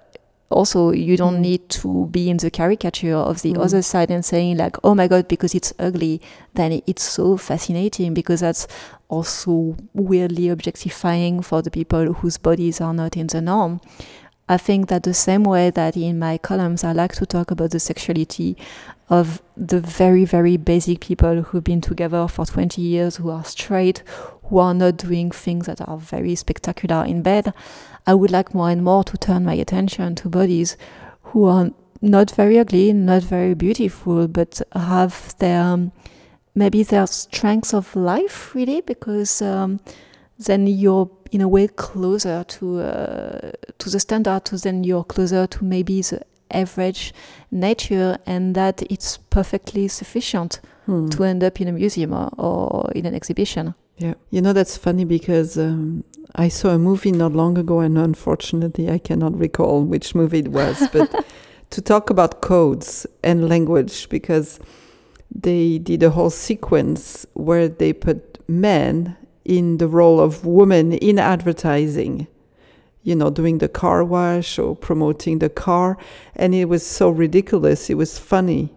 also 0.49 0.91
you 0.91 1.17
don't 1.17 1.38
mm. 1.38 1.41
need 1.41 1.69
to 1.69 2.07
be 2.07 2.29
in 2.29 2.38
the 2.38 2.49
caricature 2.49 3.15
of 3.15 3.41
the 3.41 3.53
mm. 3.53 3.63
other 3.63 3.81
side 3.81 4.10
and 4.10 4.23
saying 4.23 4.57
like 4.57 4.77
oh 4.83 4.95
my 4.95 5.07
god 5.07 5.27
because 5.27 5.53
it's 5.53 5.73
ugly 5.77 6.21
then 6.53 6.81
it's 6.88 7.03
so 7.03 7.36
fascinating 7.36 8.13
because 8.13 8.39
that's 8.39 8.67
also 9.10 9.75
weirdly 9.93 10.49
objectifying 10.49 11.41
for 11.41 11.62
the 11.62 11.71
people 11.71 12.13
whose 12.13 12.38
bodies 12.38 12.79
are 12.79 12.93
not 12.93 13.17
in 13.17 13.27
the 13.27 13.41
norm 13.41 13.81
I 14.49 14.57
think 14.57 14.88
that 14.88 15.03
the 15.03 15.13
same 15.13 15.43
way 15.43 15.71
that 15.71 15.97
in 15.97 16.19
my 16.19 16.38
columns 16.38 16.86
I 16.86 16.93
like 16.93 17.13
to 17.15 17.25
talk 17.25 17.51
about 17.51 17.71
the 17.71 17.81
sexuality 17.81 18.55
of 19.10 19.41
the 19.57 19.81
very, 19.81 20.23
very 20.23 20.55
basic 20.55 21.01
people 21.01 21.41
who've 21.41 21.63
been 21.63 21.81
together 21.81 22.27
for 22.27 22.45
20 22.45 22.81
years, 22.81 23.17
who 23.17 23.29
are 23.29 23.43
straight, 23.43 24.03
who 24.43 24.60
are 24.60 24.73
not 24.73 24.97
doing 24.97 25.31
things 25.31 25.65
that 25.65 25.81
are 25.81 25.97
very 25.97 26.36
spectacular 26.36 27.03
in 27.05 27.21
bed, 27.21 27.53
I 28.07 28.13
would 28.13 28.31
like 28.31 28.55
more 28.55 28.69
and 28.69 28.83
more 28.83 29.03
to 29.03 29.17
turn 29.17 29.43
my 29.43 29.53
attention 29.53 30.15
to 30.15 30.29
bodies 30.29 30.77
who 31.23 31.43
are 31.43 31.69
not 32.01 32.31
very 32.31 32.57
ugly, 32.57 32.93
not 32.93 33.21
very 33.21 33.53
beautiful, 33.53 34.29
but 34.29 34.61
have 34.73 35.35
their 35.39 35.61
um, 35.61 35.91
maybe 36.55 36.83
their 36.83 37.05
strengths 37.05 37.73
of 37.73 37.95
life 37.95 38.55
really, 38.55 38.79
because 38.79 39.41
um, 39.41 39.81
then 40.39 40.67
you're 40.67 41.09
in 41.33 41.41
a 41.41 41.47
way 41.49 41.67
closer 41.67 42.45
to 42.45 42.79
uh, 42.79 43.51
to 43.77 43.89
the 43.89 43.99
standard. 43.99 44.45
To 44.45 44.57
then 44.57 44.85
you're 44.85 45.03
closer 45.03 45.45
to 45.45 45.63
maybe 45.65 46.01
the 46.01 46.21
average 46.49 47.13
nature, 47.51 48.17
and 48.25 48.55
that 48.55 48.83
it's 48.89 49.17
perfectly 49.17 49.89
sufficient 49.89 50.61
hmm. 50.85 51.09
to 51.09 51.25
end 51.25 51.43
up 51.43 51.59
in 51.59 51.67
a 51.67 51.73
museum 51.73 52.13
or, 52.13 52.29
or 52.37 52.89
in 52.95 53.05
an 53.05 53.13
exhibition. 53.13 53.75
Yeah, 53.97 54.13
you 54.29 54.41
know 54.41 54.53
that's 54.53 54.77
funny 54.77 55.05
because 55.05 55.57
um, 55.57 56.03
I 56.36 56.49
saw 56.49 56.69
a 56.69 56.77
movie 56.77 57.12
not 57.12 57.33
long 57.33 57.57
ago, 57.57 57.79
and 57.79 57.97
unfortunately, 57.97 58.89
I 58.89 58.99
cannot 58.99 59.38
recall 59.38 59.83
which 59.83 60.13
movie 60.13 60.39
it 60.39 60.49
was, 60.49 60.88
but 60.93 61.25
to 61.71 61.81
talk 61.81 62.10
about 62.10 62.41
codes 62.41 63.07
and 63.23 63.49
language 63.49 64.07
because 64.10 64.60
they 65.33 65.79
did 65.79 66.03
a 66.03 66.12
whole 66.12 66.29
sequence 66.29 67.25
where 67.33 67.67
they 67.67 67.91
put 67.91 68.38
men 68.47 69.17
in 69.45 69.77
the 69.77 69.88
role 69.88 70.19
of 70.19 70.45
women 70.45 70.93
in 70.93 71.17
advertising 71.17 72.27
you 73.07 73.15
know, 73.15 73.29
doing 73.29 73.60
the 73.60 73.69
car 73.69 74.03
wash 74.03 74.60
or 74.60 74.75
promoting 74.75 75.39
the 75.39 75.47
car. 75.47 75.97
And 76.36 76.53
it 76.53 76.65
was 76.65 76.86
so 76.86 77.10
ridiculous. 77.10 77.89
It 77.89 77.93
was 77.93 78.19
funny. 78.19 78.75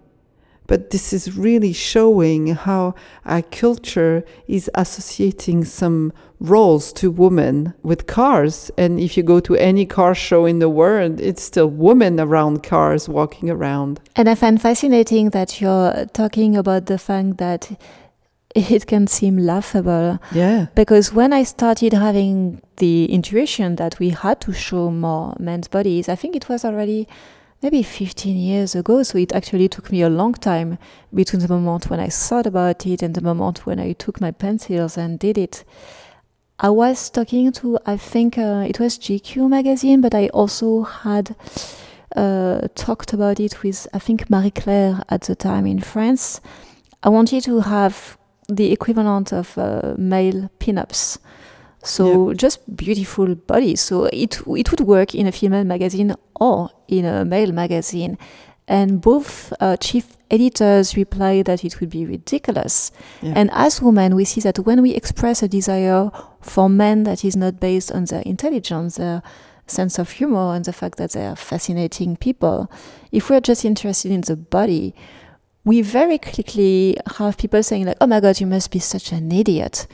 But 0.70 0.90
this 0.90 1.12
is 1.12 1.36
really 1.36 1.72
showing 1.72 2.54
how 2.54 2.94
our 3.26 3.42
culture 3.42 4.24
is 4.46 4.70
associating 4.76 5.64
some 5.64 6.12
roles 6.38 6.92
to 6.92 7.10
women 7.10 7.74
with 7.82 8.06
cars. 8.06 8.70
And 8.78 9.00
if 9.00 9.16
you 9.16 9.24
go 9.24 9.40
to 9.40 9.56
any 9.56 9.84
car 9.84 10.14
show 10.14 10.46
in 10.46 10.60
the 10.60 10.68
world, 10.68 11.18
it's 11.20 11.42
still 11.42 11.66
women 11.66 12.20
around 12.20 12.62
cars 12.62 13.08
walking 13.08 13.50
around. 13.50 13.98
And 14.14 14.28
I 14.28 14.36
find 14.36 14.62
fascinating 14.62 15.30
that 15.30 15.60
you're 15.60 16.06
talking 16.12 16.56
about 16.56 16.86
the 16.86 16.98
fact 16.98 17.38
that 17.38 17.68
it 18.54 18.86
can 18.86 19.08
seem 19.08 19.38
laughable. 19.38 20.20
Yeah. 20.30 20.66
Because 20.76 21.12
when 21.12 21.32
I 21.32 21.42
started 21.42 21.94
having 21.94 22.62
the 22.76 23.06
intuition 23.06 23.74
that 23.74 23.98
we 23.98 24.10
had 24.10 24.40
to 24.42 24.52
show 24.52 24.92
more 24.92 25.34
men's 25.40 25.66
bodies, 25.66 26.08
I 26.08 26.14
think 26.14 26.36
it 26.36 26.48
was 26.48 26.64
already 26.64 27.08
maybe 27.62 27.82
15 27.82 28.36
years 28.36 28.74
ago. 28.74 29.02
So 29.02 29.18
it 29.18 29.32
actually 29.32 29.68
took 29.68 29.90
me 29.92 30.02
a 30.02 30.08
long 30.08 30.34
time 30.34 30.78
between 31.12 31.40
the 31.40 31.48
moment 31.48 31.90
when 31.90 32.00
I 32.00 32.08
thought 32.08 32.46
about 32.46 32.86
it 32.86 33.02
and 33.02 33.14
the 33.14 33.20
moment 33.20 33.66
when 33.66 33.78
I 33.78 33.92
took 33.92 34.20
my 34.20 34.30
pencils 34.30 34.96
and 34.96 35.18
did 35.18 35.38
it. 35.38 35.64
I 36.58 36.68
was 36.68 37.08
talking 37.08 37.52
to, 37.52 37.78
I 37.86 37.96
think 37.96 38.36
uh, 38.36 38.66
it 38.68 38.78
was 38.78 38.98
GQ 38.98 39.48
magazine, 39.48 40.02
but 40.02 40.14
I 40.14 40.28
also 40.28 40.82
had 40.82 41.34
uh, 42.14 42.68
talked 42.74 43.14
about 43.14 43.40
it 43.40 43.62
with, 43.62 43.86
I 43.94 43.98
think, 43.98 44.28
Marie 44.28 44.50
Claire 44.50 45.02
at 45.08 45.22
the 45.22 45.34
time 45.34 45.66
in 45.66 45.80
France. 45.80 46.40
I 47.02 47.08
wanted 47.08 47.44
to 47.44 47.60
have 47.60 48.18
the 48.48 48.72
equivalent 48.72 49.32
of 49.32 49.56
uh, 49.56 49.94
male 49.96 50.50
pinups. 50.58 51.18
So 51.82 52.28
yep. 52.28 52.38
just 52.38 52.76
beautiful 52.76 53.34
bodies. 53.34 53.80
So 53.80 54.04
it 54.06 54.40
it 54.46 54.70
would 54.70 54.80
work 54.80 55.14
in 55.14 55.26
a 55.26 55.32
female 55.32 55.64
magazine 55.64 56.14
or 56.34 56.70
in 56.88 57.04
a 57.04 57.24
male 57.24 57.52
magazine. 57.52 58.18
And 58.68 59.00
both 59.00 59.52
uh, 59.58 59.76
chief 59.78 60.16
editors 60.30 60.96
replied 60.96 61.46
that 61.46 61.64
it 61.64 61.80
would 61.80 61.90
be 61.90 62.06
ridiculous. 62.06 62.92
And 63.20 63.50
as 63.52 63.82
women, 63.82 64.14
we 64.14 64.24
see 64.24 64.40
that 64.42 64.60
when 64.60 64.80
we 64.80 64.94
express 64.94 65.42
a 65.42 65.48
desire 65.48 66.10
for 66.40 66.68
men 66.68 67.02
that 67.02 67.24
is 67.24 67.36
not 67.36 67.58
based 67.58 67.90
on 67.90 68.04
their 68.04 68.22
intelligence, 68.22 68.94
their 68.94 69.24
sense 69.66 69.98
of 69.98 70.12
humor, 70.12 70.54
and 70.54 70.64
the 70.64 70.72
fact 70.72 70.98
that 70.98 71.12
they 71.12 71.26
are 71.26 71.34
fascinating 71.34 72.16
people, 72.16 72.70
if 73.10 73.28
we're 73.28 73.40
just 73.40 73.64
interested 73.64 74.12
in 74.12 74.20
the 74.20 74.36
body, 74.36 74.94
we 75.64 75.82
very 75.82 76.18
quickly 76.18 76.96
have 77.18 77.36
people 77.36 77.62
saying 77.62 77.86
like, 77.86 77.96
"Oh 78.00 78.06
my 78.06 78.20
God, 78.20 78.40
you 78.40 78.46
must 78.46 78.70
be 78.70 78.78
such 78.78 79.12
an 79.12 79.32
idiot. 79.32 79.86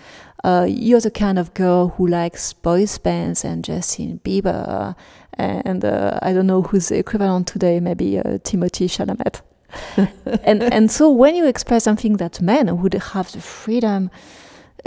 Uh, 0.45 0.67
you're 0.69 1.01
the 1.01 1.11
kind 1.11 1.39
of 1.39 1.55
girl 1.55 1.89
who 1.97 2.07
likes 2.07 2.53
boys 2.53 2.99
bands 2.99 3.45
and 3.45 3.65
Justin 3.65 4.21
Bieber, 4.25 4.95
and 5.35 5.85
uh, 5.85 6.19
I 6.23 6.33
don't 6.33 6.47
know 6.47 6.63
who's 6.63 6.89
the 6.89 6.99
equivalent 6.99 7.47
today, 7.49 7.81
maybe 7.81 8.19
uh, 8.19 8.39
Timothée 8.39 8.89
Chalamet." 8.89 9.41
and 10.45 10.63
and 10.63 10.91
so 10.91 11.11
when 11.11 11.35
you 11.35 11.47
express 11.47 11.85
something 11.85 12.19
that 12.19 12.41
men 12.41 12.81
would 12.81 12.95
have 12.95 13.33
the 13.33 13.41
freedom 13.41 14.11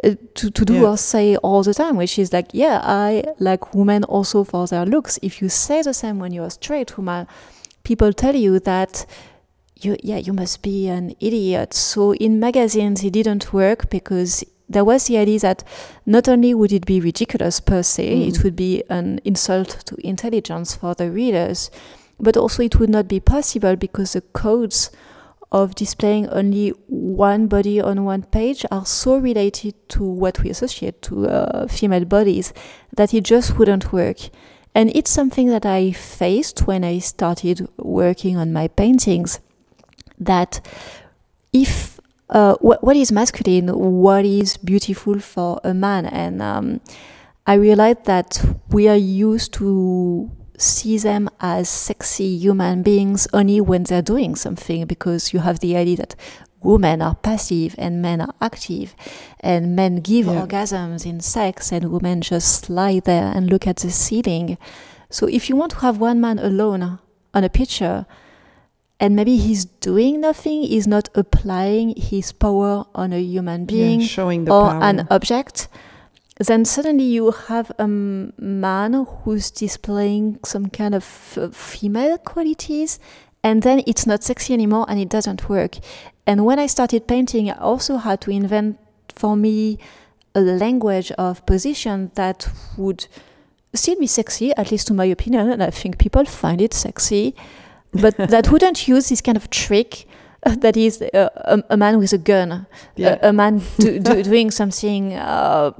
uh, 0.04 0.16
to, 0.36 0.50
to 0.50 0.66
do 0.66 0.76
yeah. 0.76 0.88
or 0.88 0.98
say 0.98 1.36
all 1.38 1.64
the 1.64 1.74
time, 1.74 1.98
which 1.98 2.18
is 2.18 2.32
like, 2.32 2.48
yeah, 2.54 2.80
I 2.84 3.26
like 3.40 3.74
women 3.74 4.04
also 4.06 4.44
for 4.44 4.68
their 4.68 4.86
looks. 4.86 5.20
If 5.22 5.42
you 5.42 5.50
say 5.50 5.82
the 5.82 5.94
same 5.94 6.20
when 6.20 6.32
you're 6.32 6.50
straight 6.50 6.98
woman, 6.98 7.28
people 7.84 8.14
tell 8.14 8.36
you 8.36 8.60
that 8.60 9.06
you 9.76 9.98
yeah 10.04 10.18
you 10.18 10.34
must 10.34 10.62
be 10.62 10.88
an 10.88 11.16
idiot 11.20 11.74
so 11.74 12.14
in 12.16 12.40
magazines 12.40 13.02
it 13.04 13.12
didn't 13.12 13.54
work 13.54 13.90
because 13.90 14.44
there 14.70 14.86
was 14.86 15.08
the 15.08 15.18
idea 15.18 15.40
that 15.40 15.64
not 16.06 16.30
only 16.30 16.54
would 16.54 16.72
it 16.72 16.86
be 16.86 17.02
ridiculous 17.02 17.60
per 17.60 17.82
se 17.82 18.10
mm. 18.10 18.28
it 18.28 18.44
would 18.44 18.56
be 18.56 18.84
an 18.90 19.20
insult 19.26 19.84
to 19.86 19.96
intelligence 20.08 20.76
for 20.76 20.94
the 20.96 21.10
readers 21.10 21.72
but 22.20 22.38
also 22.38 22.64
it 22.64 22.80
would 22.80 22.90
not 22.90 23.08
be 23.08 23.20
possible 23.20 23.76
because 23.76 24.14
the 24.14 24.22
codes 24.22 24.92
of 25.52 25.74
displaying 25.74 26.30
only 26.30 26.70
one 26.88 27.48
body 27.48 27.82
on 27.82 28.06
one 28.06 28.22
page 28.22 28.66
are 28.70 28.86
so 28.86 29.18
related 29.18 29.74
to 29.90 30.04
what 30.04 30.40
we 30.44 30.50
associate 30.50 31.02
to 31.02 31.28
uh, 31.28 31.68
female 31.68 32.06
bodies 32.06 32.54
that 32.96 33.14
it 33.14 33.24
just 33.24 33.58
wouldn't 33.58 33.92
work 33.92 34.18
and 34.76 34.96
it's 34.96 35.10
something 35.10 35.48
that 35.48 35.66
I 35.66 35.92
faced 35.92 36.68
when 36.68 36.84
I 36.84 37.00
started 37.00 37.68
working 37.78 38.38
on 38.38 38.54
my 38.54 38.68
paintings 38.68 39.40
that 40.20 40.66
if 41.52 41.99
uh, 42.30 42.56
wh- 42.56 42.84
what 42.84 42.96
is 42.96 43.12
masculine, 43.12 43.68
what 43.70 44.26
is 44.26 44.58
beautiful 44.58 45.20
for 45.20 45.60
a 45.64 45.74
man, 45.74 46.06
and 46.06 46.42
um, 46.42 46.82
I 47.46 47.56
realized 47.56 48.06
that 48.06 48.44
we 48.70 48.88
are 48.88 48.96
used 48.96 49.54
to 49.54 50.30
see 50.58 50.98
them 50.98 51.30
as 51.40 51.70
sexy 51.70 52.38
human 52.38 52.84
beings 52.84 53.28
only 53.34 53.62
when 53.62 53.84
they're 53.84 54.02
doing 54.02 54.36
something 54.36 54.86
because 54.86 55.34
you 55.34 55.40
have 55.40 55.60
the 55.62 55.76
idea 55.76 55.96
that 55.98 56.16
women 56.62 57.02
are 57.02 57.16
passive 57.16 57.74
and 57.78 58.02
men 58.02 58.20
are 58.22 58.34
active 58.42 58.94
and 59.40 59.76
men 59.76 59.96
give 59.96 60.26
yeah. 60.26 60.46
orgasms 60.46 61.06
in 61.06 61.22
sex 61.22 61.72
and 61.72 61.90
women 61.90 62.22
just 62.22 62.70
lie 62.70 63.00
there 63.00 63.32
and 63.34 63.50
look 63.50 63.66
at 63.66 63.78
the 63.78 63.90
ceiling 63.90 64.58
so 65.10 65.26
if 65.28 65.50
you 65.50 65.56
want 65.56 65.72
to 65.72 65.78
have 65.78 65.98
one 65.98 66.20
man 66.20 66.38
alone 66.38 67.00
on 67.34 67.44
a 67.44 67.50
picture 67.50 68.06
and 69.00 69.16
maybe 69.16 69.38
he's 69.38 69.66
doing 69.66 70.22
nothing, 70.22 70.64
he's 70.64 70.88
not 70.88 71.10
applying 71.16 71.94
his 71.96 72.32
power 72.32 72.86
on 72.94 73.14
a 73.14 73.20
human 73.20 73.66
being 73.66 74.02
yeah, 74.02 74.08
showing 74.08 74.46
the 74.46 74.52
or 74.52 74.70
power. 74.70 74.84
an 74.84 75.08
object, 75.10 75.68
then 76.38 76.66
suddenly 76.66 77.04
you 77.04 77.32
have 77.32 77.72
a 77.80 77.88
man 77.88 79.06
who's 79.24 79.52
displaying 79.52 80.40
some 80.44 80.68
kind 80.68 80.96
of 80.96 81.04
f- 81.04 81.54
female 81.54 82.18
qualities, 82.18 83.00
and 83.44 83.64
then 83.64 83.82
it's 83.88 84.06
not 84.06 84.24
sexy 84.24 84.54
anymore 84.54 84.86
and 84.90 85.00
it 85.00 85.10
doesn't 85.10 85.48
work. 85.50 85.78
And 86.28 86.46
when 86.46 86.60
I 86.60 86.68
started 86.68 87.08
painting, 87.08 87.50
I 87.50 87.58
also 87.58 87.98
had 87.98 88.22
to 88.22 88.32
invent 88.32 88.78
for 89.16 89.36
me 89.36 89.80
a 90.36 90.42
language 90.42 91.12
of 91.14 91.46
position 91.46 92.12
that 92.16 92.50
would 92.78 93.08
still 93.74 93.98
be 93.98 94.08
sexy, 94.08 94.56
at 94.56 94.72
least 94.72 94.88
to 94.88 94.94
my 94.94 95.06
opinion, 95.06 95.50
and 95.50 95.64
I 95.64 95.70
think 95.70 95.98
people 95.98 96.26
find 96.26 96.62
it 96.62 96.74
sexy, 96.74 97.36
but 97.92 98.16
that 98.30 98.52
wouldn't 98.52 98.88
use 98.88 99.10
this 99.10 99.22
kind 99.22 99.38
of 99.38 99.50
trick 99.50 100.06
uh, 100.44 100.56
that 100.56 100.78
is 100.78 101.02
uh, 101.02 101.30
a, 101.36 101.64
a, 101.70 101.78
man 101.78 101.98
with 101.98 102.14
a 102.14 102.18
gun, 102.18 102.66
Yeah. 102.96 103.18
a, 103.22 103.30
a 103.30 103.34
man 103.34 103.62
do, 103.78 104.00
do, 104.00 104.24
doing 104.32 104.52
something, 104.52 105.14
uh, 105.14 105.72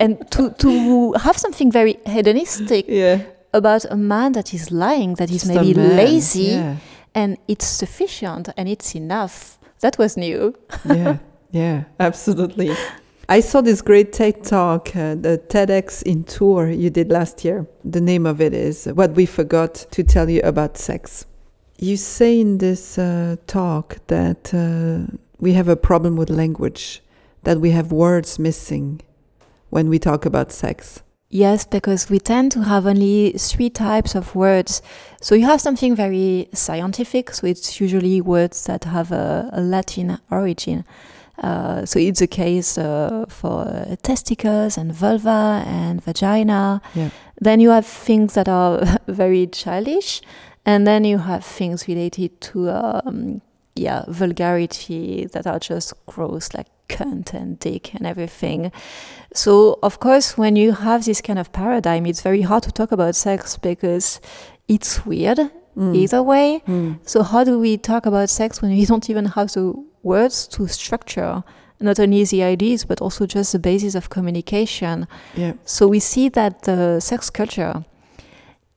and 0.00 0.30
to, 0.30 0.50
to 0.50 1.12
have 1.14 1.36
something 1.36 1.70
very 1.70 1.98
hedonistic 2.06 2.86
yeah. 2.88 3.22
about 3.52 3.84
a 3.90 3.96
man 3.96 4.32
that 4.32 4.54
is 4.54 4.70
lying, 4.70 5.14
that 5.14 5.30
is 5.30 5.42
Just 5.42 5.54
maybe 5.54 5.74
lazy, 5.74 6.52
Yeah. 6.52 6.76
and 7.14 7.36
it's 7.46 7.66
sufficient 7.66 8.48
and 8.56 8.68
it's 8.68 8.94
enough. 8.94 9.58
That 9.80 9.98
was 9.98 10.16
new. 10.16 10.54
yeah, 10.86 11.18
yeah, 11.50 11.84
absolutely. 12.00 12.74
I 13.28 13.40
saw 13.40 13.60
this 13.60 13.82
great 13.82 14.12
TED 14.12 14.44
talk, 14.44 14.94
uh, 14.96 15.16
the 15.16 15.42
TEDx 15.48 16.02
in 16.04 16.24
tour 16.24 16.70
you 16.70 16.90
did 16.90 17.10
last 17.10 17.44
year. 17.44 17.66
The 17.84 18.00
name 18.00 18.24
of 18.24 18.40
it 18.40 18.54
is 18.54 18.86
What 18.86 19.12
We 19.12 19.26
Forgot 19.26 19.74
to 19.90 20.04
Tell 20.04 20.30
You 20.30 20.40
About 20.42 20.78
Sex. 20.78 21.26
You 21.78 21.96
say 21.96 22.40
in 22.40 22.58
this 22.58 22.98
uh, 22.98 23.36
talk 23.46 23.98
that 24.06 24.54
uh, 24.54 25.12
we 25.38 25.52
have 25.52 25.68
a 25.68 25.76
problem 25.76 26.16
with 26.16 26.30
language, 26.30 27.02
that 27.42 27.60
we 27.60 27.70
have 27.72 27.92
words 27.92 28.38
missing 28.38 29.02
when 29.68 29.88
we 29.88 29.98
talk 29.98 30.24
about 30.24 30.52
sex. 30.52 31.02
Yes, 31.28 31.66
because 31.66 32.08
we 32.08 32.18
tend 32.18 32.52
to 32.52 32.62
have 32.62 32.86
only 32.86 33.32
three 33.32 33.68
types 33.68 34.14
of 34.14 34.34
words. 34.34 34.80
So 35.20 35.34
you 35.34 35.44
have 35.44 35.60
something 35.60 35.94
very 35.94 36.48
scientific, 36.54 37.30
so 37.30 37.46
it's 37.46 37.80
usually 37.80 38.20
words 38.20 38.64
that 38.66 38.84
have 38.84 39.12
a, 39.12 39.50
a 39.52 39.60
Latin 39.60 40.18
origin. 40.30 40.84
Uh, 41.42 41.84
so 41.84 41.98
it's 41.98 42.20
the 42.20 42.26
case 42.26 42.78
uh, 42.78 43.26
for 43.28 43.68
uh, 43.68 43.96
testicles 44.02 44.78
and 44.78 44.94
vulva 44.94 45.62
and 45.66 46.02
vagina. 46.02 46.80
Yeah. 46.94 47.10
Then 47.38 47.60
you 47.60 47.70
have 47.70 47.86
things 47.86 48.34
that 48.34 48.48
are 48.48 48.98
very 49.06 49.46
childish, 49.48 50.22
and 50.66 50.86
then 50.86 51.04
you 51.04 51.18
have 51.18 51.42
things 51.44 51.88
related 51.88 52.40
to 52.40 52.68
um, 52.70 53.40
yeah 53.74 54.04
vulgarity 54.08 55.26
that 55.32 55.46
are 55.46 55.58
just 55.58 55.94
gross, 56.06 56.52
like 56.54 56.66
cunt 56.88 57.32
and 57.34 57.58
dick 57.58 57.94
and 57.94 58.06
everything. 58.06 58.70
So 59.34 59.78
of 59.82 59.98
course, 60.00 60.36
when 60.38 60.56
you 60.56 60.72
have 60.72 61.04
this 61.04 61.20
kind 61.20 61.38
of 61.38 61.50
paradigm, 61.52 62.06
it's 62.06 62.22
very 62.22 62.42
hard 62.42 62.62
to 62.64 62.72
talk 62.72 62.92
about 62.92 63.14
sex 63.16 63.56
because 63.56 64.20
it's 64.68 65.06
weird 65.06 65.38
Mm. 65.76 65.94
either 65.94 66.22
way. 66.22 66.62
Mm. 66.66 66.96
So 67.04 67.22
how 67.22 67.44
do 67.44 67.58
we 67.58 67.76
talk 67.76 68.06
about 68.06 68.30
sex 68.30 68.62
when 68.62 68.70
we 68.70 68.86
don't 68.90 69.10
even 69.10 69.26
have 69.26 69.52
the 69.52 69.74
words 70.02 70.48
to 70.48 70.66
structure 70.68 71.44
not 71.80 72.00
only 72.00 72.24
the 72.24 72.42
ideas 72.42 72.86
but 72.86 73.02
also 73.02 73.26
just 73.26 73.52
the 73.52 73.58
basis 73.58 73.94
of 73.94 74.08
communication? 74.08 75.06
Yeah. 75.34 75.52
So 75.66 75.86
we 75.86 76.00
see 76.00 76.30
that 76.30 76.62
the 76.62 77.00
sex 77.00 77.28
culture 77.28 77.84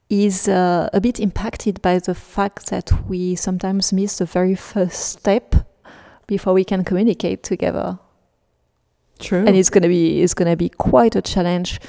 is 0.10 0.48
uh, 0.48 0.90
a 0.94 1.00
bit 1.00 1.20
impacted 1.20 1.82
by 1.82 2.00
the 2.00 2.16
fact 2.16 2.70
that 2.70 2.92
we 3.08 3.36
sometimes 3.36 3.94
miss 3.94 4.18
the 4.18 4.26
very 4.26 4.56
first 4.56 5.00
step 5.20 5.56
before 6.28 6.54
we 6.54 6.64
can 6.64 6.84
communicate 6.84 7.44
together 7.44 8.00
True. 9.20 9.46
and 9.46 9.56
it's 9.56 9.70
going 9.70 9.84
to 9.84 9.90
be 9.90 10.22
it's 10.22 10.34
going 10.34 10.50
to 10.50 10.56
be 10.58 10.70
quite 10.70 11.16
a 11.16 11.22
challenge 11.22 11.80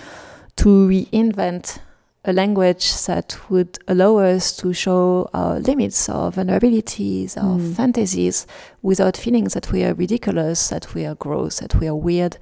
to 0.56 0.68
reinvent 0.88 1.78
a 2.26 2.32
language 2.34 2.92
that 3.06 3.38
would 3.48 3.78
allow 3.88 4.18
us 4.18 4.54
to 4.54 4.74
show 4.74 5.30
our 5.32 5.58
limits, 5.58 6.06
our 6.10 6.30
vulnerabilities, 6.30 7.34
our 7.38 7.56
Mm. 7.58 7.74
fantasies 7.74 8.46
without 8.82 9.16
feeling 9.16 9.44
that 9.44 9.72
we 9.72 9.82
are 9.84 9.94
ridiculous, 9.94 10.68
that 10.68 10.92
we 10.94 11.06
are 11.06 11.14
gross, 11.14 11.60
that 11.60 11.74
we 11.76 11.88
are 11.88 11.94
weird, 11.96 12.36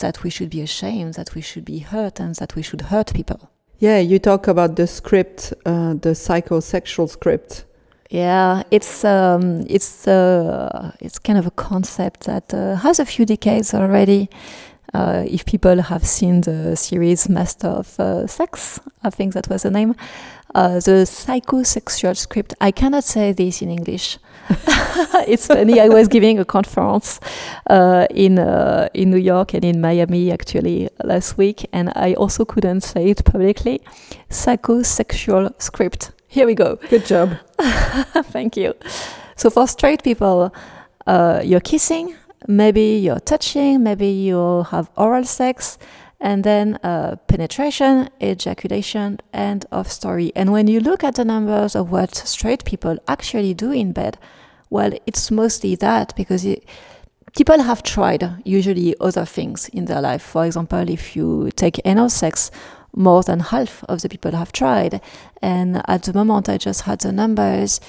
that 0.00 0.22
we 0.22 0.28
should 0.28 0.50
be 0.50 0.60
ashamed, 0.60 1.14
that 1.14 1.34
we 1.34 1.40
should 1.40 1.64
be 1.64 1.78
hurt, 1.78 2.20
and 2.20 2.34
that 2.34 2.54
we 2.54 2.60
should 2.62 2.82
hurt 2.82 3.14
people. 3.14 3.48
Yeah, 3.82 3.98
you 3.98 4.20
talk 4.20 4.46
about 4.46 4.76
the 4.76 4.86
script, 4.86 5.52
uh, 5.66 5.94
the 5.94 6.10
psychosexual 6.10 7.08
script. 7.08 7.64
Yeah, 8.10 8.62
it's 8.70 9.04
um, 9.04 9.64
it's 9.68 10.06
uh, 10.06 10.92
it's 11.00 11.18
kind 11.18 11.36
of 11.36 11.48
a 11.48 11.50
concept 11.50 12.26
that 12.26 12.54
uh, 12.54 12.76
has 12.76 13.00
a 13.00 13.04
few 13.04 13.26
decades 13.26 13.74
already. 13.74 14.30
Uh, 14.94 15.24
if 15.26 15.44
people 15.44 15.80
have 15.82 16.06
seen 16.06 16.42
the 16.42 16.76
series 16.76 17.28
Master 17.28 17.68
of 17.68 17.98
uh, 17.98 18.26
Sex, 18.26 18.80
I 19.02 19.10
think 19.10 19.32
that 19.34 19.48
was 19.48 19.62
the 19.62 19.70
name. 19.70 19.94
Uh, 20.54 20.74
the 20.74 21.06
psychosexual 21.06 22.14
script. 22.14 22.52
I 22.60 22.72
cannot 22.72 23.04
say 23.04 23.32
this 23.32 23.62
in 23.62 23.70
English. 23.70 24.18
it's 25.26 25.46
funny. 25.46 25.80
I 25.80 25.88
was 25.88 26.08
giving 26.08 26.38
a 26.38 26.44
conference 26.44 27.20
uh, 27.70 28.06
in 28.10 28.38
uh, 28.38 28.88
in 28.92 29.10
New 29.10 29.18
York 29.18 29.54
and 29.54 29.64
in 29.64 29.80
Miami 29.80 30.30
actually 30.30 30.90
last 31.04 31.38
week, 31.38 31.66
and 31.72 31.90
I 31.96 32.12
also 32.14 32.44
couldn't 32.44 32.82
say 32.82 33.10
it 33.10 33.24
publicly. 33.24 33.80
Psychosexual 34.28 35.54
script. 35.58 36.12
Here 36.28 36.46
we 36.46 36.54
go. 36.54 36.76
Good 36.90 37.06
job. 37.06 37.38
Thank 38.32 38.56
you. 38.56 38.74
So 39.36 39.48
for 39.48 39.66
straight 39.66 40.02
people, 40.02 40.52
uh, 41.06 41.40
you're 41.42 41.60
kissing, 41.60 42.14
maybe 42.46 42.98
you're 42.98 43.20
touching, 43.20 43.82
maybe 43.82 44.08
you 44.08 44.64
have 44.70 44.90
oral 44.96 45.24
sex, 45.24 45.78
and 46.20 46.44
then 46.44 46.78
uh, 46.84 47.16
penetration, 47.26 48.08
ejaculation, 48.22 49.18
end 49.32 49.66
of 49.72 49.90
story. 49.90 50.32
And 50.36 50.52
when 50.52 50.68
you 50.68 50.80
look 50.80 51.02
at 51.02 51.16
the 51.16 51.24
numbers 51.24 51.74
of 51.74 51.90
what 51.90 52.14
straight 52.14 52.64
people 52.64 52.96
actually 53.08 53.54
do 53.54 53.72
in 53.72 53.92
bed, 53.92 54.18
well, 54.70 54.92
it's 55.06 55.30
mostly 55.30 55.74
that 55.76 56.14
because 56.16 56.44
it, 56.44 56.64
people 57.36 57.60
have 57.62 57.82
tried 57.82 58.36
usually 58.44 58.94
other 59.00 59.24
things 59.24 59.68
in 59.70 59.86
their 59.86 60.00
life. 60.00 60.22
For 60.22 60.46
example, 60.46 60.88
if 60.88 61.16
you 61.16 61.50
take 61.56 61.80
anal 61.84 62.08
sex, 62.08 62.50
more 62.94 63.22
than 63.22 63.40
half 63.40 63.84
of 63.84 64.02
the 64.02 64.08
people 64.08 64.32
have 64.32 64.52
tried. 64.52 65.00
And 65.40 65.82
at 65.88 66.02
the 66.04 66.12
moment, 66.12 66.48
I 66.48 66.58
just 66.58 66.82
had 66.82 67.00
the 67.00 67.12
numbers. 67.12 67.80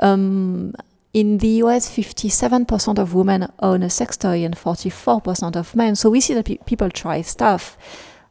Um, 0.00 0.74
in 1.14 1.38
the 1.38 1.62
US, 1.62 1.88
57% 1.88 2.98
of 2.98 3.14
women 3.14 3.48
own 3.60 3.82
a 3.82 3.88
sex 3.88 4.16
toy 4.16 4.44
and 4.44 4.54
44% 4.56 5.56
of 5.56 5.74
men. 5.76 5.94
So 5.96 6.10
we 6.10 6.20
see 6.20 6.34
that 6.34 6.44
pe- 6.44 6.58
people 6.66 6.90
try 6.90 7.22
stuff. 7.22 7.78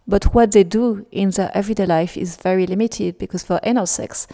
But 0.06 0.36
what 0.36 0.52
they 0.52 0.64
do 0.66 1.06
in 1.12 1.30
their 1.32 1.50
everyday 1.56 1.86
life 1.86 2.18
is 2.18 2.36
very 2.36 2.68
limited 2.68 3.18
because 3.18 3.42
for 3.42 3.60
anal 3.64 3.86
sex, 3.88 4.28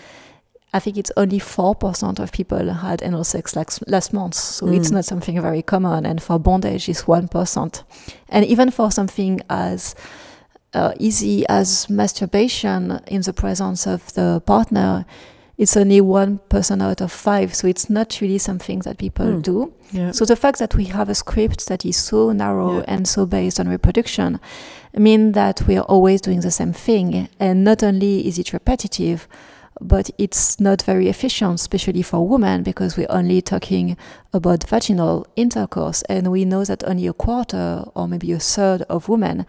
I 0.73 0.79
think 0.79 0.97
it's 0.97 1.11
only 1.15 1.39
4% 1.39 2.19
of 2.19 2.31
people 2.31 2.73
had 2.73 3.03
anal 3.03 3.23
sex 3.23 3.55
last, 3.55 3.83
last 3.87 4.13
month. 4.13 4.33
So 4.35 4.67
it's 4.67 4.89
Mm. 4.89 4.93
not 4.93 5.05
something 5.05 5.39
very 5.41 5.61
common. 5.61 6.05
And 6.07 6.19
for 6.21 6.39
bondage, 6.39 6.89
it's 6.89 7.03
1%. 7.07 7.83
And 8.29 8.45
even 8.45 8.71
for 8.71 8.91
something 8.91 9.41
as 9.49 9.93
uh, 10.73 10.93
easy 10.99 11.45
as 11.49 11.87
masturbation 11.89 12.99
in 13.07 13.21
the 13.21 13.33
presence 13.33 13.87
of 13.87 14.13
the 14.13 14.41
partner, 14.45 15.05
it's 15.59 15.75
only 15.77 15.99
one 16.01 16.39
person 16.49 16.81
out 16.81 17.01
of 17.01 17.11
five. 17.11 17.53
So 17.53 17.67
it's 17.67 17.89
not 17.89 18.19
really 18.21 18.37
something 18.39 18.79
that 18.85 18.97
people 18.97 19.25
Mm. 19.25 19.41
do. 19.43 19.73
Yeah. 19.91 20.11
So 20.13 20.25
the 20.25 20.35
fact 20.35 20.57
that 20.59 20.73
we 20.75 20.85
have 20.85 21.09
a 21.09 21.15
script 21.15 21.67
that 21.67 21.85
is 21.85 21.97
so 21.97 22.31
narrow 22.31 22.77
Yeah. 22.77 22.85
and 22.87 23.07
so 23.07 23.25
based 23.25 23.59
on 23.59 23.67
reproduction 23.67 24.39
mean 24.97 25.33
that 25.33 25.61
we 25.67 25.77
are 25.77 25.85
always 25.89 26.21
doing 26.21 26.39
the 26.41 26.51
same 26.51 26.73
thing. 26.73 27.27
And 27.39 27.63
not 27.63 27.83
only 27.83 28.25
is 28.27 28.39
it 28.39 28.53
repetitive, 28.53 29.27
but 29.81 30.09
it's 30.17 30.59
not 30.59 30.81
very 30.81 31.07
efficient, 31.07 31.55
especially 31.55 32.01
for 32.03 32.27
women, 32.27 32.63
because 32.63 32.97
we're 32.97 33.15
only 33.19 33.41
talking 33.41 33.95
about 34.33 34.63
vaginal 34.69 35.25
intercourse. 35.35 36.03
And 36.09 36.27
we 36.31 36.43
know 36.45 36.63
that 36.65 36.83
only 36.85 37.07
a 37.07 37.13
quarter 37.13 37.83
or 37.95 38.07
maybe 38.07 38.31
a 38.33 38.39
third 38.39 38.81
of 38.89 39.07
women 39.09 39.45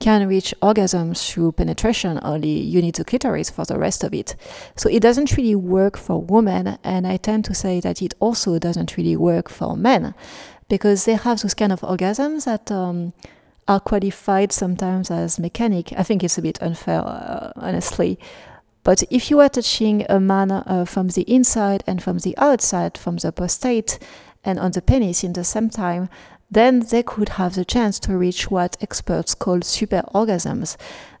can 0.00 0.26
reach 0.26 0.54
orgasms 0.62 1.30
through 1.30 1.52
penetration 1.52 2.18
only. 2.22 2.48
You 2.48 2.82
need 2.82 2.96
the 2.96 3.04
clitoris 3.04 3.50
for 3.50 3.64
the 3.64 3.78
rest 3.78 4.02
of 4.02 4.12
it. 4.12 4.34
So 4.74 4.88
it 4.88 5.00
doesn't 5.00 5.36
really 5.36 5.54
work 5.54 5.96
for 5.96 6.20
women. 6.20 6.78
And 6.82 7.06
I 7.06 7.18
tend 7.18 7.44
to 7.44 7.54
say 7.54 7.80
that 7.80 8.02
it 8.02 8.14
also 8.18 8.58
doesn't 8.58 8.96
really 8.96 9.16
work 9.16 9.48
for 9.48 9.76
men 9.76 10.14
because 10.68 11.04
they 11.04 11.14
have 11.14 11.42
those 11.42 11.54
kind 11.54 11.70
of 11.70 11.82
orgasms 11.82 12.46
that 12.46 12.72
um, 12.72 13.12
are 13.68 13.80
qualified 13.80 14.52
sometimes 14.52 15.10
as 15.10 15.38
mechanic. 15.38 15.92
I 15.96 16.02
think 16.02 16.24
it's 16.24 16.38
a 16.38 16.42
bit 16.42 16.62
unfair, 16.62 17.00
uh, 17.00 17.52
honestly. 17.56 18.18
But 18.82 19.02
if 19.10 19.30
you 19.30 19.40
are 19.40 19.50
touching 19.50 20.06
a 20.08 20.18
man 20.18 20.50
uh, 20.50 20.86
from 20.86 21.08
the 21.08 21.22
inside 21.22 21.84
and 21.86 22.02
from 22.02 22.18
the 22.18 22.34
outside, 22.38 22.96
from 22.96 23.18
the 23.18 23.30
prostate 23.30 23.98
and 24.42 24.58
on 24.58 24.72
the 24.72 24.80
penis 24.80 25.22
in 25.22 25.34
the 25.34 25.44
same 25.44 25.68
time, 25.68 26.08
then 26.50 26.80
they 26.80 27.02
could 27.02 27.30
have 27.30 27.54
the 27.54 27.64
chance 27.64 27.98
to 28.00 28.16
reach 28.16 28.50
what 28.50 28.76
experts 28.80 29.34
call 29.34 29.62
super 29.62 30.02
orgasms 30.14 30.76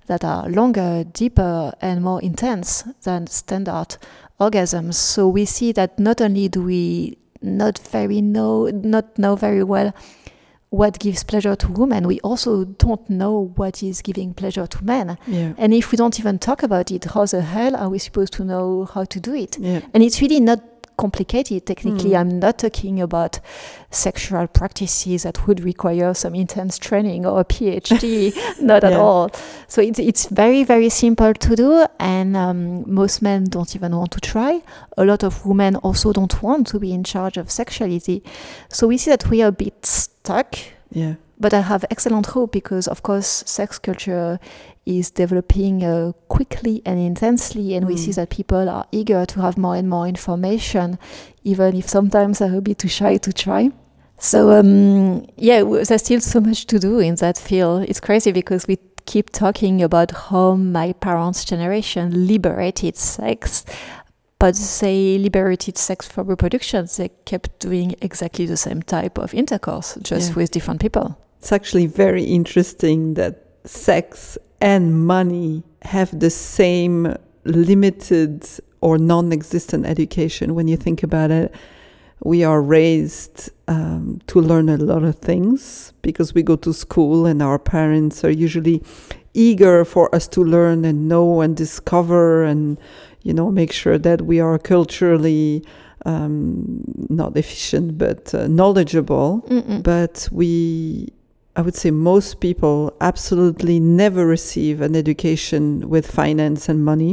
that 0.06 0.24
are 0.24 0.48
longer, 0.48 1.04
deeper, 1.04 1.72
and 1.80 2.02
more 2.02 2.20
intense 2.20 2.82
than 3.02 3.28
standard 3.28 3.96
orgasms. 4.40 4.94
So 4.94 5.28
we 5.28 5.44
see 5.44 5.70
that 5.72 5.98
not 5.98 6.20
only 6.20 6.48
do 6.48 6.62
we 6.62 7.16
not 7.40 7.78
very 7.78 8.20
know, 8.20 8.66
not 8.66 9.18
know 9.18 9.36
very 9.36 9.62
well 9.62 9.94
what 10.70 10.98
gives 10.98 11.24
pleasure 11.24 11.56
to 11.56 11.68
women, 11.72 12.06
we 12.06 12.20
also 12.20 12.64
don't 12.64 13.08
know 13.10 13.52
what 13.56 13.82
is 13.82 14.02
giving 14.02 14.32
pleasure 14.34 14.66
to 14.66 14.84
men. 14.84 15.18
Yeah. 15.26 15.52
And 15.58 15.74
if 15.74 15.90
we 15.90 15.96
don't 15.96 16.18
even 16.18 16.38
talk 16.38 16.62
about 16.62 16.90
it, 16.90 17.04
how 17.04 17.26
the 17.26 17.42
hell 17.42 17.76
are 17.76 17.88
we 17.88 17.98
supposed 17.98 18.32
to 18.34 18.44
know 18.44 18.88
how 18.92 19.04
to 19.04 19.20
do 19.20 19.34
it? 19.34 19.58
Yeah. 19.58 19.80
And 19.92 20.02
it's 20.02 20.20
really 20.20 20.40
not 20.40 20.60
complicated. 21.00 21.60
Technically, 21.66 22.10
Mm. 22.10 22.20
I'm 22.20 22.38
not 22.38 22.58
talking 22.58 23.00
about 23.00 23.40
sexual 23.90 24.46
practices 24.46 25.22
that 25.22 25.36
would 25.46 25.60
require 25.64 26.14
some 26.14 26.34
intense 26.34 26.78
training 26.78 27.26
or 27.26 27.40
a 27.40 27.44
PhD. 27.44 28.32
not 28.60 28.84
at 28.84 28.92
all. 29.04 29.30
So 29.68 29.80
it's 29.82 29.98
it's 29.98 30.24
very 30.42 30.64
very 30.64 30.88
simple 30.90 31.32
to 31.34 31.56
do, 31.56 31.86
and 31.98 32.36
um, 32.36 32.84
most 33.00 33.22
men 33.22 33.44
don't 33.44 33.74
even 33.76 33.92
want 33.96 34.10
to 34.12 34.20
try. 34.20 34.62
A 34.96 35.04
lot 35.04 35.22
of 35.24 35.44
women 35.46 35.76
also 35.76 36.12
don't 36.12 36.42
want 36.42 36.66
to 36.72 36.78
be 36.78 36.90
in 36.92 37.04
charge 37.04 37.36
of 37.40 37.50
sexuality. 37.50 38.22
So 38.68 38.86
we 38.88 38.96
see 38.98 39.10
that 39.10 39.30
we 39.30 39.42
are 39.42 39.48
a 39.48 39.52
bit 39.64 39.86
stuck 39.86 40.56
Yeah. 40.92 41.14
But 41.40 41.52
I 41.54 41.60
have 41.62 41.84
excellent 41.90 42.26
hope 42.26 42.52
because, 42.52 42.86
of 42.86 43.02
course, 43.02 43.42
sex 43.46 43.78
culture 43.78 44.38
is 44.86 45.10
developing 45.10 45.82
uh, 45.84 46.12
quickly 46.28 46.82
and 46.84 46.98
intensely, 46.98 47.74
and 47.74 47.86
we 47.86 47.94
Mm. 47.94 47.98
see 47.98 48.12
that 48.12 48.30
people 48.30 48.68
are 48.68 48.86
eager 48.92 49.24
to 49.26 49.40
have 49.40 49.56
more 49.58 49.74
and 49.76 49.88
more 49.88 50.06
information, 50.06 50.98
even 51.44 51.74
if 51.76 51.88
sometimes 51.88 52.38
they're 52.38 52.56
a 52.58 52.60
bit 52.60 52.78
too 52.78 52.88
shy 52.88 53.16
to 53.18 53.32
try. 53.32 53.70
So, 54.18 54.50
um, 54.52 55.24
yeah, 55.36 55.60
w- 55.60 55.82
there's 55.84 56.02
still 56.02 56.20
so 56.20 56.40
much 56.40 56.66
to 56.66 56.78
do 56.78 56.98
in 56.98 57.14
that 57.16 57.38
field. 57.38 57.84
It's 57.88 58.00
crazy 58.00 58.32
because 58.32 58.66
we 58.68 58.76
keep 59.06 59.30
talking 59.30 59.82
about 59.82 60.10
how 60.12 60.54
my 60.56 60.92
parents' 60.92 61.44
generation 61.44 62.26
liberated 62.26 62.96
sex. 62.96 63.64
But 64.38 64.54
they 64.80 65.18
liberated 65.18 65.76
sex 65.76 66.08
for 66.08 66.22
reproduction. 66.24 66.86
They 66.96 67.10
kept 67.26 67.58
doing 67.60 67.94
exactly 68.00 68.46
the 68.46 68.56
same 68.56 68.82
type 68.82 69.18
of 69.18 69.34
intercourse, 69.34 69.98
just 70.02 70.30
Yeah. 70.30 70.36
with 70.36 70.50
different 70.50 70.80
people. 70.80 71.16
It's 71.40 71.52
actually 71.52 71.86
very 71.86 72.24
interesting 72.24 73.14
that 73.14 73.46
sex 73.64 74.36
and 74.60 75.06
money 75.06 75.62
have 75.82 76.20
the 76.20 76.28
same 76.28 77.16
limited 77.44 78.46
or 78.82 78.98
non 78.98 79.32
existent 79.32 79.86
education 79.86 80.54
when 80.54 80.68
you 80.68 80.76
think 80.76 81.02
about 81.02 81.30
it. 81.30 81.54
We 82.22 82.44
are 82.44 82.60
raised 82.60 83.48
um, 83.68 84.20
to 84.26 84.38
learn 84.38 84.68
a 84.68 84.76
lot 84.76 85.02
of 85.02 85.16
things 85.16 85.94
because 86.02 86.34
we 86.34 86.42
go 86.42 86.56
to 86.56 86.74
school 86.74 87.24
and 87.24 87.42
our 87.42 87.58
parents 87.58 88.22
are 88.22 88.30
usually 88.30 88.82
eager 89.32 89.86
for 89.86 90.14
us 90.14 90.28
to 90.28 90.44
learn 90.44 90.84
and 90.84 91.08
know 91.08 91.40
and 91.40 91.56
discover 91.56 92.44
and, 92.44 92.78
you 93.22 93.32
know, 93.32 93.50
make 93.50 93.72
sure 93.72 93.96
that 93.96 94.20
we 94.20 94.40
are 94.40 94.58
culturally 94.58 95.64
um, 96.04 96.84
not 97.08 97.34
efficient 97.38 97.96
but 97.96 98.34
uh, 98.34 98.46
knowledgeable 98.46 99.42
Mm-mm. 99.48 99.82
but 99.82 100.28
we 100.30 101.08
i 101.60 101.62
would 101.62 101.76
say 101.82 101.90
most 101.90 102.30
people 102.46 102.76
absolutely 103.10 103.78
never 104.02 104.22
receive 104.36 104.76
an 104.88 104.94
education 105.04 105.62
with 105.94 106.04
finance 106.20 106.62
and 106.72 106.78
money 106.92 107.12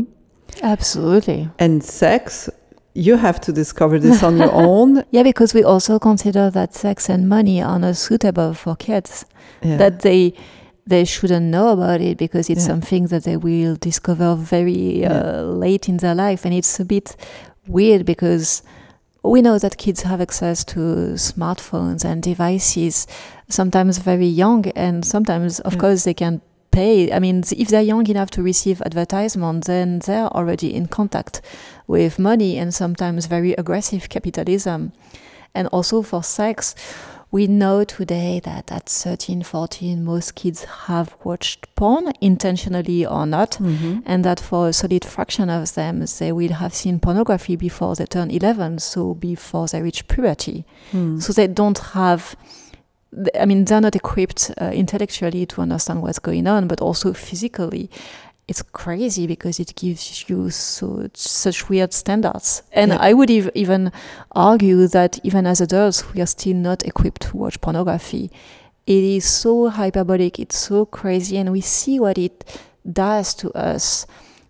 Absolutely. 0.63 1.49
and 1.59 1.83
sex 1.83 2.49
you 2.93 3.15
have 3.17 3.39
to 3.41 3.51
discover 3.51 3.99
this 3.99 4.23
on 4.23 4.37
your 4.37 4.51
own 4.69 5.03
Yeah, 5.11 5.23
because 5.23 5.53
we 5.53 5.63
also 5.63 5.99
consider 5.99 6.49
that 6.49 6.73
sex 6.73 7.09
and 7.09 7.29
money 7.29 7.61
are 7.61 7.77
not 7.79 7.95
suitable 7.95 8.53
for 8.55 8.75
kids. 8.75 9.25
yeah. 9.61 9.77
That 9.77 9.99
they 10.07 10.33
they 10.93 11.05
shouldn't 11.05 11.45
know 11.55 11.67
about 11.77 12.01
it 12.01 12.17
because 12.17 12.49
it's 12.49 12.61
Yeah. 12.61 12.73
something 12.73 13.07
that 13.11 13.23
they 13.23 13.37
will 13.37 13.75
discover 13.89 14.35
very 14.35 15.05
uh, 15.05 15.09
Yeah. 15.11 15.41
late 15.65 15.85
in 15.91 15.97
their 15.97 16.15
life, 16.15 16.41
and 16.45 16.53
it's 16.59 16.79
a 16.79 16.85
bit 16.85 17.15
weird 17.67 18.03
because 18.05 18.63
we 19.23 19.41
know 19.41 19.59
that 19.59 19.77
kids 19.77 20.01
have 20.03 20.21
access 20.27 20.63
to 20.73 20.79
smartphones 21.17 22.03
and 22.05 22.23
devices, 22.23 23.05
sometimes 23.49 23.97
very 23.99 24.27
young, 24.27 24.65
and 24.75 25.03
sometimes, 25.05 25.59
of 25.61 25.73
Yeah. 25.73 25.79
course, 25.79 26.03
they 26.03 26.13
can 26.13 26.41
pay. 26.71 27.11
I 27.11 27.19
mean, 27.19 27.43
if 27.57 27.69
they're 27.69 27.81
young 27.81 28.07
enough 28.07 28.29
to 28.31 28.43
receive 28.43 28.81
advertisement, 28.85 29.65
then 29.65 29.99
they're 29.99 30.27
already 30.27 30.73
in 30.75 30.87
contact 30.87 31.41
with 31.87 32.19
money 32.19 32.57
and 32.57 32.73
sometimes 32.73 33.25
very 33.25 33.53
aggressive 33.53 34.09
capitalism. 34.09 34.91
And 35.55 35.67
also 35.69 36.01
for 36.03 36.21
sex, 36.23 36.75
we 37.31 37.47
know 37.47 37.83
today 37.83 38.39
that 38.43 38.71
at 38.71 38.87
13, 38.87 39.41
14, 39.43 40.03
most 40.03 40.35
kids 40.35 40.65
have 40.87 41.15
watched 41.23 41.67
porn, 41.75 42.11
intentionally 42.21 43.05
or 43.05 43.25
not 43.25 43.57
Mhm. 43.59 44.01
and 44.05 44.23
that 44.23 44.39
for 44.39 44.67
a 44.69 44.73
solid 44.73 45.03
fraction 45.03 45.49
of 45.49 45.73
them, 45.73 46.05
they 46.19 46.31
will 46.31 46.53
have 46.53 46.73
seen 46.75 46.99
pornography 46.99 47.55
before 47.55 47.95
they 47.95 48.05
turn 48.05 48.29
11, 48.29 48.77
so 48.79 49.13
before 49.15 49.67
they 49.67 49.81
reach 49.81 50.07
puberty. 50.07 50.63
Hmm. 50.91 51.19
So 51.19 51.33
they 51.33 51.47
don't 51.47 51.79
have, 51.93 52.35
I 53.39 53.45
mean, 53.45 53.65
they're 53.65 53.81
not 53.81 53.95
equipped 53.95 54.51
uh, 54.61 54.65
intellectually 54.73 55.45
to 55.47 55.61
understand 55.61 56.01
what's 56.01 56.19
going 56.19 56.47
on, 56.47 56.67
but 56.67 56.81
also 56.81 57.13
physically. 57.13 57.89
It's 58.47 58.61
crazy 58.61 59.27
because 59.27 59.59
it 59.59 59.75
gives 59.75 60.29
you 60.29 60.49
so 60.49 61.09
such 61.13 61.67
weird 61.69 61.93
standards, 61.93 62.63
and 62.71 62.91
Yeah. 62.91 62.97
I 62.99 63.13
would 63.13 63.29
ev- 63.29 63.51
even 63.55 63.91
argue 64.31 64.87
that 64.87 65.19
even 65.23 65.45
as 65.45 65.59
adults, 65.61 66.13
we 66.13 66.21
are 66.21 66.25
still 66.27 66.55
not 66.55 66.83
equipped 66.85 67.23
to 67.23 67.37
watch 67.37 67.59
pornography. 67.59 68.29
It 68.85 69.03
is 69.03 69.25
so 69.25 69.67
hyperbolic, 69.69 70.39
it's 70.39 70.57
so 70.57 70.85
crazy, 70.85 71.37
and 71.37 71.51
we 71.51 71.59
see 71.61 71.99
what 71.99 72.17
it 72.17 72.45
does 72.89 73.33
to 73.35 73.51
us 73.51 74.05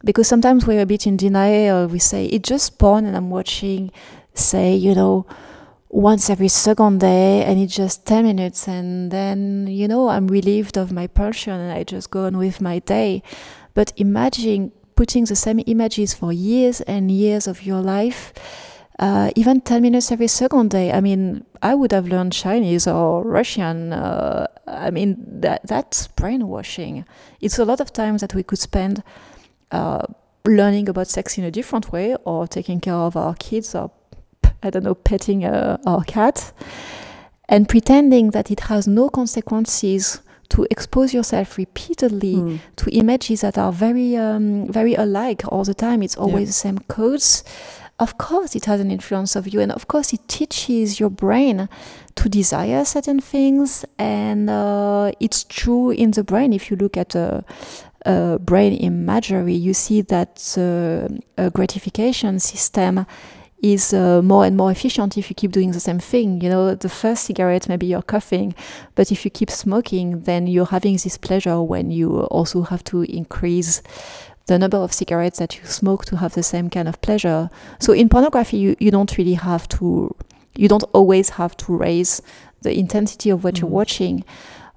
because 0.06 0.28
sometimes 0.28 0.68
we're 0.68 0.82
a 0.82 0.86
bit 0.86 1.08
in 1.08 1.18
denial. 1.18 1.88
We 1.88 1.98
say 2.00 2.28
it's 2.28 2.48
just 2.48 2.78
porn, 2.78 3.06
and 3.06 3.18
I'm 3.18 3.32
watching, 3.32 3.92
say, 4.36 4.76
you 4.76 4.94
know, 4.94 5.26
once 5.90 6.30
every 6.30 6.48
second 6.48 7.00
day, 7.00 7.44
and 7.44 7.60
it's 7.60 7.76
just 7.76 8.06
10 8.06 8.26
minutes, 8.26 8.68
and 8.68 9.12
then, 9.12 9.68
you 9.68 9.88
know, 9.88 10.10
I'm 10.10 10.28
relieved 10.28 10.78
of 10.78 10.92
my 10.92 11.08
pulsion 11.08 11.54
and 11.54 11.72
I 11.72 11.84
just 11.84 12.12
go 12.12 12.26
on 12.26 12.38
with 12.38 12.60
my 12.62 12.80
day. 12.80 13.24
But 13.74 13.94
imagine 13.96 14.72
putting 14.96 15.26
the 15.26 15.36
same 15.36 15.62
images 15.66 16.14
for 16.14 16.34
years 16.34 16.82
and 16.82 17.10
years 17.10 17.48
of 17.48 17.64
your 17.64 17.82
life. 17.82 18.34
Uh, 19.00 19.30
even 19.36 19.62
10 19.62 19.84
minutes 19.84 20.12
every 20.12 20.28
second 20.28 20.72
day. 20.72 20.92
I 20.92 21.02
mean, 21.02 21.46
I 21.62 21.76
would 21.76 21.92
have 21.92 22.08
learned 22.08 22.34
Chinese 22.34 22.88
or 22.88 23.24
Russian. 23.24 23.94
Uh, 23.94 24.48
I 24.66 24.90
mean, 24.90 25.24
that 25.42 25.68
that's 25.68 26.08
brainwashing. 26.08 27.06
It's 27.40 27.60
a 27.60 27.66
lot 27.66 27.80
of 27.80 27.94
time 27.94 28.18
that 28.18 28.34
we 28.34 28.42
could 28.42 28.58
spend 28.58 29.04
uh, 29.72 30.02
learning 30.46 30.90
about 30.90 31.08
sex 31.08 31.38
in 31.38 31.44
a 31.44 31.52
different 31.52 31.92
way 31.92 32.16
or 32.26 32.48
taking 32.48 32.82
care 32.82 32.96
of 32.96 33.16
our 33.16 33.36
kids 33.36 33.76
or, 33.76 33.92
I 34.64 34.70
don't 34.70 34.84
know, 34.84 34.96
petting 34.96 35.44
a, 35.46 35.80
our 35.86 36.04
cat 36.04 36.52
and 37.50 37.68
pretending 37.70 38.32
that 38.32 38.52
it 38.52 38.62
has 38.62 38.88
no 38.88 39.10
consequences 39.10 40.22
to 40.50 40.66
expose 40.72 41.14
yourself 41.14 41.58
repeatedly 41.58 42.36
Hmm. 42.36 42.56
to 42.78 42.90
images 42.92 43.42
that 43.42 43.58
are 43.58 43.72
very 43.72 44.16
um, 44.18 44.68
very 44.72 44.96
alike 44.96 45.44
all 45.52 45.64
the 45.64 45.74
time 45.74 46.02
it's 46.02 46.16
always 46.18 46.42
Yeah. 46.42 46.46
the 46.46 46.54
same 46.54 46.80
codes 46.88 47.44
of 48.00 48.18
course 48.18 48.56
it 48.56 48.66
has 48.66 48.80
an 48.80 48.90
influence 48.92 49.36
of 49.36 49.48
you 49.54 49.60
and 49.62 49.72
of 49.72 49.88
course 49.88 50.14
it 50.14 50.26
teaches 50.28 51.00
your 51.00 51.10
brain 51.10 51.68
to 52.16 52.30
desire 52.30 52.86
certain 52.86 53.20
things 53.20 53.86
and 54.00 54.50
uh, 54.50 55.12
it's 55.20 55.44
true 55.44 55.92
in 55.92 56.12
the 56.12 56.24
brain 56.24 56.54
if 56.54 56.70
you 56.72 56.78
look 56.78 56.96
at 56.98 57.16
a, 57.16 57.44
a 58.06 58.40
brain 58.40 58.74
imagery 58.74 59.54
you 59.54 59.74
see 59.74 60.02
that 60.02 60.56
uh, 60.58 61.08
a 61.38 61.50
gratification 61.50 62.40
system 62.40 63.06
is 63.62 63.94
uh, 63.94 64.22
more 64.22 64.46
and 64.46 64.56
more 64.56 64.72
efficient 64.72 65.18
if 65.18 65.30
you 65.30 65.36
keep 65.36 65.52
doing 65.52 65.72
the 65.72 65.80
same 65.80 66.00
thing. 66.00 66.42
You 66.42 66.50
know, 66.50 66.76
the 66.76 66.90
first 66.90 67.24
cigarette, 67.26 67.68
maybe 67.68 67.88
you're 67.88 68.04
coughing, 68.04 68.54
but 68.96 69.12
if 69.12 69.26
you 69.26 69.32
keep 69.32 69.50
smoking, 69.50 70.22
then 70.22 70.46
you're 70.48 70.68
having 70.68 70.98
this 70.98 71.18
pleasure 71.18 71.62
when 71.62 71.90
you 71.90 72.20
also 72.26 72.62
have 72.64 72.84
to 72.86 73.02
increase 73.04 73.82
the 74.46 74.58
number 74.60 74.78
of 74.78 74.94
cigarettes 74.94 75.40
that 75.40 75.58
you 75.58 75.66
smoke 75.66 76.06
to 76.06 76.18
have 76.18 76.34
the 76.34 76.44
same 76.44 76.70
kind 76.70 76.88
of 76.88 77.02
pleasure. 77.02 77.50
So 77.80 77.94
in 77.94 78.10
pornography, 78.10 78.58
you, 78.58 78.76
you 78.80 78.92
don't 78.92 79.18
really 79.18 79.34
have 79.34 79.68
to, 79.70 80.16
you 80.56 80.68
don't 80.68 80.86
always 80.94 81.32
have 81.32 81.58
to 81.58 81.76
raise 81.76 82.22
the 82.62 82.78
intensity 82.78 83.30
of 83.30 83.44
what 83.44 83.60
you're 83.60 83.70
Mhm. 83.70 83.74
watching. 83.74 84.24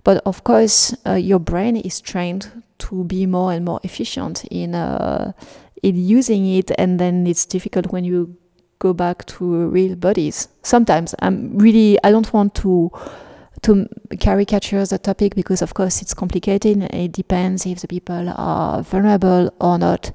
But 0.03 0.23
of 0.25 0.43
course, 0.43 0.95
uh, 1.07 1.13
your 1.15 1.39
brain 1.39 1.77
is 1.77 2.01
trained 2.01 2.51
to 2.79 3.05
be 3.05 3.27
more 3.27 3.53
and 3.53 3.65
more 3.65 3.81
efficient 3.85 4.45
in 4.51 4.75
uh, 4.75 5.33
in 5.83 5.97
using 5.97 6.47
it, 6.47 6.71
and 6.79 6.99
then 6.99 7.27
it's 7.27 7.47
difficult 7.47 7.93
when 7.93 8.05
you 8.05 8.37
go 8.81 8.93
back 8.93 9.25
to 9.27 9.45
real 9.69 9.95
bodies. 9.95 10.49
Sometimes 10.63 11.15
I'm 11.21 11.57
really 11.57 11.99
I 12.03 12.11
don't 12.11 12.33
want 12.33 12.55
to 12.57 12.91
to 13.63 13.87
caricature 14.19 14.85
the 14.87 14.99
topic 14.99 15.35
because 15.37 15.63
of 15.63 15.75
course 15.75 16.03
it's 16.03 16.15
complicated. 16.15 16.77
and 16.79 16.95
It 16.95 17.13
depends 17.13 17.67
if 17.67 17.81
the 17.81 17.89
people 17.89 18.29
are 18.37 18.83
vulnerable 18.83 19.51
or 19.61 19.79
not. 19.79 20.11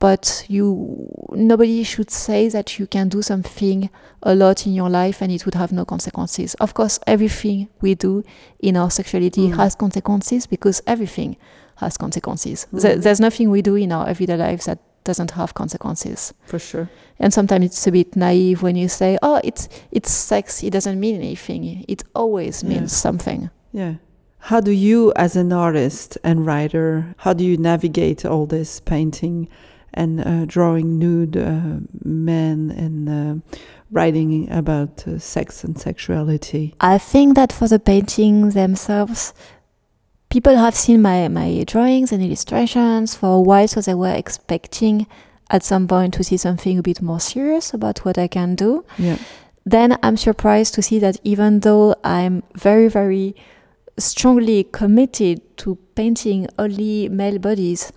But 0.00 0.44
you 0.48 1.08
nobody 1.32 1.82
should 1.84 2.10
say 2.10 2.48
that 2.50 2.78
you 2.78 2.86
can 2.86 3.08
do 3.08 3.22
something 3.22 3.88
a 4.22 4.34
lot 4.34 4.66
in 4.66 4.74
your 4.74 4.90
life 4.90 5.22
and 5.22 5.32
it 5.32 5.44
would 5.46 5.54
have 5.54 5.72
no 5.72 5.84
consequences. 5.84 6.54
Of 6.60 6.74
course, 6.74 6.98
everything 7.06 7.68
we 7.80 7.94
do 7.94 8.22
in 8.60 8.76
our 8.76 8.90
sexuality 8.90 9.48
Mm. 9.48 9.56
has 9.56 9.74
consequences 9.74 10.46
because 10.46 10.82
everything 10.86 11.36
has 11.76 11.96
consequences. 11.96 12.66
There- 12.72 12.96
Mhm. 12.96 13.02
there's 13.02 13.20
nothing 13.20 13.50
we 13.50 13.62
do 13.62 13.76
in 13.76 13.92
our 13.92 14.06
everyday 14.08 14.36
lives 14.36 14.64
that 14.66 14.78
doesn't 15.04 15.32
have 15.32 15.54
consequences. 15.54 16.32
For 16.46 16.58
sure. 16.58 16.88
And 17.18 17.32
sometimes 17.32 17.64
it's 17.66 17.86
a 17.86 17.92
bit 17.92 18.16
naive 18.16 18.62
when 18.62 18.76
you 18.76 18.88
say, 18.88 19.18
"Oh, 19.22 19.40
it's 19.44 19.68
it's 19.92 20.10
sex. 20.10 20.62
It 20.62 20.70
doesn't 20.70 20.98
mean 20.98 21.16
anything. 21.16 21.84
It 21.88 22.02
always 22.14 22.62
Yeah. 22.62 22.68
means 22.70 22.92
something." 22.92 23.50
Yeah. 23.72 23.94
How 24.50 24.60
do 24.60 24.72
you, 24.72 25.12
as 25.16 25.36
an 25.36 25.52
artist 25.52 26.18
and 26.22 26.44
writer, 26.44 27.14
how 27.18 27.32
do 27.32 27.44
you 27.44 27.56
navigate 27.56 28.26
all 28.26 28.46
this 28.46 28.78
painting 28.80 29.48
and 29.94 30.20
uh, 30.20 30.44
drawing 30.44 30.98
nude 30.98 31.36
uh, 31.36 31.78
men 32.04 32.70
and 32.76 33.08
uh, 33.08 33.56
writing 33.90 34.50
about 34.50 35.06
uh, 35.08 35.18
sex 35.18 35.64
and 35.64 35.78
sexuality? 35.78 36.74
I 36.80 36.98
think 36.98 37.36
that 37.36 37.52
for 37.52 37.68
the 37.68 37.78
paintings 37.78 38.52
themselves, 38.54 39.32
people 40.34 40.56
have 40.56 40.74
seen 40.74 41.00
my, 41.00 41.28
my 41.28 41.62
drawings 41.64 42.10
and 42.10 42.20
illustrations 42.20 43.14
for 43.14 43.36
a 43.36 43.40
while, 43.40 43.68
so 43.68 43.80
they 43.80 43.94
were 43.94 44.12
expecting 44.12 45.06
at 45.48 45.62
some 45.62 45.86
point 45.86 46.12
to 46.12 46.24
see 46.24 46.36
something 46.36 46.76
a 46.76 46.82
bit 46.82 47.00
more 47.00 47.20
serious 47.20 47.72
about 47.72 48.04
what 48.04 48.18
I 48.18 48.26
can 48.26 48.56
do. 48.56 48.84
Yeah. 48.98 49.18
Then 49.64 49.96
I'm 50.02 50.16
surprised 50.16 50.74
to 50.74 50.82
see 50.82 50.98
that 50.98 51.18
even 51.22 51.60
though 51.60 51.94
I'm 52.02 52.42
very, 52.56 52.88
very 52.88 53.36
strongly 53.96 54.64
committed 54.64 55.56
to 55.58 55.76
painting 55.94 56.48
only 56.58 57.08
male 57.08 57.38
bodies, 57.38 57.92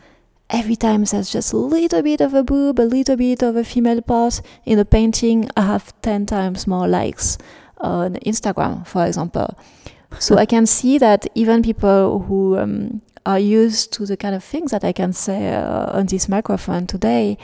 every 0.51 0.75
time 0.75 1.05
there's 1.05 1.31
just 1.31 1.53
a 1.53 1.57
little 1.57 2.03
bit 2.03 2.21
of 2.21 2.35
a 2.35 2.43
boob, 2.43 2.79
a 2.79 2.81
little 2.83 3.15
bit 3.15 3.41
of 3.41 3.55
a 3.55 3.63
female 3.63 4.03
part 4.03 4.43
in 4.63 4.77
the 4.77 4.85
painting, 4.85 5.49
I 5.57 5.61
have 5.61 5.91
10 6.03 6.27
times 6.27 6.67
more 6.67 6.87
likes 6.87 7.39
on 7.79 8.13
Instagram, 8.27 8.85
for 8.85 9.07
example. 9.07 9.57
So 10.19 10.37
I 10.37 10.45
can 10.45 10.65
see 10.65 10.97
that 10.97 11.27
even 11.35 11.61
people 11.61 12.19
who 12.19 12.57
um, 12.57 13.01
are 13.25 13.39
used 13.39 13.93
to 13.93 14.05
the 14.05 14.17
kind 14.17 14.33
of 14.33 14.43
things 14.43 14.71
that 14.71 14.83
I 14.83 14.93
can 14.93 15.13
say 15.13 15.53
uh, 15.53 15.97
on 15.97 16.05
this 16.05 16.29
microphone 16.29 16.87
today, 16.87 17.37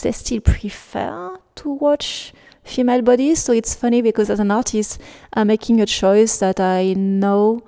they 0.00 0.12
still 0.12 0.40
prefer 0.40 1.38
to 1.56 1.70
watch 1.70 2.32
female 2.62 3.02
bodies. 3.02 3.42
So 3.42 3.52
it's 3.52 3.74
funny 3.74 4.02
because 4.02 4.30
as 4.30 4.40
an 4.40 4.50
artist, 4.50 5.00
I'm 5.32 5.48
making 5.48 5.80
a 5.80 5.86
choice 5.86 6.38
that 6.38 6.60
I 6.60 6.92
know 6.94 7.62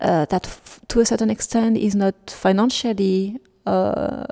uh, 0.00 0.26
that 0.26 0.46
f- 0.46 0.80
to 0.88 1.00
a 1.00 1.06
certain 1.06 1.30
extent 1.30 1.78
is 1.78 1.94
not 1.94 2.14
financially, 2.28 3.38
uh, 3.66 4.24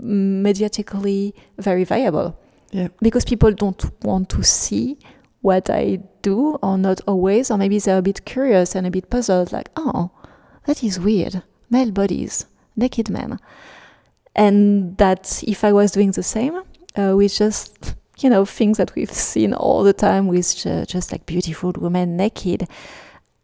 mediatically 0.00 1.34
very 1.58 1.84
viable. 1.84 2.38
Yeah. 2.70 2.88
Because 3.02 3.24
people 3.24 3.52
don't 3.52 3.84
want 4.04 4.28
to 4.30 4.42
see 4.42 4.98
what 5.40 5.70
I 5.70 6.00
do, 6.22 6.56
or 6.62 6.76
not 6.78 7.00
always, 7.06 7.50
or 7.50 7.58
maybe 7.58 7.78
they're 7.78 7.98
a 7.98 8.02
bit 8.02 8.24
curious 8.24 8.74
and 8.74 8.86
a 8.86 8.90
bit 8.90 9.10
puzzled, 9.10 9.52
like, 9.52 9.70
oh, 9.76 10.10
that 10.66 10.82
is 10.82 10.98
weird. 10.98 11.42
Male 11.70 11.92
bodies, 11.92 12.46
naked 12.76 13.10
men. 13.10 13.38
And 14.34 14.96
that 14.98 15.42
if 15.46 15.64
I 15.64 15.72
was 15.72 15.92
doing 15.92 16.10
the 16.10 16.22
same, 16.22 16.62
uh, 16.96 17.14
with 17.16 17.34
just, 17.34 17.94
you 18.18 18.30
know, 18.30 18.44
things 18.44 18.78
that 18.78 18.94
we've 18.94 19.10
seen 19.10 19.54
all 19.54 19.82
the 19.82 19.92
time 19.92 20.28
with 20.28 20.56
ju- 20.56 20.84
just 20.86 21.12
like 21.12 21.26
beautiful 21.26 21.72
women 21.76 22.16
naked, 22.16 22.68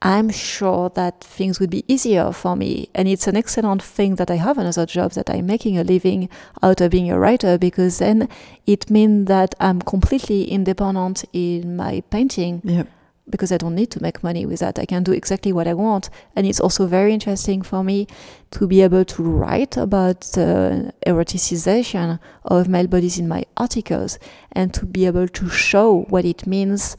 I'm 0.05 0.31
sure 0.31 0.91
that 0.91 1.23
things 1.23 1.61
would 1.61 1.71
be 1.71 1.85
easier 1.87 2.33
for 2.33 2.57
me. 2.57 2.89
And 2.93 3.07
it's 3.07 3.29
an 3.29 3.37
excellent 3.37 3.81
thing 3.83 4.17
that 4.17 4.33
I 4.33 4.35
have 4.37 4.59
another 4.59 4.85
job, 4.85 5.13
that 5.13 5.31
I'm 5.31 5.47
making 5.47 5.79
a 5.79 5.85
living 5.85 6.29
out 6.61 6.81
of 6.81 6.91
being 6.91 7.09
a 7.09 7.19
writer, 7.19 7.57
because 7.57 7.99
then 7.99 8.29
it 8.67 8.91
means 8.91 9.29
that 9.29 9.55
I'm 9.61 9.81
completely 9.81 10.51
independent 10.51 11.25
in 11.33 11.77
my 11.77 12.03
painting 12.11 12.63
Yeah. 12.65 12.83
because 13.31 13.53
I 13.53 13.59
don't 13.59 13.77
need 13.77 13.93
to 13.93 14.03
make 14.03 14.25
money 14.25 14.45
with 14.45 14.59
that. 14.59 14.81
I 14.81 14.87
can 14.87 15.05
do 15.05 15.13
exactly 15.13 15.53
what 15.53 15.69
I 15.69 15.75
want. 15.75 16.11
And 16.35 16.49
it's 16.49 16.59
also 16.59 16.87
very 16.87 17.15
interesting 17.15 17.63
for 17.63 17.85
me 17.85 18.09
to 18.51 18.67
be 18.67 18.83
able 18.83 19.05
to 19.05 19.23
write 19.23 19.77
about 19.77 20.23
the 20.35 20.93
eroticization 21.07 22.19
of 22.45 22.67
male 22.69 22.89
bodies 22.89 23.19
in 23.19 23.29
my 23.29 23.45
articles 23.57 24.19
and 24.51 24.75
to 24.75 24.85
be 24.85 25.07
able 25.07 25.29
to 25.29 25.49
show 25.49 26.07
what 26.09 26.25
it 26.25 26.45
means. 26.45 26.97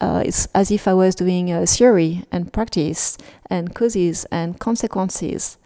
Uh, 0.00 0.22
it's 0.24 0.46
as 0.54 0.70
if 0.70 0.86
I 0.86 0.94
was 0.94 1.14
doing 1.14 1.50
a 1.52 1.66
theory 1.66 2.24
and 2.30 2.52
practice 2.52 3.16
and 3.48 3.74
causes 3.74 4.26
and 4.30 4.58
consequences. 4.58 5.58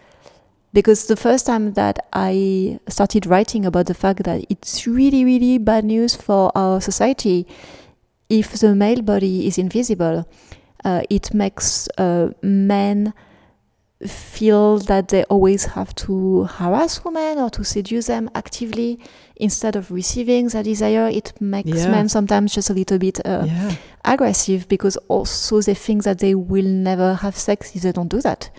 Because 0.72 1.06
the 1.06 1.16
first 1.16 1.46
time 1.46 1.72
that 1.72 2.06
I 2.12 2.78
started 2.88 3.26
writing 3.26 3.66
about 3.66 3.86
the 3.86 3.94
fact 3.94 4.22
that 4.22 4.44
it's 4.48 4.86
really, 4.86 5.24
really 5.24 5.58
bad 5.58 5.84
news 5.84 6.14
for 6.14 6.52
our 6.54 6.80
society 6.80 7.46
if 8.30 8.52
the 8.52 8.74
male 8.74 9.02
body 9.02 9.46
is 9.46 9.58
invisible, 9.58 10.26
uh, 10.84 11.02
it 11.10 11.34
makes 11.34 11.88
uh, 11.98 12.28
men 12.40 13.12
feel 14.06 14.78
that 14.78 15.08
they 15.08 15.24
always 15.24 15.64
have 15.66 15.94
to 15.94 16.44
harass 16.44 17.04
women 17.04 17.38
or 17.38 17.50
to 17.50 17.62
seduce 17.64 18.06
them 18.06 18.30
actively 18.34 18.98
instead 19.36 19.76
of 19.76 19.90
receiving 19.90 20.48
their 20.48 20.62
desire. 20.62 21.08
It 21.08 21.32
makes 21.40 21.68
Yeah. 21.70 21.90
men 21.90 22.08
sometimes 22.08 22.54
just 22.54 22.70
a 22.70 22.74
little 22.74 22.98
bit 22.98 23.20
uh, 23.26 23.44
yeah. 23.46 23.74
aggressive 24.04 24.66
because 24.68 24.96
also 25.08 25.60
they 25.60 25.74
think 25.74 26.04
that 26.04 26.18
they 26.18 26.34
will 26.34 26.64
never 26.64 27.14
have 27.14 27.36
sex 27.36 27.76
if 27.76 27.82
they 27.82 27.92
don't 27.92 28.08
do 28.08 28.20
that. 28.22 28.50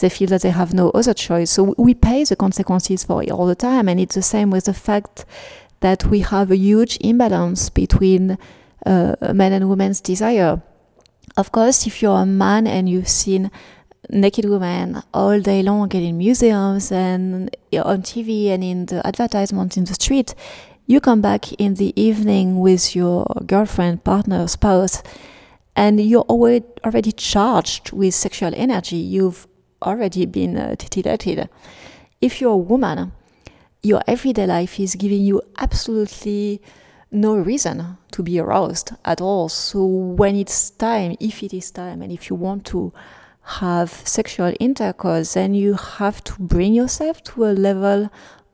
They 0.00 0.08
feel 0.08 0.28
that 0.28 0.42
they 0.42 0.50
have 0.50 0.72
no 0.74 0.90
other 0.90 1.14
choice. 1.14 1.50
So 1.50 1.74
we 1.78 1.94
pay 1.94 2.24
the 2.24 2.34
consequences 2.36 3.04
for 3.04 3.22
it 3.22 3.30
all 3.30 3.46
the 3.46 3.54
time. 3.54 3.88
And 3.88 4.00
it's 4.00 4.14
the 4.14 4.22
same 4.22 4.50
with 4.50 4.64
the 4.64 4.74
fact 4.74 5.24
that 5.80 6.06
we 6.06 6.20
have 6.20 6.50
a 6.50 6.56
huge 6.56 6.96
imbalance 7.02 7.68
between 7.70 8.38
uh, 8.86 9.14
men 9.34 9.52
and 9.52 9.68
women's 9.68 10.00
desire. 10.00 10.62
Of 11.36 11.52
course, 11.52 11.86
if 11.86 12.02
you're 12.02 12.18
a 12.22 12.26
man 12.26 12.66
and 12.66 12.88
you've 12.88 13.08
seen 13.08 13.50
naked 14.10 14.44
women 14.44 15.02
all 15.14 15.40
day 15.40 15.62
long 15.62 15.90
in 15.92 16.18
museums 16.18 16.90
and 16.90 17.54
on 17.74 18.02
TV 18.02 18.48
and 18.48 18.64
in 18.64 18.86
the 18.86 19.06
advertisements 19.06 19.76
in 19.76 19.84
the 19.84 19.94
street, 19.94 20.34
you 20.86 21.00
come 21.00 21.20
back 21.20 21.52
in 21.54 21.74
the 21.74 21.92
evening 22.00 22.58
with 22.58 22.96
your 22.96 23.24
girlfriend, 23.46 24.04
partner, 24.04 24.46
spouse, 24.48 25.02
and 25.76 26.00
you're 26.00 26.22
already 26.22 26.66
already 26.84 27.12
charged 27.12 27.92
with 27.92 28.14
sexual 28.14 28.52
energy. 28.54 28.96
You've 28.96 29.46
already 29.80 30.26
been 30.26 30.56
uh, 30.56 30.74
titillated. 30.76 31.48
If 32.20 32.40
you're 32.40 32.52
a 32.52 32.56
woman, 32.56 33.12
your 33.82 34.02
everyday 34.06 34.46
life 34.46 34.78
is 34.78 34.94
giving 34.96 35.22
you 35.22 35.40
absolutely 35.58 36.60
no 37.10 37.36
reason 37.36 37.98
to 38.12 38.22
be 38.22 38.38
aroused 38.38 38.92
at 39.04 39.20
all. 39.20 39.48
So 39.48 39.84
when 39.84 40.34
it's 40.36 40.70
time, 40.70 41.16
if 41.20 41.42
it 41.42 41.52
is 41.52 41.70
time, 41.70 42.02
and 42.02 42.12
if 42.12 42.30
you 42.30 42.36
want 42.36 42.64
to 42.66 42.92
have 43.42 43.90
sexual 43.90 44.52
intercourse, 44.60 45.34
then 45.34 45.54
you 45.54 45.74
have 45.74 46.22
to 46.24 46.34
bring 46.38 46.74
yourself 46.74 47.22
to 47.24 47.44
a 47.44 47.52
level 47.52 48.10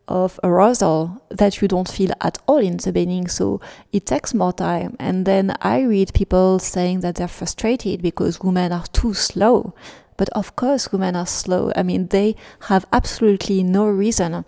of 0.09 0.41
arousal 0.43 1.23
that 1.29 1.61
you 1.61 1.69
don't 1.69 1.89
feel 1.89 2.11
at 2.21 2.39
all 2.47 2.59
in 2.59 2.79
the 2.79 2.93
beginning. 2.93 3.29
So 3.29 3.61
it 3.93 4.07
takes 4.07 4.33
more 4.33 4.53
time. 4.53 4.97
And 4.99 5.27
then 5.27 5.55
I 5.61 5.83
read 5.83 6.15
people 6.15 6.59
saying 6.59 7.01
that 7.01 7.17
they're 7.17 7.29
frustrated 7.29 8.01
because 8.01 8.41
women 8.41 8.73
are 8.73 8.87
too 8.93 9.13
slow. 9.13 9.75
But 10.17 10.31
of 10.31 10.57
course, 10.57 10.91
women 10.91 11.15
are 11.15 11.27
slow. 11.27 11.73
I 11.77 11.83
mean, 11.83 12.09
they 12.09 12.37
have 12.63 12.87
absolutely 12.93 13.63
no 13.63 13.87
reason 13.87 14.45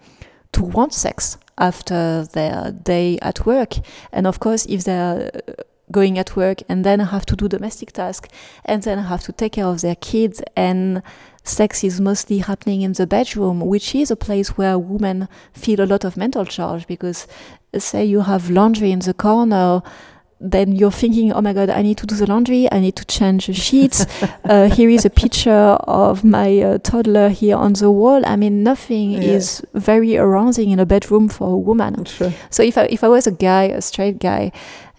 to 0.53 0.63
want 0.63 0.95
sex 0.95 1.37
after 1.59 2.25
their 2.25 2.73
day 2.73 3.19
at 3.21 3.45
work. 3.45 3.75
And 4.11 4.27
of 4.27 4.41
course, 4.41 4.67
if 4.67 4.85
they're 4.85 5.31
going 5.91 6.19
at 6.19 6.37
work 6.37 6.63
and 6.69 6.85
then 6.85 7.01
have 7.01 7.27
to 7.27 7.37
do 7.37 7.49
domestic 7.49 7.93
tasks 7.93 8.29
and 8.65 8.83
then 8.83 8.99
have 8.99 9.23
to 9.23 9.33
take 9.33 9.53
care 9.53 9.67
of 9.67 9.81
their 9.81 9.97
kids 9.97 10.43
and 10.57 11.03
sex 11.43 11.83
is 11.83 12.01
mostly 12.01 12.39
happening 12.39 12.83
in 12.83 12.93
the 12.93 13.07
bedroom 13.07 13.61
which 13.61 13.95
is 13.95 14.11
a 14.11 14.17
place 14.17 14.51
where 14.59 14.79
women 14.79 15.29
feel 15.53 15.81
a 15.81 15.87
lot 15.87 16.05
of 16.05 16.17
mental 16.17 16.45
charge 16.45 16.87
because 16.87 17.27
say 17.79 18.05
you 18.05 18.21
have 18.21 18.51
laundry 18.51 18.93
in 18.93 18.99
the 19.01 19.15
corner 19.15 19.83
then 20.43 20.73
you're 20.75 20.91
thinking, 20.91 21.33
oh 21.35 21.43
my 21.43 21.53
god, 21.53 21.69
I 21.69 21.83
need 21.83 21.99
to 21.99 22.07
do 22.07 22.15
the 22.15 22.27
laundry, 22.27 22.67
I 22.73 22.81
need 22.81 22.97
to 22.97 23.05
change 23.05 23.47
the 23.47 23.53
sheets. 23.53 24.07
uh, 24.45 24.71
here 24.71 24.89
is 24.89 25.05
a 25.05 25.11
picture 25.11 25.51
of 25.51 26.25
my 26.25 26.59
uh, 26.61 26.79
toddler 26.79 27.29
here 27.29 27.57
on 27.57 27.75
the 27.75 27.91
wall. 27.91 28.23
I 28.27 28.37
mean, 28.37 28.63
nothing 28.63 29.11
Yeah. 29.11 29.35
is 29.37 29.63
very 29.75 30.17
arousing 30.17 30.71
in 30.71 30.79
a 30.79 30.87
bedroom 30.87 31.29
for 31.29 31.49
a 31.53 31.57
woman. 31.59 32.07
Sure. 32.07 32.33
So 32.49 32.63
if 32.63 32.79
I 32.79 32.85
if 32.85 33.05
I 33.05 33.09
was 33.09 33.27
a 33.27 33.33
guy, 33.33 33.65
a 33.65 33.83
straight 33.83 34.19
guy, 34.19 34.53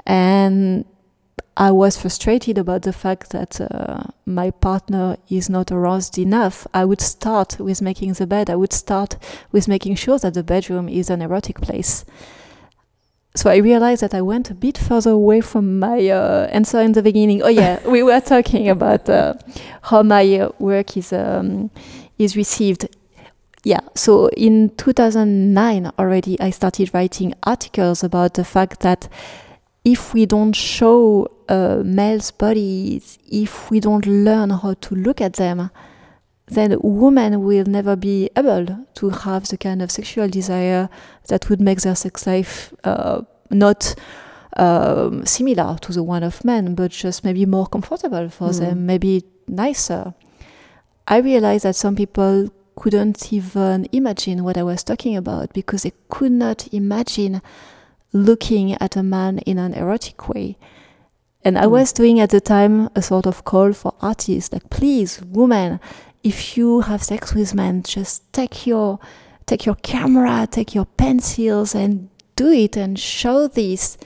and 0.06 0.86
I 1.58 1.72
was 1.72 1.98
frustrated 1.98 2.58
about 2.58 2.84
the 2.84 2.94
fact 2.94 3.32
that 3.32 3.60
uh, 3.60 4.04
my 4.26 4.52
partner 4.52 5.18
is 5.30 5.50
not 5.50 5.72
aroused 5.72 6.18
enough, 6.18 6.66
I 6.74 6.86
would 6.86 7.02
start 7.02 7.60
with 7.60 7.82
making 7.82 8.14
the 8.14 8.26
bed. 8.26 8.50
I 8.50 8.56
would 8.56 8.74
start 8.74 9.18
with 9.52 9.68
making 9.68 9.96
sure 9.96 10.18
that 10.20 10.34
the 10.34 10.44
bedroom 10.44 10.88
is 10.88 11.10
an 11.10 11.22
erotic 11.22 11.60
place. 11.60 12.06
So 13.36 13.50
I 13.50 13.58
realized 13.58 14.02
that 14.02 14.14
I 14.14 14.22
went 14.22 14.50
a 14.50 14.54
bit 14.54 14.78
further 14.78 15.12
away 15.12 15.42
from 15.42 15.80
my 15.80 16.10
uh, 16.10 16.48
answer 16.52 16.80
in 16.82 16.94
the 16.94 17.02
beginning. 17.02 17.42
Oh 17.42 17.48
yeah, 17.48 17.86
we 17.88 18.04
were 18.04 18.20
talking 18.26 18.70
about 18.70 19.10
uh, 19.10 19.36
how 19.84 20.04
my 20.04 20.24
uh, 20.40 20.52
work 20.60 20.98
is 20.98 21.14
um, 21.14 21.70
is 22.18 22.36
received. 22.36 22.88
Yeah, 23.64 23.82
so 23.94 24.30
in 24.30 24.72
2009 24.78 25.92
already, 26.00 26.40
I 26.40 26.50
started 26.50 26.94
writing 26.94 27.34
articles 27.44 28.04
about 28.04 28.34
the 28.34 28.44
fact 28.44 28.80
that 28.80 29.08
if 29.84 30.14
we 30.14 30.26
don't 30.26 30.54
show 30.56 31.28
uh, 31.50 31.82
males' 31.84 32.32
bodies, 32.32 33.18
if 33.30 33.70
we 33.72 33.80
don't 33.80 34.06
learn 34.06 34.50
how 34.52 34.74
to 34.76 34.96
look 34.96 35.22
at 35.22 35.34
them, 35.34 35.72
then 36.48 36.78
women 36.82 37.44
will 37.44 37.66
never 37.66 37.96
be 37.96 38.30
able 38.36 38.86
to 38.96 39.10
have 39.10 39.48
the 39.48 39.58
kind 39.58 39.82
of 39.82 39.90
sexual 39.90 40.28
desire 40.28 40.90
that 41.28 41.50
would 41.50 41.62
make 41.62 41.82
their 41.82 41.96
sex 41.96 42.28
life 42.28 42.74
uh, 42.84 43.22
not 43.50 43.96
um, 44.58 45.26
similar 45.26 45.78
to 45.82 45.94
the 45.94 46.04
one 46.04 46.24
of 46.24 46.44
men, 46.44 46.76
but 46.76 46.92
just 46.92 47.24
maybe 47.24 47.46
more 47.46 47.68
comfortable 47.68 48.30
for 48.30 48.50
Mm. 48.50 48.60
them, 48.60 48.86
maybe 48.86 49.24
nicer. 49.48 50.14
I 51.08 51.18
realized 51.18 51.64
that 51.64 51.76
some 51.76 51.96
people 51.96 52.50
couldn't 52.76 53.32
even 53.34 53.88
imagine 53.92 54.44
what 54.44 54.58
I 54.58 54.64
was 54.64 54.84
talking 54.84 55.16
about 55.16 55.54
because 55.54 55.84
they 55.84 55.94
could 56.10 56.32
not 56.32 56.68
imagine 56.74 57.42
looking 58.14 58.74
at 58.74 58.96
a 58.96 59.04
man 59.04 59.40
in 59.40 59.58
an 59.58 59.74
erotic 59.74 60.28
way. 60.30 60.58
And 61.44 61.58
I 61.58 61.66
Mm. 61.66 61.72
was 61.72 61.94
doing 61.94 62.20
at 62.20 62.30
the 62.30 62.42
time 62.42 62.90
a 62.96 63.02
sort 63.02 63.26
of 63.26 63.44
call 63.44 63.74
for 63.74 63.94
artists, 64.02 64.54
like, 64.54 64.70
please, 64.70 65.22
women, 65.32 65.80
if 66.24 66.56
you 66.58 66.82
have 66.82 67.04
sex 67.04 67.34
with 67.34 67.56
men, 67.56 67.84
just 67.84 68.32
take 68.34 68.68
your 68.68 69.00
take 69.48 69.66
your 69.66 69.76
camera, 69.82 70.48
take 70.50 70.74
your 70.76 70.86
pencils, 70.86 71.76
and 71.76 72.08
do 72.36 72.50
it 72.52 72.78
and 72.78 72.98
show 72.98 73.48
this. 73.48 73.98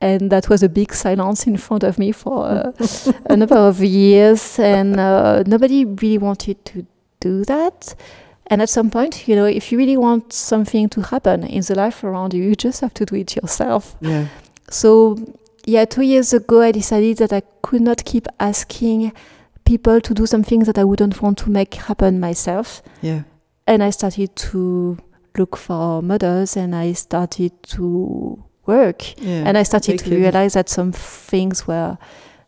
And 0.00 0.30
that 0.32 0.48
was 0.48 0.62
a 0.62 0.68
big 0.68 0.92
silence 0.94 1.46
in 1.46 1.58
front 1.58 1.84
of 1.84 1.98
me 1.98 2.10
for 2.12 2.46
uh, 2.46 2.72
a 3.26 3.36
number 3.36 3.56
of 3.56 3.80
years, 3.80 4.58
and 4.58 4.98
uh, 4.98 5.42
nobody 5.46 5.84
really 5.84 6.18
wanted 6.18 6.64
to 6.64 6.86
do 7.20 7.44
that. 7.44 7.94
And 8.50 8.60
at 8.60 8.68
some 8.68 8.90
point, 8.90 9.28
you 9.28 9.36
know, 9.36 9.46
if 9.46 9.70
you 9.70 9.78
really 9.78 9.96
want 9.96 10.32
something 10.32 10.88
to 10.90 11.02
happen 11.02 11.44
in 11.44 11.62
the 11.62 11.76
life 11.76 12.02
around 12.02 12.34
you, 12.34 12.42
you 12.42 12.56
just 12.56 12.80
have 12.80 12.92
to 12.94 13.06
do 13.06 13.14
it 13.14 13.36
yourself. 13.36 13.96
Yeah. 14.00 14.26
So, 14.70 15.16
yeah, 15.64 15.84
two 15.84 16.02
years 16.02 16.32
ago, 16.32 16.60
I 16.60 16.72
decided 16.72 17.18
that 17.18 17.32
I 17.32 17.42
could 17.62 17.80
not 17.80 18.04
keep 18.04 18.26
asking 18.40 19.12
people 19.64 20.00
to 20.00 20.14
do 20.14 20.26
something 20.26 20.60
that 20.64 20.78
I 20.78 20.84
wouldn't 20.84 21.22
want 21.22 21.38
to 21.38 21.50
make 21.50 21.74
happen 21.74 22.18
myself. 22.18 22.82
Yeah. 23.02 23.22
And 23.68 23.84
I 23.84 23.90
started 23.90 24.34
to 24.34 24.98
look 25.38 25.56
for 25.56 26.02
models 26.02 26.56
and 26.56 26.74
I 26.74 26.92
started 26.92 27.52
to 27.62 28.42
work. 28.66 29.16
Yeah. 29.20 29.44
And 29.46 29.56
I 29.56 29.62
started 29.62 30.00
to 30.00 30.10
realize 30.10 30.54
that 30.54 30.68
some 30.68 30.90
things 30.90 31.68
were 31.68 31.98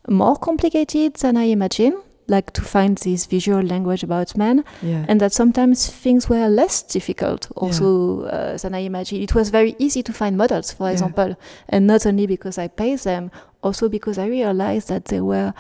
more 0.09 0.37
complicated 0.37 1.15
than 1.15 1.37
I 1.37 1.45
imagined, 1.45 1.95
like 2.37 2.51
to 2.53 2.63
find 2.63 2.99
this 2.99 3.27
visual 3.27 3.63
language 3.63 4.03
about 4.03 4.37
men 4.37 4.65
yeah. 4.83 5.05
and 5.09 5.21
that 5.21 5.33
sometimes 5.33 5.77
things 6.05 6.29
were 6.29 6.49
less 6.49 6.83
difficult 6.83 7.43
also 7.57 8.23
uh, 8.25 8.57
than 8.63 8.75
I 8.75 8.81
imagined. 8.91 9.23
It 9.23 9.35
was 9.35 9.51
very 9.51 9.73
easy 9.79 10.03
to 10.03 10.13
find 10.13 10.37
models, 10.37 10.73
for 10.73 10.87
Yeah. 10.87 10.93
example, 10.95 11.31
and 11.69 11.87
not 11.87 12.07
only 12.07 12.27
because 12.27 12.57
I 12.65 12.69
paid 12.69 12.99
them, 13.01 13.31
also 13.63 13.89
because 13.89 14.17
I 14.19 14.27
realized 14.27 14.89
that 14.89 15.05
they 15.05 15.21
were 15.21 15.53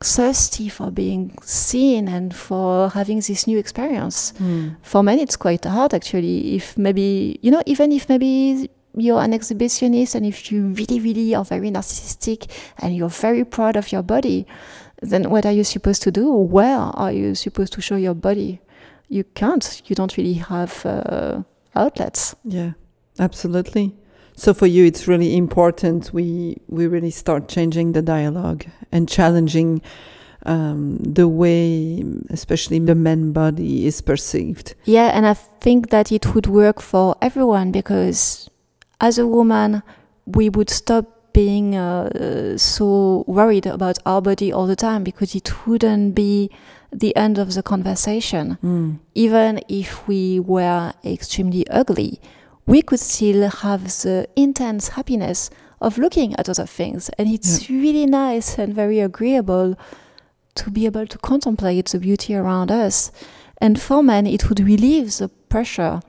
thirsty 0.00 0.68
for 0.68 0.90
being 0.90 1.36
seen 1.42 2.08
and 2.08 2.34
for 2.34 2.88
having 2.90 3.20
this 3.20 3.46
new 3.46 3.58
experience. 3.58 4.32
Mm. 4.40 4.76
For 4.82 5.02
men, 5.02 5.18
it's 5.18 5.36
quite 5.36 5.64
hard 5.64 5.92
actually. 5.94 6.54
If 6.54 6.78
maybe, 6.78 7.38
you 7.42 7.50
know, 7.50 7.62
even 7.66 7.90
if 7.92 8.08
maybe 8.08 8.70
you're 8.96 9.20
an 9.20 9.32
exhibitionist 9.32 10.14
and 10.14 10.24
if 10.24 10.50
you 10.50 10.68
really, 10.78 11.00
really 11.00 11.34
are 11.34 11.44
very 11.44 11.70
narcissistic 11.70 12.48
and 12.78 12.96
you're 12.96 13.08
very 13.10 13.44
proud 13.44 13.76
of 13.76 13.90
your 13.92 14.02
body, 14.04 14.46
then 15.00 15.30
what 15.30 15.46
are 15.46 15.52
you 15.52 15.64
supposed 15.64 16.02
to 16.02 16.10
do? 16.10 16.32
Where 16.32 16.76
are 16.76 17.12
you 17.12 17.34
supposed 17.34 17.72
to 17.74 17.80
show 17.80 17.96
your 17.96 18.14
body? 18.14 18.60
You 19.08 19.24
can't. 19.24 19.82
You 19.86 19.96
don't 19.96 20.16
really 20.16 20.34
have 20.34 20.84
uh, 20.84 21.42
outlets. 21.74 22.34
Yeah, 22.44 22.72
absolutely. 23.18 23.94
So 24.36 24.54
for 24.54 24.66
you, 24.66 24.84
it's 24.84 25.08
really 25.08 25.36
important 25.36 26.12
we 26.12 26.58
we 26.68 26.86
really 26.86 27.10
start 27.10 27.48
changing 27.48 27.92
the 27.92 28.02
dialogue 28.02 28.66
and 28.92 29.08
challenging 29.08 29.82
um, 30.46 30.98
the 30.98 31.26
way, 31.26 32.04
especially 32.30 32.78
the 32.78 32.94
man 32.94 33.32
body, 33.32 33.86
is 33.86 34.00
perceived. 34.00 34.74
Yeah, 34.84 35.10
and 35.12 35.26
I 35.26 35.34
think 35.34 35.90
that 35.90 36.12
it 36.12 36.34
would 36.34 36.46
work 36.46 36.80
for 36.80 37.16
everyone 37.20 37.72
because 37.72 38.48
as 39.00 39.18
a 39.18 39.26
woman, 39.26 39.82
we 40.26 40.48
would 40.48 40.70
stop 40.70 41.17
being 41.32 41.74
uh, 41.74 42.56
so 42.56 43.24
worried 43.26 43.66
about 43.66 43.98
our 44.06 44.20
body 44.20 44.52
all 44.52 44.66
the 44.66 44.76
time 44.76 45.04
because 45.04 45.34
it 45.34 45.66
wouldn't 45.66 46.14
be 46.14 46.50
the 46.92 47.14
end 47.16 47.38
of 47.38 47.54
the 47.54 47.62
conversation. 47.62 48.58
Mm. 48.62 48.98
Even 49.14 49.60
if 49.68 50.06
we 50.08 50.40
were 50.40 50.92
extremely 51.04 51.68
ugly, 51.68 52.20
we 52.66 52.82
could 52.82 53.00
still 53.00 53.48
have 53.48 53.84
the 53.84 54.28
intense 54.36 54.88
happiness 54.90 55.50
of 55.80 55.98
looking 55.98 56.34
at 56.36 56.48
other 56.48 56.66
things. 56.66 57.08
And 57.18 57.28
it's 57.28 57.70
really 57.70 58.06
nice 58.06 58.58
and 58.58 58.74
very 58.74 59.00
agreeable 59.00 59.78
to 60.56 60.70
be 60.70 60.86
able 60.86 61.06
to 61.06 61.18
contemplate 61.18 61.86
the 61.88 61.98
beauty 61.98 62.34
around 62.34 62.70
us. 62.70 63.12
And 63.58 63.80
for 63.80 64.02
men, 64.02 64.26
it 64.26 64.48
would 64.48 64.60
relieve 64.60 65.16
the 65.18 65.28
pressure 65.28 66.00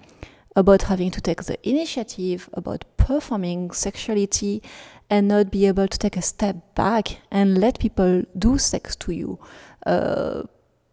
about 0.56 0.84
having 0.84 1.12
to 1.12 1.22
take 1.22 1.44
the 1.44 1.58
initiative, 1.68 2.50
about 2.54 2.84
performing 2.98 3.72
sexuality, 3.72 4.62
and 5.10 5.28
not 5.28 5.52
be 5.52 5.66
able 5.66 5.88
to 5.88 5.98
take 5.98 6.18
a 6.18 6.22
step 6.22 6.76
back 6.76 7.18
and 7.32 7.58
let 7.58 7.80
people 7.80 8.24
do 8.38 8.58
sex 8.58 8.96
to 8.98 9.12
you. 9.12 9.40
Uh, 9.86 10.44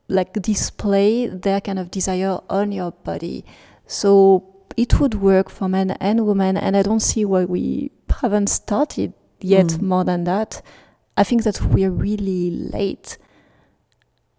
like 0.09 0.33
display 0.35 1.27
their 1.27 1.61
kind 1.61 1.79
of 1.81 1.91
desire 1.91 2.39
on 2.49 2.71
your 2.71 2.93
body. 2.93 3.45
So 3.89 4.45
it 4.77 5.01
would 5.01 5.14
work 5.14 5.51
for 5.51 5.69
men 5.69 5.91
and 5.93 6.25
women, 6.27 6.57
and 6.57 6.77
I 6.77 6.83
don't 6.83 7.01
see 7.01 7.25
why 7.25 7.45
we 7.45 7.91
haven't 8.21 8.47
started 8.49 9.12
yet 9.41 9.67
Mm. 9.67 9.83
more 9.83 10.05
than 10.05 10.25
that. 10.25 10.62
I 11.17 11.25
think 11.25 11.43
that 11.43 11.61
we're 11.61 11.91
really 11.91 12.51
late. 12.51 13.19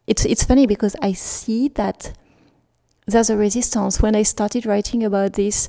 It's 0.07 0.23
it's 0.25 0.43
funny 0.45 0.67
because 0.67 0.95
I 1.01 1.11
see 1.13 1.67
that 1.69 2.13
there's 3.05 3.29
a 3.29 3.35
resistance. 3.37 4.01
When 4.01 4.15
I 4.15 4.23
started 4.23 4.65
writing 4.65 5.03
about 5.03 5.33
this, 5.33 5.67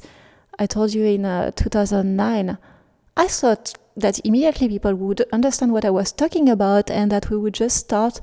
I 0.60 0.66
told 0.66 0.94
you 0.94 1.04
in 1.04 1.24
uh, 1.24 1.50
2009, 1.56 2.56
I 3.16 3.26
thought 3.26 3.74
that 3.98 4.18
immediately 4.24 4.68
people 4.68 4.94
would 4.94 5.24
understand 5.32 5.72
what 5.72 5.84
I 5.84 5.90
was 5.90 6.12
talking 6.12 6.48
about 6.48 6.90
and 6.90 7.10
that 7.12 7.30
we 7.30 7.36
would 7.36 7.54
just 7.54 7.76
start 7.76 8.20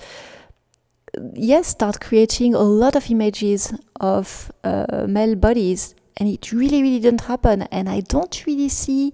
yes, 1.34 1.68
start 1.68 2.00
creating 2.00 2.54
a 2.54 2.62
lot 2.62 2.96
of 2.96 3.10
images 3.10 3.74
of 4.00 4.52
uh, 4.64 5.06
male 5.08 5.36
bodies, 5.36 5.96
and 6.18 6.30
it 6.30 6.52
really, 6.52 6.82
really 6.82 7.00
didn't 7.00 7.22
happen. 7.22 7.64
And 7.64 7.90
I 7.90 8.02
don't 8.02 8.46
really 8.46 8.70
see 8.70 9.14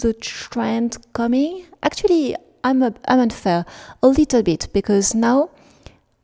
the 0.00 0.12
trend 0.14 0.98
coming. 1.12 1.66
Actually, 1.82 2.36
I'm 2.62 2.82
a, 2.82 2.94
I'm 3.06 3.20
unfair 3.20 3.64
a 4.02 4.08
little 4.08 4.42
bit 4.42 4.68
because 4.72 5.14
now 5.14 5.50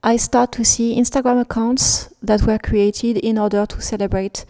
I 0.02 0.16
start 0.16 0.52
to 0.52 0.64
see 0.64 0.98
Instagram 0.98 1.40
accounts 1.40 2.12
that 2.22 2.42
were 2.42 2.58
created 2.58 3.18
in 3.18 3.38
order 3.38 3.66
to 3.66 3.80
celebrate 3.80 4.44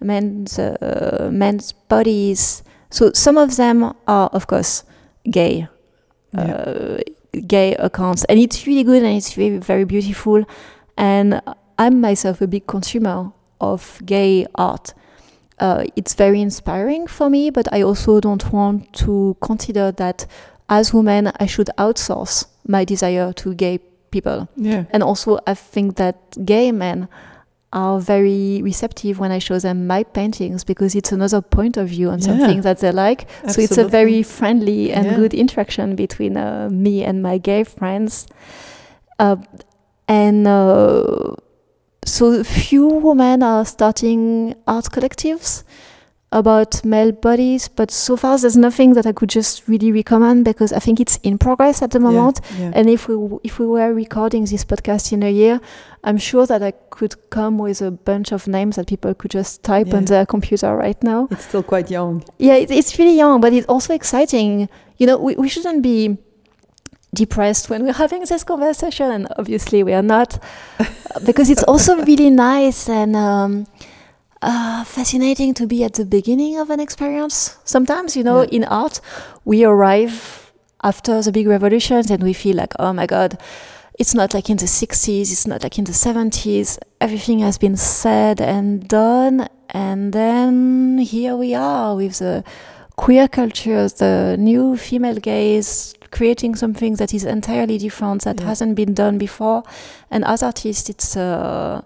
men's 0.00 0.58
uh, 0.58 1.28
men's 1.32 1.72
bodies. 1.72 2.62
So 2.94 3.10
some 3.12 3.36
of 3.44 3.56
them 3.56 3.82
are, 4.06 4.28
of 4.32 4.46
course, 4.46 4.84
gay 5.30 5.66
Yeah. 6.32 6.54
uh, 6.54 6.98
gay 7.46 7.74
accounts 7.78 8.24
and 8.28 8.38
it's 8.38 8.66
really 8.66 8.84
good 8.84 9.02
and 9.02 9.16
it's 9.16 9.34
very 9.34 9.58
very 9.58 9.84
beautiful 9.84 10.44
and 10.96 11.40
i'm 11.78 12.00
myself 12.00 12.40
a 12.40 12.46
big 12.46 12.66
consumer 12.66 13.32
of 13.60 14.00
gay 14.04 14.46
art 14.54 14.94
uh, 15.60 15.84
it's 15.96 16.14
very 16.14 16.40
inspiring 16.40 17.06
for 17.08 17.30
me 17.30 17.50
but 17.50 17.66
i 17.72 17.82
also 17.82 18.20
don't 18.20 18.52
want 18.52 18.92
to 18.92 19.36
consider 19.40 19.92
that 19.92 20.26
as 20.68 20.92
women 20.94 21.30
i 21.40 21.46
should 21.46 21.70
outsource 21.78 22.46
my 22.66 22.84
desire 22.84 23.32
to 23.32 23.54
gay 23.54 23.78
people 24.10 24.48
yeah. 24.56 24.84
and 24.92 25.02
also 25.02 25.38
i 25.46 25.54
think 25.54 25.96
that 25.96 26.16
gay 26.44 26.72
men 26.72 27.08
are 27.74 27.98
very 28.00 28.62
receptive 28.62 29.18
when 29.18 29.30
I 29.32 29.38
show 29.40 29.58
them 29.58 29.86
my 29.86 30.04
paintings 30.04 30.64
because 30.64 30.94
it's 30.94 31.12
another 31.12 31.42
point 31.42 31.76
of 31.76 31.88
view 31.88 32.08
on 32.10 32.20
Yeah. 32.20 32.26
something 32.26 32.60
that 32.62 32.78
they 32.78 32.92
like. 32.92 33.26
So 33.48 33.60
it's 33.60 33.76
a 33.78 33.88
very 33.88 34.22
friendly 34.22 34.92
and 34.92 35.04
Yeah. 35.06 35.16
good 35.16 35.34
interaction 35.34 35.96
between 35.96 36.36
uh, 36.36 36.68
me 36.70 37.04
and 37.04 37.22
my 37.22 37.38
gay 37.38 37.64
friends. 37.64 38.26
Uh, 39.18 39.36
and 40.08 40.46
uh, 40.46 41.34
so 42.06 42.42
few 42.44 42.86
women 42.86 43.42
are 43.42 43.64
starting 43.64 44.54
art 44.66 44.86
collectives 44.90 45.64
about 46.34 46.84
male 46.84 47.12
bodies, 47.12 47.68
but 47.68 47.90
so 47.92 48.16
far 48.16 48.36
there's 48.36 48.56
nothing 48.56 48.94
that 48.94 49.06
I 49.06 49.12
could 49.12 49.28
just 49.28 49.66
really 49.68 49.92
recommend 49.92 50.44
because 50.44 50.72
I 50.72 50.80
think 50.80 50.98
it's 50.98 51.16
in 51.22 51.38
progress 51.38 51.80
at 51.80 51.92
the 51.92 52.00
moment. 52.00 52.40
Yeah. 52.58 52.72
And 52.74 52.90
if 52.90 53.06
we 53.06 53.14
w- 53.14 53.40
if 53.44 53.60
we 53.60 53.66
were 53.66 53.94
recording 53.94 54.44
this 54.44 54.64
podcast 54.64 55.12
in 55.12 55.22
a 55.22 55.30
year, 55.30 55.60
I'm 56.02 56.18
sure 56.18 56.44
that 56.46 56.60
I 56.60 56.72
could 56.90 57.14
come 57.30 57.58
with 57.58 57.80
a 57.80 57.92
bunch 57.92 58.32
of 58.32 58.48
names 58.48 58.76
that 58.76 58.88
people 58.88 59.14
could 59.14 59.30
just 59.30 59.62
type 59.62 59.94
on 59.94 60.06
their 60.06 60.26
computer 60.26 60.76
right 60.76 61.00
now. 61.04 61.28
It's 61.30 61.46
still 61.46 61.62
quite 61.62 61.88
young. 61.88 62.24
Yeah, 62.38 62.56
it, 62.56 62.70
it's 62.70 62.98
really 62.98 63.16
young, 63.16 63.40
but 63.40 63.52
it's 63.52 63.66
also 63.68 63.94
exciting. 63.94 64.68
You 64.98 65.06
know, 65.06 65.18
we, 65.18 65.36
we 65.36 65.48
shouldn't 65.48 65.82
be 65.82 66.18
depressed 67.14 67.70
when 67.70 67.84
we're 67.84 67.92
having 67.92 68.24
this 68.24 68.42
conversation. 68.42 69.10
And 69.10 69.28
obviously, 69.38 69.84
we 69.84 69.92
are 69.92 70.02
not, 70.02 70.42
because 71.24 71.48
it's 71.48 71.62
also 71.62 71.96
really 72.04 72.30
nice 72.30 72.88
and 72.88 73.14
um, 73.14 73.66
uh, 74.44 74.84
fascinating 74.84 75.54
to 75.54 75.66
be 75.66 75.82
at 75.84 75.94
the 75.94 76.04
beginning 76.04 76.58
of 76.58 76.70
an 76.70 76.78
experience. 76.78 77.56
Sometimes, 77.64 78.16
you 78.16 78.22
know, 78.22 78.42
Yeah. 78.42 78.56
in 78.56 78.64
art, 78.64 79.00
we 79.44 79.64
arrive 79.64 80.52
after 80.82 81.22
the 81.22 81.32
big 81.32 81.46
revolutions 81.48 82.10
and 82.10 82.22
we 82.22 82.34
feel 82.34 82.56
like, 82.56 82.74
oh 82.78 82.92
my 82.92 83.06
God, 83.06 83.38
it's 83.98 84.14
not 84.14 84.34
like 84.34 84.50
in 84.50 84.58
the 84.58 84.66
60s, 84.66 85.32
it's 85.32 85.46
not 85.46 85.62
like 85.62 85.78
in 85.78 85.84
the 85.84 85.92
70s. 85.94 86.78
Everything 87.00 87.38
has 87.40 87.58
been 87.58 87.76
said 87.76 88.40
and 88.40 88.86
done. 88.86 89.48
And 89.70 90.12
then 90.12 90.98
here 90.98 91.36
we 91.36 91.54
are 91.54 91.96
with 91.96 92.18
the 92.18 92.44
queer 92.96 93.28
cultures, 93.28 93.94
the 93.94 94.36
new 94.38 94.76
female 94.76 95.16
gaze, 95.20 95.94
creating 96.10 96.54
something 96.56 96.96
that 96.96 97.14
is 97.14 97.24
entirely 97.24 97.78
different, 97.78 98.22
that 98.24 98.40
yeah. 98.40 98.46
hasn't 98.46 98.74
been 98.76 98.94
done 98.94 99.16
before. 99.16 99.62
And 100.10 100.24
as 100.24 100.42
artists, 100.42 100.90
it's, 100.90 101.16
uh, 101.16 101.80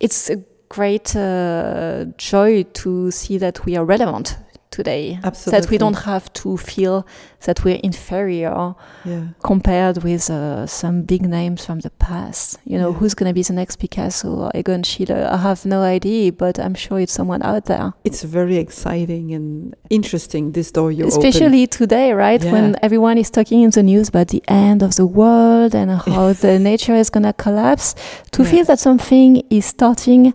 it's 0.00 0.30
a 0.30 0.42
great 0.74 1.14
uh, 1.14 2.04
joy 2.18 2.64
to 2.72 3.08
see 3.12 3.38
that 3.38 3.64
we 3.64 3.76
are 3.76 3.84
relevant 3.84 4.36
today. 4.74 5.18
Absolutely. 5.22 5.60
That 5.60 5.70
we 5.70 5.78
don't 5.78 6.00
have 6.04 6.32
to 6.42 6.56
feel 6.56 7.06
that 7.46 7.62
we're 7.64 7.80
inferior 7.82 8.74
yeah. 9.04 9.28
compared 9.42 10.02
with 10.02 10.28
uh, 10.30 10.66
some 10.66 11.02
big 11.02 11.22
names 11.22 11.64
from 11.64 11.80
the 11.80 11.90
past. 11.90 12.58
You 12.64 12.78
know, 12.78 12.90
yeah. 12.90 12.98
who's 12.98 13.14
going 13.14 13.30
to 13.30 13.34
be 13.34 13.42
the 13.42 13.52
next 13.52 13.76
Picasso 13.76 14.28
or 14.28 14.50
Egon 14.54 14.82
Schiele? 14.82 15.30
I 15.30 15.36
have 15.36 15.64
no 15.64 15.82
idea, 15.82 16.32
but 16.32 16.58
I'm 16.58 16.74
sure 16.74 16.98
it's 16.98 17.12
someone 17.12 17.42
out 17.42 17.66
there. 17.66 17.92
It's 18.04 18.22
very 18.24 18.56
exciting 18.56 19.32
and 19.32 19.76
interesting, 19.90 20.52
this 20.52 20.72
door 20.72 20.90
you 20.90 21.06
Especially 21.06 21.66
today, 21.66 22.12
right? 22.12 22.42
Yeah. 22.42 22.52
When 22.52 22.76
everyone 22.82 23.16
is 23.18 23.30
talking 23.30 23.62
in 23.62 23.70
the 23.70 23.82
news 23.82 24.08
about 24.08 24.28
the 24.28 24.42
end 24.48 24.82
of 24.82 24.96
the 24.96 25.06
world 25.06 25.74
and 25.74 25.90
how 25.90 26.32
the 26.44 26.58
nature 26.58 26.94
is 26.94 27.10
going 27.10 27.24
to 27.24 27.32
collapse. 27.32 27.94
To 28.32 28.44
feel 28.44 28.64
that 28.64 28.80
something 28.80 29.44
is 29.50 29.66
starting 29.66 30.34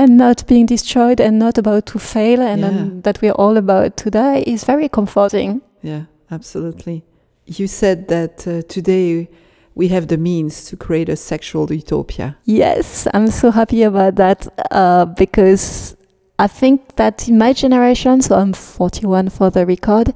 and 0.00 0.16
not 0.16 0.46
being 0.46 0.66
destroyed 0.66 1.20
and 1.20 1.38
not 1.38 1.58
about 1.58 1.84
to 1.84 1.98
fail 1.98 2.40
and 2.40 3.02
that 3.02 3.20
we're 3.20 3.38
all 3.42 3.56
about 3.56 3.96
today 3.96 4.42
is 4.46 4.64
very 4.64 4.88
comforting. 4.88 5.60
Yeah 5.82 6.04
absolutely. 6.30 7.04
You 7.46 7.66
said 7.66 8.08
that 8.08 8.46
uh, 8.46 8.62
today 8.68 9.28
we 9.74 9.88
have 9.88 10.08
the 10.08 10.16
means 10.16 10.64
to 10.66 10.76
create 10.76 11.08
a 11.08 11.16
sexual 11.16 11.72
utopia. 11.72 12.36
Yes, 12.44 13.06
I'm 13.14 13.28
so 13.28 13.50
happy 13.50 13.82
about 13.82 14.16
that 14.16 14.46
uh, 14.70 15.06
because 15.06 15.96
I 16.38 16.46
think 16.46 16.96
that 16.96 17.28
in 17.28 17.38
my 17.38 17.52
generation, 17.52 18.22
so 18.22 18.36
I'm 18.36 18.52
41 18.52 19.28
for 19.30 19.50
the 19.50 19.66
record, 19.66 20.14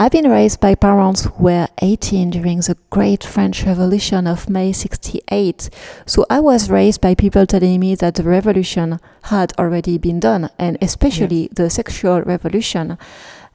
I've 0.00 0.12
been 0.12 0.30
raised 0.30 0.60
by 0.60 0.76
parents 0.76 1.26
who 1.26 1.44
were 1.44 1.68
18 1.82 2.30
during 2.30 2.60
the 2.60 2.74
Great 2.88 3.22
French 3.22 3.64
Revolution 3.64 4.26
of 4.26 4.48
May 4.48 4.72
68. 4.72 5.68
So 6.06 6.24
I 6.30 6.40
was 6.40 6.70
raised 6.70 7.02
by 7.02 7.14
people 7.14 7.46
telling 7.46 7.78
me 7.78 7.94
that 7.96 8.14
the 8.14 8.22
revolution 8.22 8.98
had 9.24 9.52
already 9.58 9.98
been 9.98 10.18
done, 10.18 10.48
and 10.58 10.78
especially 10.80 11.42
yeah. 11.42 11.48
the 11.52 11.68
sexual 11.68 12.22
revolution. 12.22 12.96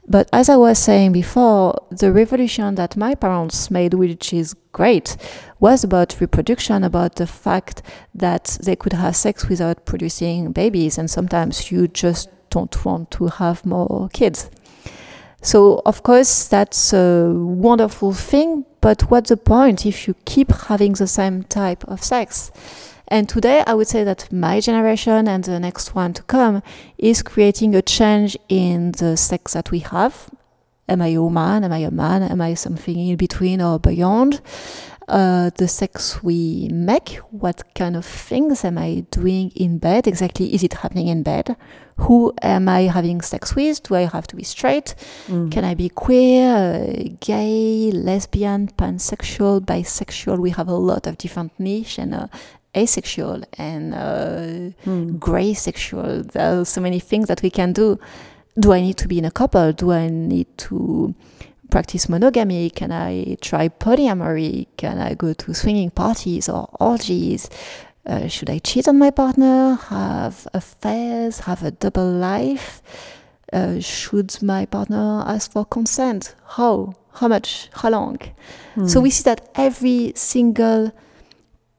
But 0.07 0.29
as 0.31 0.47
I 0.47 0.55
was 0.55 0.77
saying 0.77 1.13
before, 1.13 1.83
the 1.89 2.11
revolution 2.11 2.75
that 2.75 2.95
my 2.95 3.15
parents 3.15 3.71
made, 3.71 3.95
which 3.95 4.31
is 4.31 4.53
great, 4.71 5.17
was 5.59 5.83
about 5.83 6.21
reproduction, 6.21 6.83
about 6.83 7.15
the 7.15 7.25
fact 7.25 7.81
that 8.13 8.59
they 8.61 8.75
could 8.75 8.93
have 8.93 9.15
sex 9.15 9.49
without 9.49 9.87
producing 9.87 10.51
babies, 10.51 10.99
and 10.99 11.09
sometimes 11.09 11.71
you 11.71 11.87
just 11.87 12.29
don't 12.51 12.85
want 12.85 13.09
to 13.09 13.29
have 13.29 13.65
more 13.65 14.09
kids. 14.13 14.51
So, 15.45 15.83
of 15.85 16.01
course, 16.01 16.47
that's 16.47 16.91
a 16.91 17.31
wonderful 17.31 18.13
thing, 18.13 18.65
but 18.81 19.11
what's 19.11 19.29
the 19.29 19.37
point 19.37 19.85
if 19.85 20.07
you 20.07 20.15
keep 20.25 20.51
having 20.51 20.93
the 20.93 21.05
same 21.05 21.43
type 21.43 21.83
of 21.87 22.03
sex? 22.03 22.49
And 23.09 23.29
today, 23.29 23.63
I 23.67 23.75
would 23.75 23.87
say 23.87 24.03
that 24.03 24.33
my 24.33 24.59
generation 24.59 25.27
and 25.27 25.43
the 25.43 25.59
next 25.59 25.93
one 25.93 26.13
to 26.13 26.23
come 26.23 26.63
is 26.97 27.21
creating 27.21 27.75
a 27.75 27.83
change 27.83 28.35
in 28.49 28.93
the 28.93 29.15
sex 29.15 29.53
that 29.53 29.69
we 29.69 29.79
have. 29.79 30.31
Am 30.89 30.99
I 30.99 31.09
a 31.09 31.21
woman? 31.21 31.63
Am 31.63 31.71
I 31.71 31.77
a 31.77 31.91
man? 31.91 32.23
Am 32.23 32.41
I 32.41 32.55
something 32.55 32.97
in 32.97 33.15
between 33.15 33.61
or 33.61 33.77
beyond? 33.77 34.41
Uh, 35.07 35.51
the 35.57 35.67
sex 35.67 36.23
we 36.23 36.67
make, 36.71 37.19
what 37.29 37.61
kind 37.75 37.95
of 37.95 38.03
things 38.03 38.65
am 38.65 38.75
I 38.77 39.05
doing 39.11 39.51
in 39.51 39.77
bed? 39.77 40.07
Exactly, 40.07 40.51
is 40.55 40.63
it 40.63 40.73
happening 40.73 41.07
in 41.07 41.21
bed? 41.21 41.55
Who 41.97 42.33
am 42.41 42.67
I 42.67 42.81
having 42.81 43.21
sex 43.21 43.55
with? 43.55 43.83
Do 43.83 43.93
I 43.93 44.05
have 44.05 44.25
to 44.27 44.35
be 44.35 44.43
straight? 44.43 44.95
Mm. 45.27 45.51
Can 45.51 45.63
I 45.63 45.75
be 45.75 45.89
queer, 45.89 46.55
uh, 46.55 47.09
gay, 47.19 47.91
lesbian, 47.91 48.67
pansexual, 48.69 49.61
bisexual? 49.61 50.39
We 50.39 50.49
have 50.49 50.67
a 50.67 50.73
lot 50.73 51.05
of 51.05 51.19
different 51.19 51.51
niche 51.59 51.99
and 51.99 52.15
uh, 52.15 52.27
asexual 52.75 53.43
and 53.59 53.93
uh, 53.93 54.73
mm. 54.85 55.19
gray 55.19 55.53
sexual. 55.53 56.23
There 56.23 56.61
are 56.61 56.65
so 56.65 56.81
many 56.81 56.99
things 56.99 57.27
that 57.27 57.43
we 57.43 57.51
can 57.51 57.73
do. 57.73 57.99
Do 58.59 58.73
I 58.73 58.81
need 58.81 58.97
to 58.97 59.07
be 59.07 59.19
in 59.19 59.25
a 59.25 59.31
couple? 59.31 59.71
Do 59.71 59.91
I 59.91 60.07
need 60.07 60.47
to 60.57 61.13
practice 61.69 62.09
monogamy? 62.09 62.69
Can 62.69 62.91
I 62.91 63.37
try 63.41 63.69
polyamory? 63.69 64.67
Can 64.77 64.97
I 64.97 65.13
go 65.13 65.33
to 65.33 65.53
swinging 65.53 65.91
parties 65.91 66.49
or 66.49 66.69
orgies? 66.79 67.49
Uh, 68.05 68.27
should 68.27 68.49
I 68.49 68.59
cheat 68.59 68.87
on 68.87 68.99
my 68.99 69.11
partner? 69.11 69.75
Have 69.89 70.47
affairs? 70.53 71.41
Have 71.41 71.63
a 71.63 71.71
double 71.71 72.09
life? 72.09 72.81
Uh, 73.51 73.79
should 73.79 74.41
my 74.41 74.65
partner 74.65 75.23
ask 75.25 75.51
for 75.51 75.65
consent? 75.65 76.35
How? 76.57 76.93
How 77.13 77.27
much? 77.27 77.69
How 77.73 77.89
long? 77.89 78.19
Mm. 78.75 78.89
So 78.89 78.99
we 78.99 79.09
see 79.09 79.23
that 79.23 79.49
every 79.55 80.13
single 80.15 80.91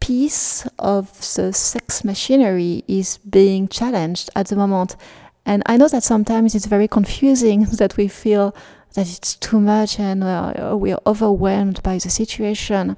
piece 0.00 0.66
of 0.78 1.10
the 1.34 1.52
sex 1.52 2.04
machinery 2.04 2.84
is 2.86 3.18
being 3.18 3.68
challenged 3.68 4.30
at 4.34 4.46
the 4.46 4.56
moment. 4.56 4.96
And 5.44 5.62
I 5.66 5.76
know 5.76 5.88
that 5.88 6.02
sometimes 6.02 6.54
it's 6.54 6.66
very 6.66 6.88
confusing 6.88 7.64
that 7.78 7.96
we 7.96 8.08
feel 8.08 8.54
that 8.96 9.06
it's 9.08 9.36
too 9.36 9.60
much 9.60 10.00
and 10.00 10.24
uh, 10.24 10.74
we're 10.76 10.98
overwhelmed 11.06 11.82
by 11.82 11.98
the 11.98 12.10
situation. 12.10 12.96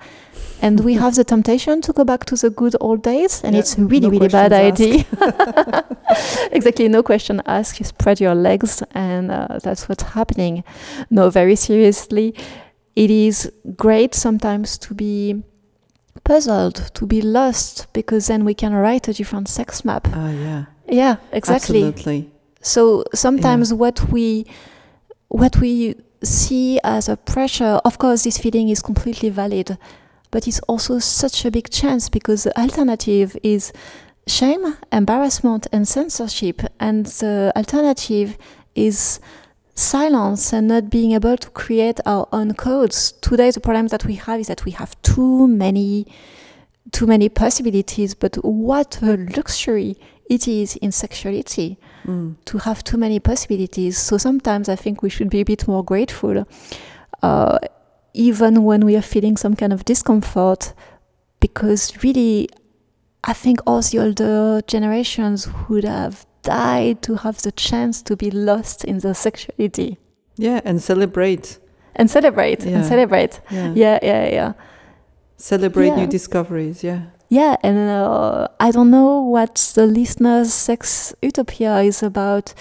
And 0.60 0.80
we 0.80 0.94
have 0.94 1.14
the 1.14 1.24
temptation 1.24 1.80
to 1.82 1.92
go 1.92 2.04
back 2.04 2.24
to 2.26 2.34
the 2.34 2.50
good 2.50 2.74
old 2.80 3.02
days, 3.02 3.44
and 3.44 3.54
yeah, 3.54 3.60
it's 3.60 3.78
really, 3.78 4.00
no 4.00 4.08
really 4.08 4.26
bad 4.26 4.52
idea. 4.52 5.04
exactly, 6.50 6.88
no 6.88 7.04
question 7.04 7.40
asked. 7.46 7.78
You 7.78 7.84
spread 7.86 8.20
your 8.20 8.34
legs, 8.34 8.82
and 8.92 9.30
uh, 9.30 9.60
that's 9.62 9.88
what's 9.88 10.02
happening. 10.02 10.64
No, 11.10 11.30
very 11.30 11.54
seriously, 11.54 12.34
it 12.96 13.08
is 13.08 13.52
great 13.76 14.16
sometimes 14.16 14.78
to 14.78 14.94
be 14.94 15.44
puzzled, 16.24 16.90
to 16.94 17.06
be 17.06 17.22
lost, 17.22 17.86
because 17.92 18.26
then 18.26 18.44
we 18.44 18.54
can 18.54 18.72
write 18.72 19.06
a 19.06 19.12
different 19.12 19.46
sex 19.46 19.84
map. 19.84 20.08
Uh, 20.08 20.30
yeah. 20.30 20.64
Yeah, 20.88 21.16
exactly. 21.30 21.84
Absolutely. 21.84 22.32
So 22.62 23.04
sometimes 23.14 23.70
yeah. 23.70 23.76
what 23.76 24.10
we 24.10 24.46
what 25.28 25.56
we 25.58 25.94
see 26.22 26.80
as 26.82 27.08
a 27.08 27.16
pressure, 27.16 27.80
of 27.84 27.98
course, 27.98 28.24
this 28.24 28.38
feeling 28.38 28.68
is 28.68 28.82
completely 28.82 29.30
valid, 29.30 29.78
but 30.30 30.46
it's 30.48 30.60
also 30.60 30.98
such 30.98 31.44
a 31.44 31.50
big 31.50 31.70
chance 31.70 32.08
because 32.08 32.44
the 32.44 32.58
alternative 32.58 33.36
is 33.42 33.72
shame, 34.26 34.76
embarrassment, 34.92 35.66
and 35.72 35.86
censorship, 35.86 36.62
and 36.80 37.06
the 37.06 37.52
alternative 37.56 38.36
is 38.74 39.20
silence 39.74 40.52
and 40.52 40.68
not 40.68 40.90
being 40.90 41.12
able 41.12 41.36
to 41.36 41.50
create 41.50 42.00
our 42.04 42.28
own 42.32 42.54
codes. 42.54 43.12
Today, 43.12 43.50
the 43.50 43.60
problem 43.60 43.86
that 43.88 44.04
we 44.04 44.14
have 44.14 44.40
is 44.40 44.48
that 44.48 44.64
we 44.64 44.72
have 44.72 45.00
too 45.02 45.46
many, 45.46 46.06
too 46.90 47.06
many 47.06 47.28
possibilities. 47.28 48.14
But 48.14 48.36
what 48.44 49.00
a 49.02 49.16
luxury 49.36 49.96
it 50.28 50.48
is 50.48 50.76
in 50.76 50.90
sexuality 50.92 51.78
mm. 52.06 52.36
to 52.44 52.58
have 52.58 52.82
too 52.84 52.96
many 52.96 53.20
possibilities. 53.20 53.98
So 53.98 54.18
sometimes 54.18 54.68
I 54.68 54.76
think 54.76 55.02
we 55.02 55.10
should 55.10 55.30
be 55.30 55.40
a 55.40 55.44
bit 55.44 55.66
more 55.68 55.84
grateful, 55.84 56.46
uh, 57.22 57.58
even 58.14 58.64
when 58.64 58.84
we 58.84 58.96
are 58.96 59.02
feeling 59.02 59.36
some 59.36 59.54
kind 59.54 59.72
of 59.72 59.84
discomfort, 59.84 60.72
because 61.40 62.02
really, 62.02 62.48
I 63.24 63.32
think 63.32 63.60
all 63.66 63.82
the 63.82 63.98
older 63.98 64.62
generations 64.66 65.48
would 65.68 65.84
have 65.84 66.26
died 66.42 67.02
to 67.02 67.16
have 67.16 67.42
the 67.42 67.52
chance 67.52 68.02
to 68.02 68.16
be 68.16 68.30
lost 68.30 68.84
in 68.84 68.98
their 69.00 69.14
sexuality. 69.14 69.98
Yeah, 70.36 70.60
and 70.64 70.80
celebrate. 70.80 71.58
And 71.96 72.10
celebrate. 72.10 72.64
Yeah. 72.64 72.78
And 72.78 72.86
celebrate. 72.86 73.40
Yeah, 73.50 73.72
yeah, 73.74 73.98
yeah. 74.02 74.28
yeah. 74.28 74.52
Celebrate 75.36 75.88
yeah. 75.88 75.96
new 75.96 76.06
discoveries. 76.06 76.82
Yeah. 76.82 77.02
Yeah, 77.28 77.56
and 77.62 77.76
uh, 77.76 78.48
I 78.58 78.70
don't 78.70 78.90
know 78.90 79.20
what 79.20 79.56
the 79.74 79.86
listeners' 79.86 80.52
sex 80.54 81.14
utopia 81.20 81.80
is 81.80 82.02
about, 82.02 82.54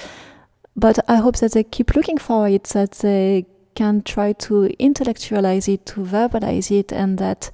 but 0.75 0.99
I 1.09 1.15
hope 1.15 1.37
that 1.37 1.53
they 1.53 1.63
keep 1.63 1.95
looking 1.95 2.17
for 2.17 2.49
it, 2.49 2.65
that 2.65 2.91
they 2.91 3.45
can 3.75 4.01
try 4.01 4.33
to 4.33 4.65
intellectualize 4.79 5.69
it, 5.69 5.85
to 5.85 6.01
verbalize 6.01 6.69
it, 6.69 6.91
and 6.91 7.17
that 7.19 7.49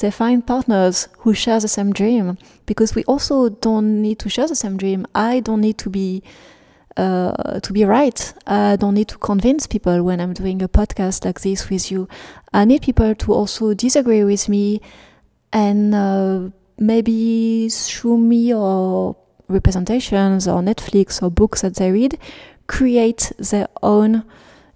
they 0.00 0.10
find 0.10 0.46
partners 0.46 1.08
who 1.18 1.32
share 1.32 1.58
the 1.58 1.68
same 1.68 1.92
dream. 1.92 2.36
Because 2.66 2.94
we 2.94 3.04
also 3.04 3.48
don't 3.48 4.02
need 4.02 4.18
to 4.18 4.28
share 4.28 4.46
the 4.46 4.56
same 4.56 4.76
dream. 4.76 5.06
I 5.14 5.40
don't 5.40 5.62
need 5.62 5.78
to 5.78 5.88
be 5.88 6.22
uh, 6.98 7.60
to 7.60 7.72
be 7.72 7.84
right. 7.84 8.34
I 8.46 8.76
don't 8.76 8.94
need 8.94 9.08
to 9.08 9.18
convince 9.18 9.66
people 9.66 10.02
when 10.02 10.20
I'm 10.20 10.34
doing 10.34 10.60
a 10.62 10.68
podcast 10.68 11.24
like 11.24 11.40
this 11.40 11.70
with 11.70 11.90
you. 11.90 12.08
I 12.52 12.64
need 12.64 12.82
people 12.82 13.14
to 13.14 13.32
also 13.32 13.72
disagree 13.72 14.24
with 14.24 14.48
me 14.48 14.80
and 15.52 15.94
uh, 15.94 16.50
maybe 16.78 17.68
through 17.68 18.18
me 18.18 18.54
or 18.54 19.16
representations 19.48 20.46
or 20.46 20.60
Netflix 20.62 21.22
or 21.22 21.30
books 21.30 21.62
that 21.62 21.74
they 21.76 21.90
read, 21.90 22.18
create 22.66 23.32
their 23.38 23.68
own 23.82 24.24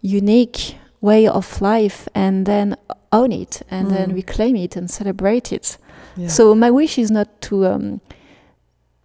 unique 0.01 0.77
way 1.01 1.27
of 1.27 1.61
life 1.61 2.09
and 2.15 2.47
then 2.47 2.77
own 3.13 3.33
it 3.33 3.63
and 3.71 3.91
then 3.91 4.11
Mm. 4.11 4.15
reclaim 4.15 4.57
it 4.57 4.77
and 4.77 4.91
celebrate 4.91 5.53
it. 5.53 5.77
Yeah. 6.17 6.29
So 6.29 6.55
my 6.55 6.71
wish 6.71 6.99
is 6.99 7.11
not 7.11 7.29
to 7.43 7.67
um, 7.67 8.01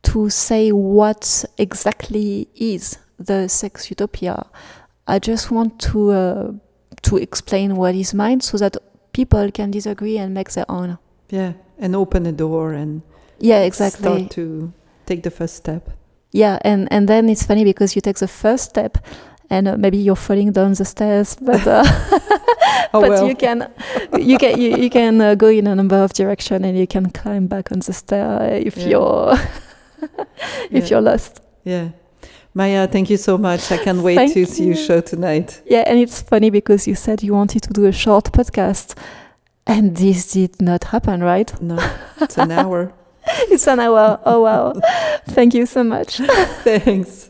to 0.03 0.29
say 0.29 0.71
what 0.71 1.45
exactly 1.57 2.47
is 2.55 2.97
the 3.19 3.47
sex 3.49 3.89
utopia. 3.89 4.45
I 5.07 5.19
just 5.19 5.51
want 5.51 5.79
to 5.91 6.11
uh, 6.11 6.51
to 7.03 7.17
explain 7.17 7.75
what 7.75 7.95
is 7.95 8.13
mine 8.13 8.41
so 8.41 8.57
that 8.57 8.77
people 9.11 9.51
can 9.51 9.71
disagree 9.71 10.17
and 10.17 10.33
make 10.33 10.51
their 10.51 10.65
own. 10.69 10.97
yeah, 11.29 11.53
and 11.79 11.95
open 11.95 12.25
a 12.25 12.31
door 12.31 12.73
and 12.73 13.01
Yeah, 13.39 13.61
exactly. 13.65 14.01
start 14.01 14.31
to 14.31 14.71
take 15.05 15.21
the 15.23 15.31
first 15.31 15.55
step. 15.55 15.89
Yeah, 16.31 16.57
and 16.63 16.87
and 16.91 17.07
then 17.07 17.29
it's 17.29 17.43
funny 17.45 17.63
because 17.63 17.95
you 17.95 18.01
take 18.01 18.17
the 18.19 18.27
first 18.27 18.63
step, 18.69 18.97
and 19.49 19.67
uh, 19.67 19.77
maybe 19.77 19.97
you're 19.97 20.15
falling 20.17 20.51
down 20.53 20.73
the 20.73 20.85
stairs, 20.85 21.37
but 21.41 21.65
uh, 21.67 21.83
Oh 22.93 23.01
but 23.01 23.09
well. 23.09 23.27
you 23.27 23.35
can 23.35 23.67
you 24.19 24.37
can 24.37 24.59
you, 24.61 24.77
you 24.77 24.89
can 24.89 25.21
uh, 25.21 25.35
go 25.35 25.47
in 25.47 25.67
a 25.67 25.75
number 25.75 26.03
of 26.03 26.11
direction, 26.13 26.65
and 26.65 26.77
you 26.77 26.87
can 26.87 27.09
climb 27.11 27.47
back 27.47 27.71
on 27.71 27.79
the 27.79 27.93
stair 27.93 28.59
if 28.65 28.77
Yeah. 28.77 28.87
you're 28.89 29.33
if 30.71 30.83
Yeah. 30.83 30.89
you're 30.89 31.01
lost. 31.01 31.41
Yeah. 31.63 31.89
Maïa, 32.55 32.87
thank 32.91 33.09
you 33.09 33.17
so 33.17 33.37
much. 33.37 33.71
I 33.71 33.77
can't 33.77 34.01
wait 34.01 34.33
to 34.33 34.45
see 34.45 34.65
your 34.65 34.75
show 34.75 35.01
tonight. 35.01 35.61
Yeah, 35.69 35.83
and 35.85 35.99
it's 35.99 36.21
funny 36.21 36.49
because 36.49 36.87
you 36.89 36.95
said 36.95 37.21
you 37.21 37.33
wanted 37.35 37.61
to 37.63 37.73
do 37.73 37.85
a 37.85 37.91
short 37.91 38.31
podcast, 38.31 38.95
and 39.67 39.95
this 39.95 40.31
did 40.31 40.61
not 40.61 40.85
happen, 40.85 41.21
right? 41.21 41.49
No, 41.61 41.77
it's 42.19 42.37
an 42.37 42.51
hour. 42.51 42.93
It's 43.51 43.67
an 43.67 43.81
hour. 43.81 44.21
Oh 44.25 44.41
wow! 44.43 44.73
Thank 45.27 45.53
you 45.53 45.65
so 45.65 45.83
much. 45.83 46.17
Thanks. 46.63 47.29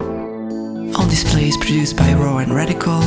On 0.00 1.08
Display 1.08 1.48
is 1.48 1.56
produced 1.56 1.96
by 1.96 2.12
Raw 2.14 2.38
and 2.38 2.52
Radical, 2.52 3.00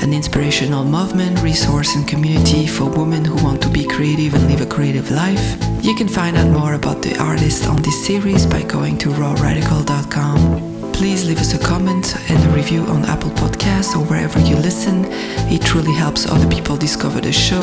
an 0.00 0.12
inspirational 0.12 0.84
movement, 0.84 1.42
resource, 1.42 1.96
and 1.96 2.06
community 2.06 2.68
for 2.68 2.88
women 2.88 3.24
who 3.24 3.34
want 3.42 3.60
to 3.62 3.68
be 3.68 3.84
creative 3.84 4.34
and 4.34 4.46
live 4.48 4.60
a 4.60 4.66
creative 4.66 5.10
life. 5.10 5.56
You 5.82 5.96
can 5.96 6.08
find 6.08 6.36
out 6.36 6.50
more 6.50 6.74
about 6.74 7.02
the 7.02 7.18
artists 7.18 7.66
on 7.66 7.82
this 7.82 8.06
series 8.06 8.46
by 8.46 8.62
going 8.62 8.96
to 8.98 9.08
rawradical.com. 9.08 10.71
Please 11.02 11.26
leave 11.26 11.40
us 11.40 11.52
a 11.52 11.58
comment 11.58 12.14
and 12.30 12.40
a 12.44 12.54
review 12.54 12.82
on 12.82 13.04
Apple 13.06 13.30
Podcasts 13.30 13.96
or 13.96 14.04
wherever 14.04 14.38
you 14.38 14.54
listen. 14.54 15.04
It 15.50 15.60
truly 15.62 15.92
helps 15.92 16.28
other 16.28 16.46
people 16.46 16.76
discover 16.76 17.20
the 17.20 17.32
show. 17.32 17.60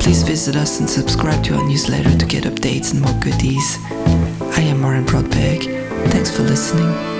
Please 0.00 0.22
visit 0.22 0.56
us 0.56 0.80
and 0.80 0.88
subscribe 0.88 1.44
to 1.44 1.54
our 1.54 1.68
newsletter 1.68 2.16
to 2.16 2.24
get 2.24 2.44
updates 2.44 2.92
and 2.92 3.02
more 3.02 3.12
goodies. 3.20 3.76
I 4.56 4.62
am 4.62 4.80
Maren 4.80 5.04
Brodberg. 5.04 5.64
Thanks 6.12 6.34
for 6.34 6.44
listening. 6.44 7.11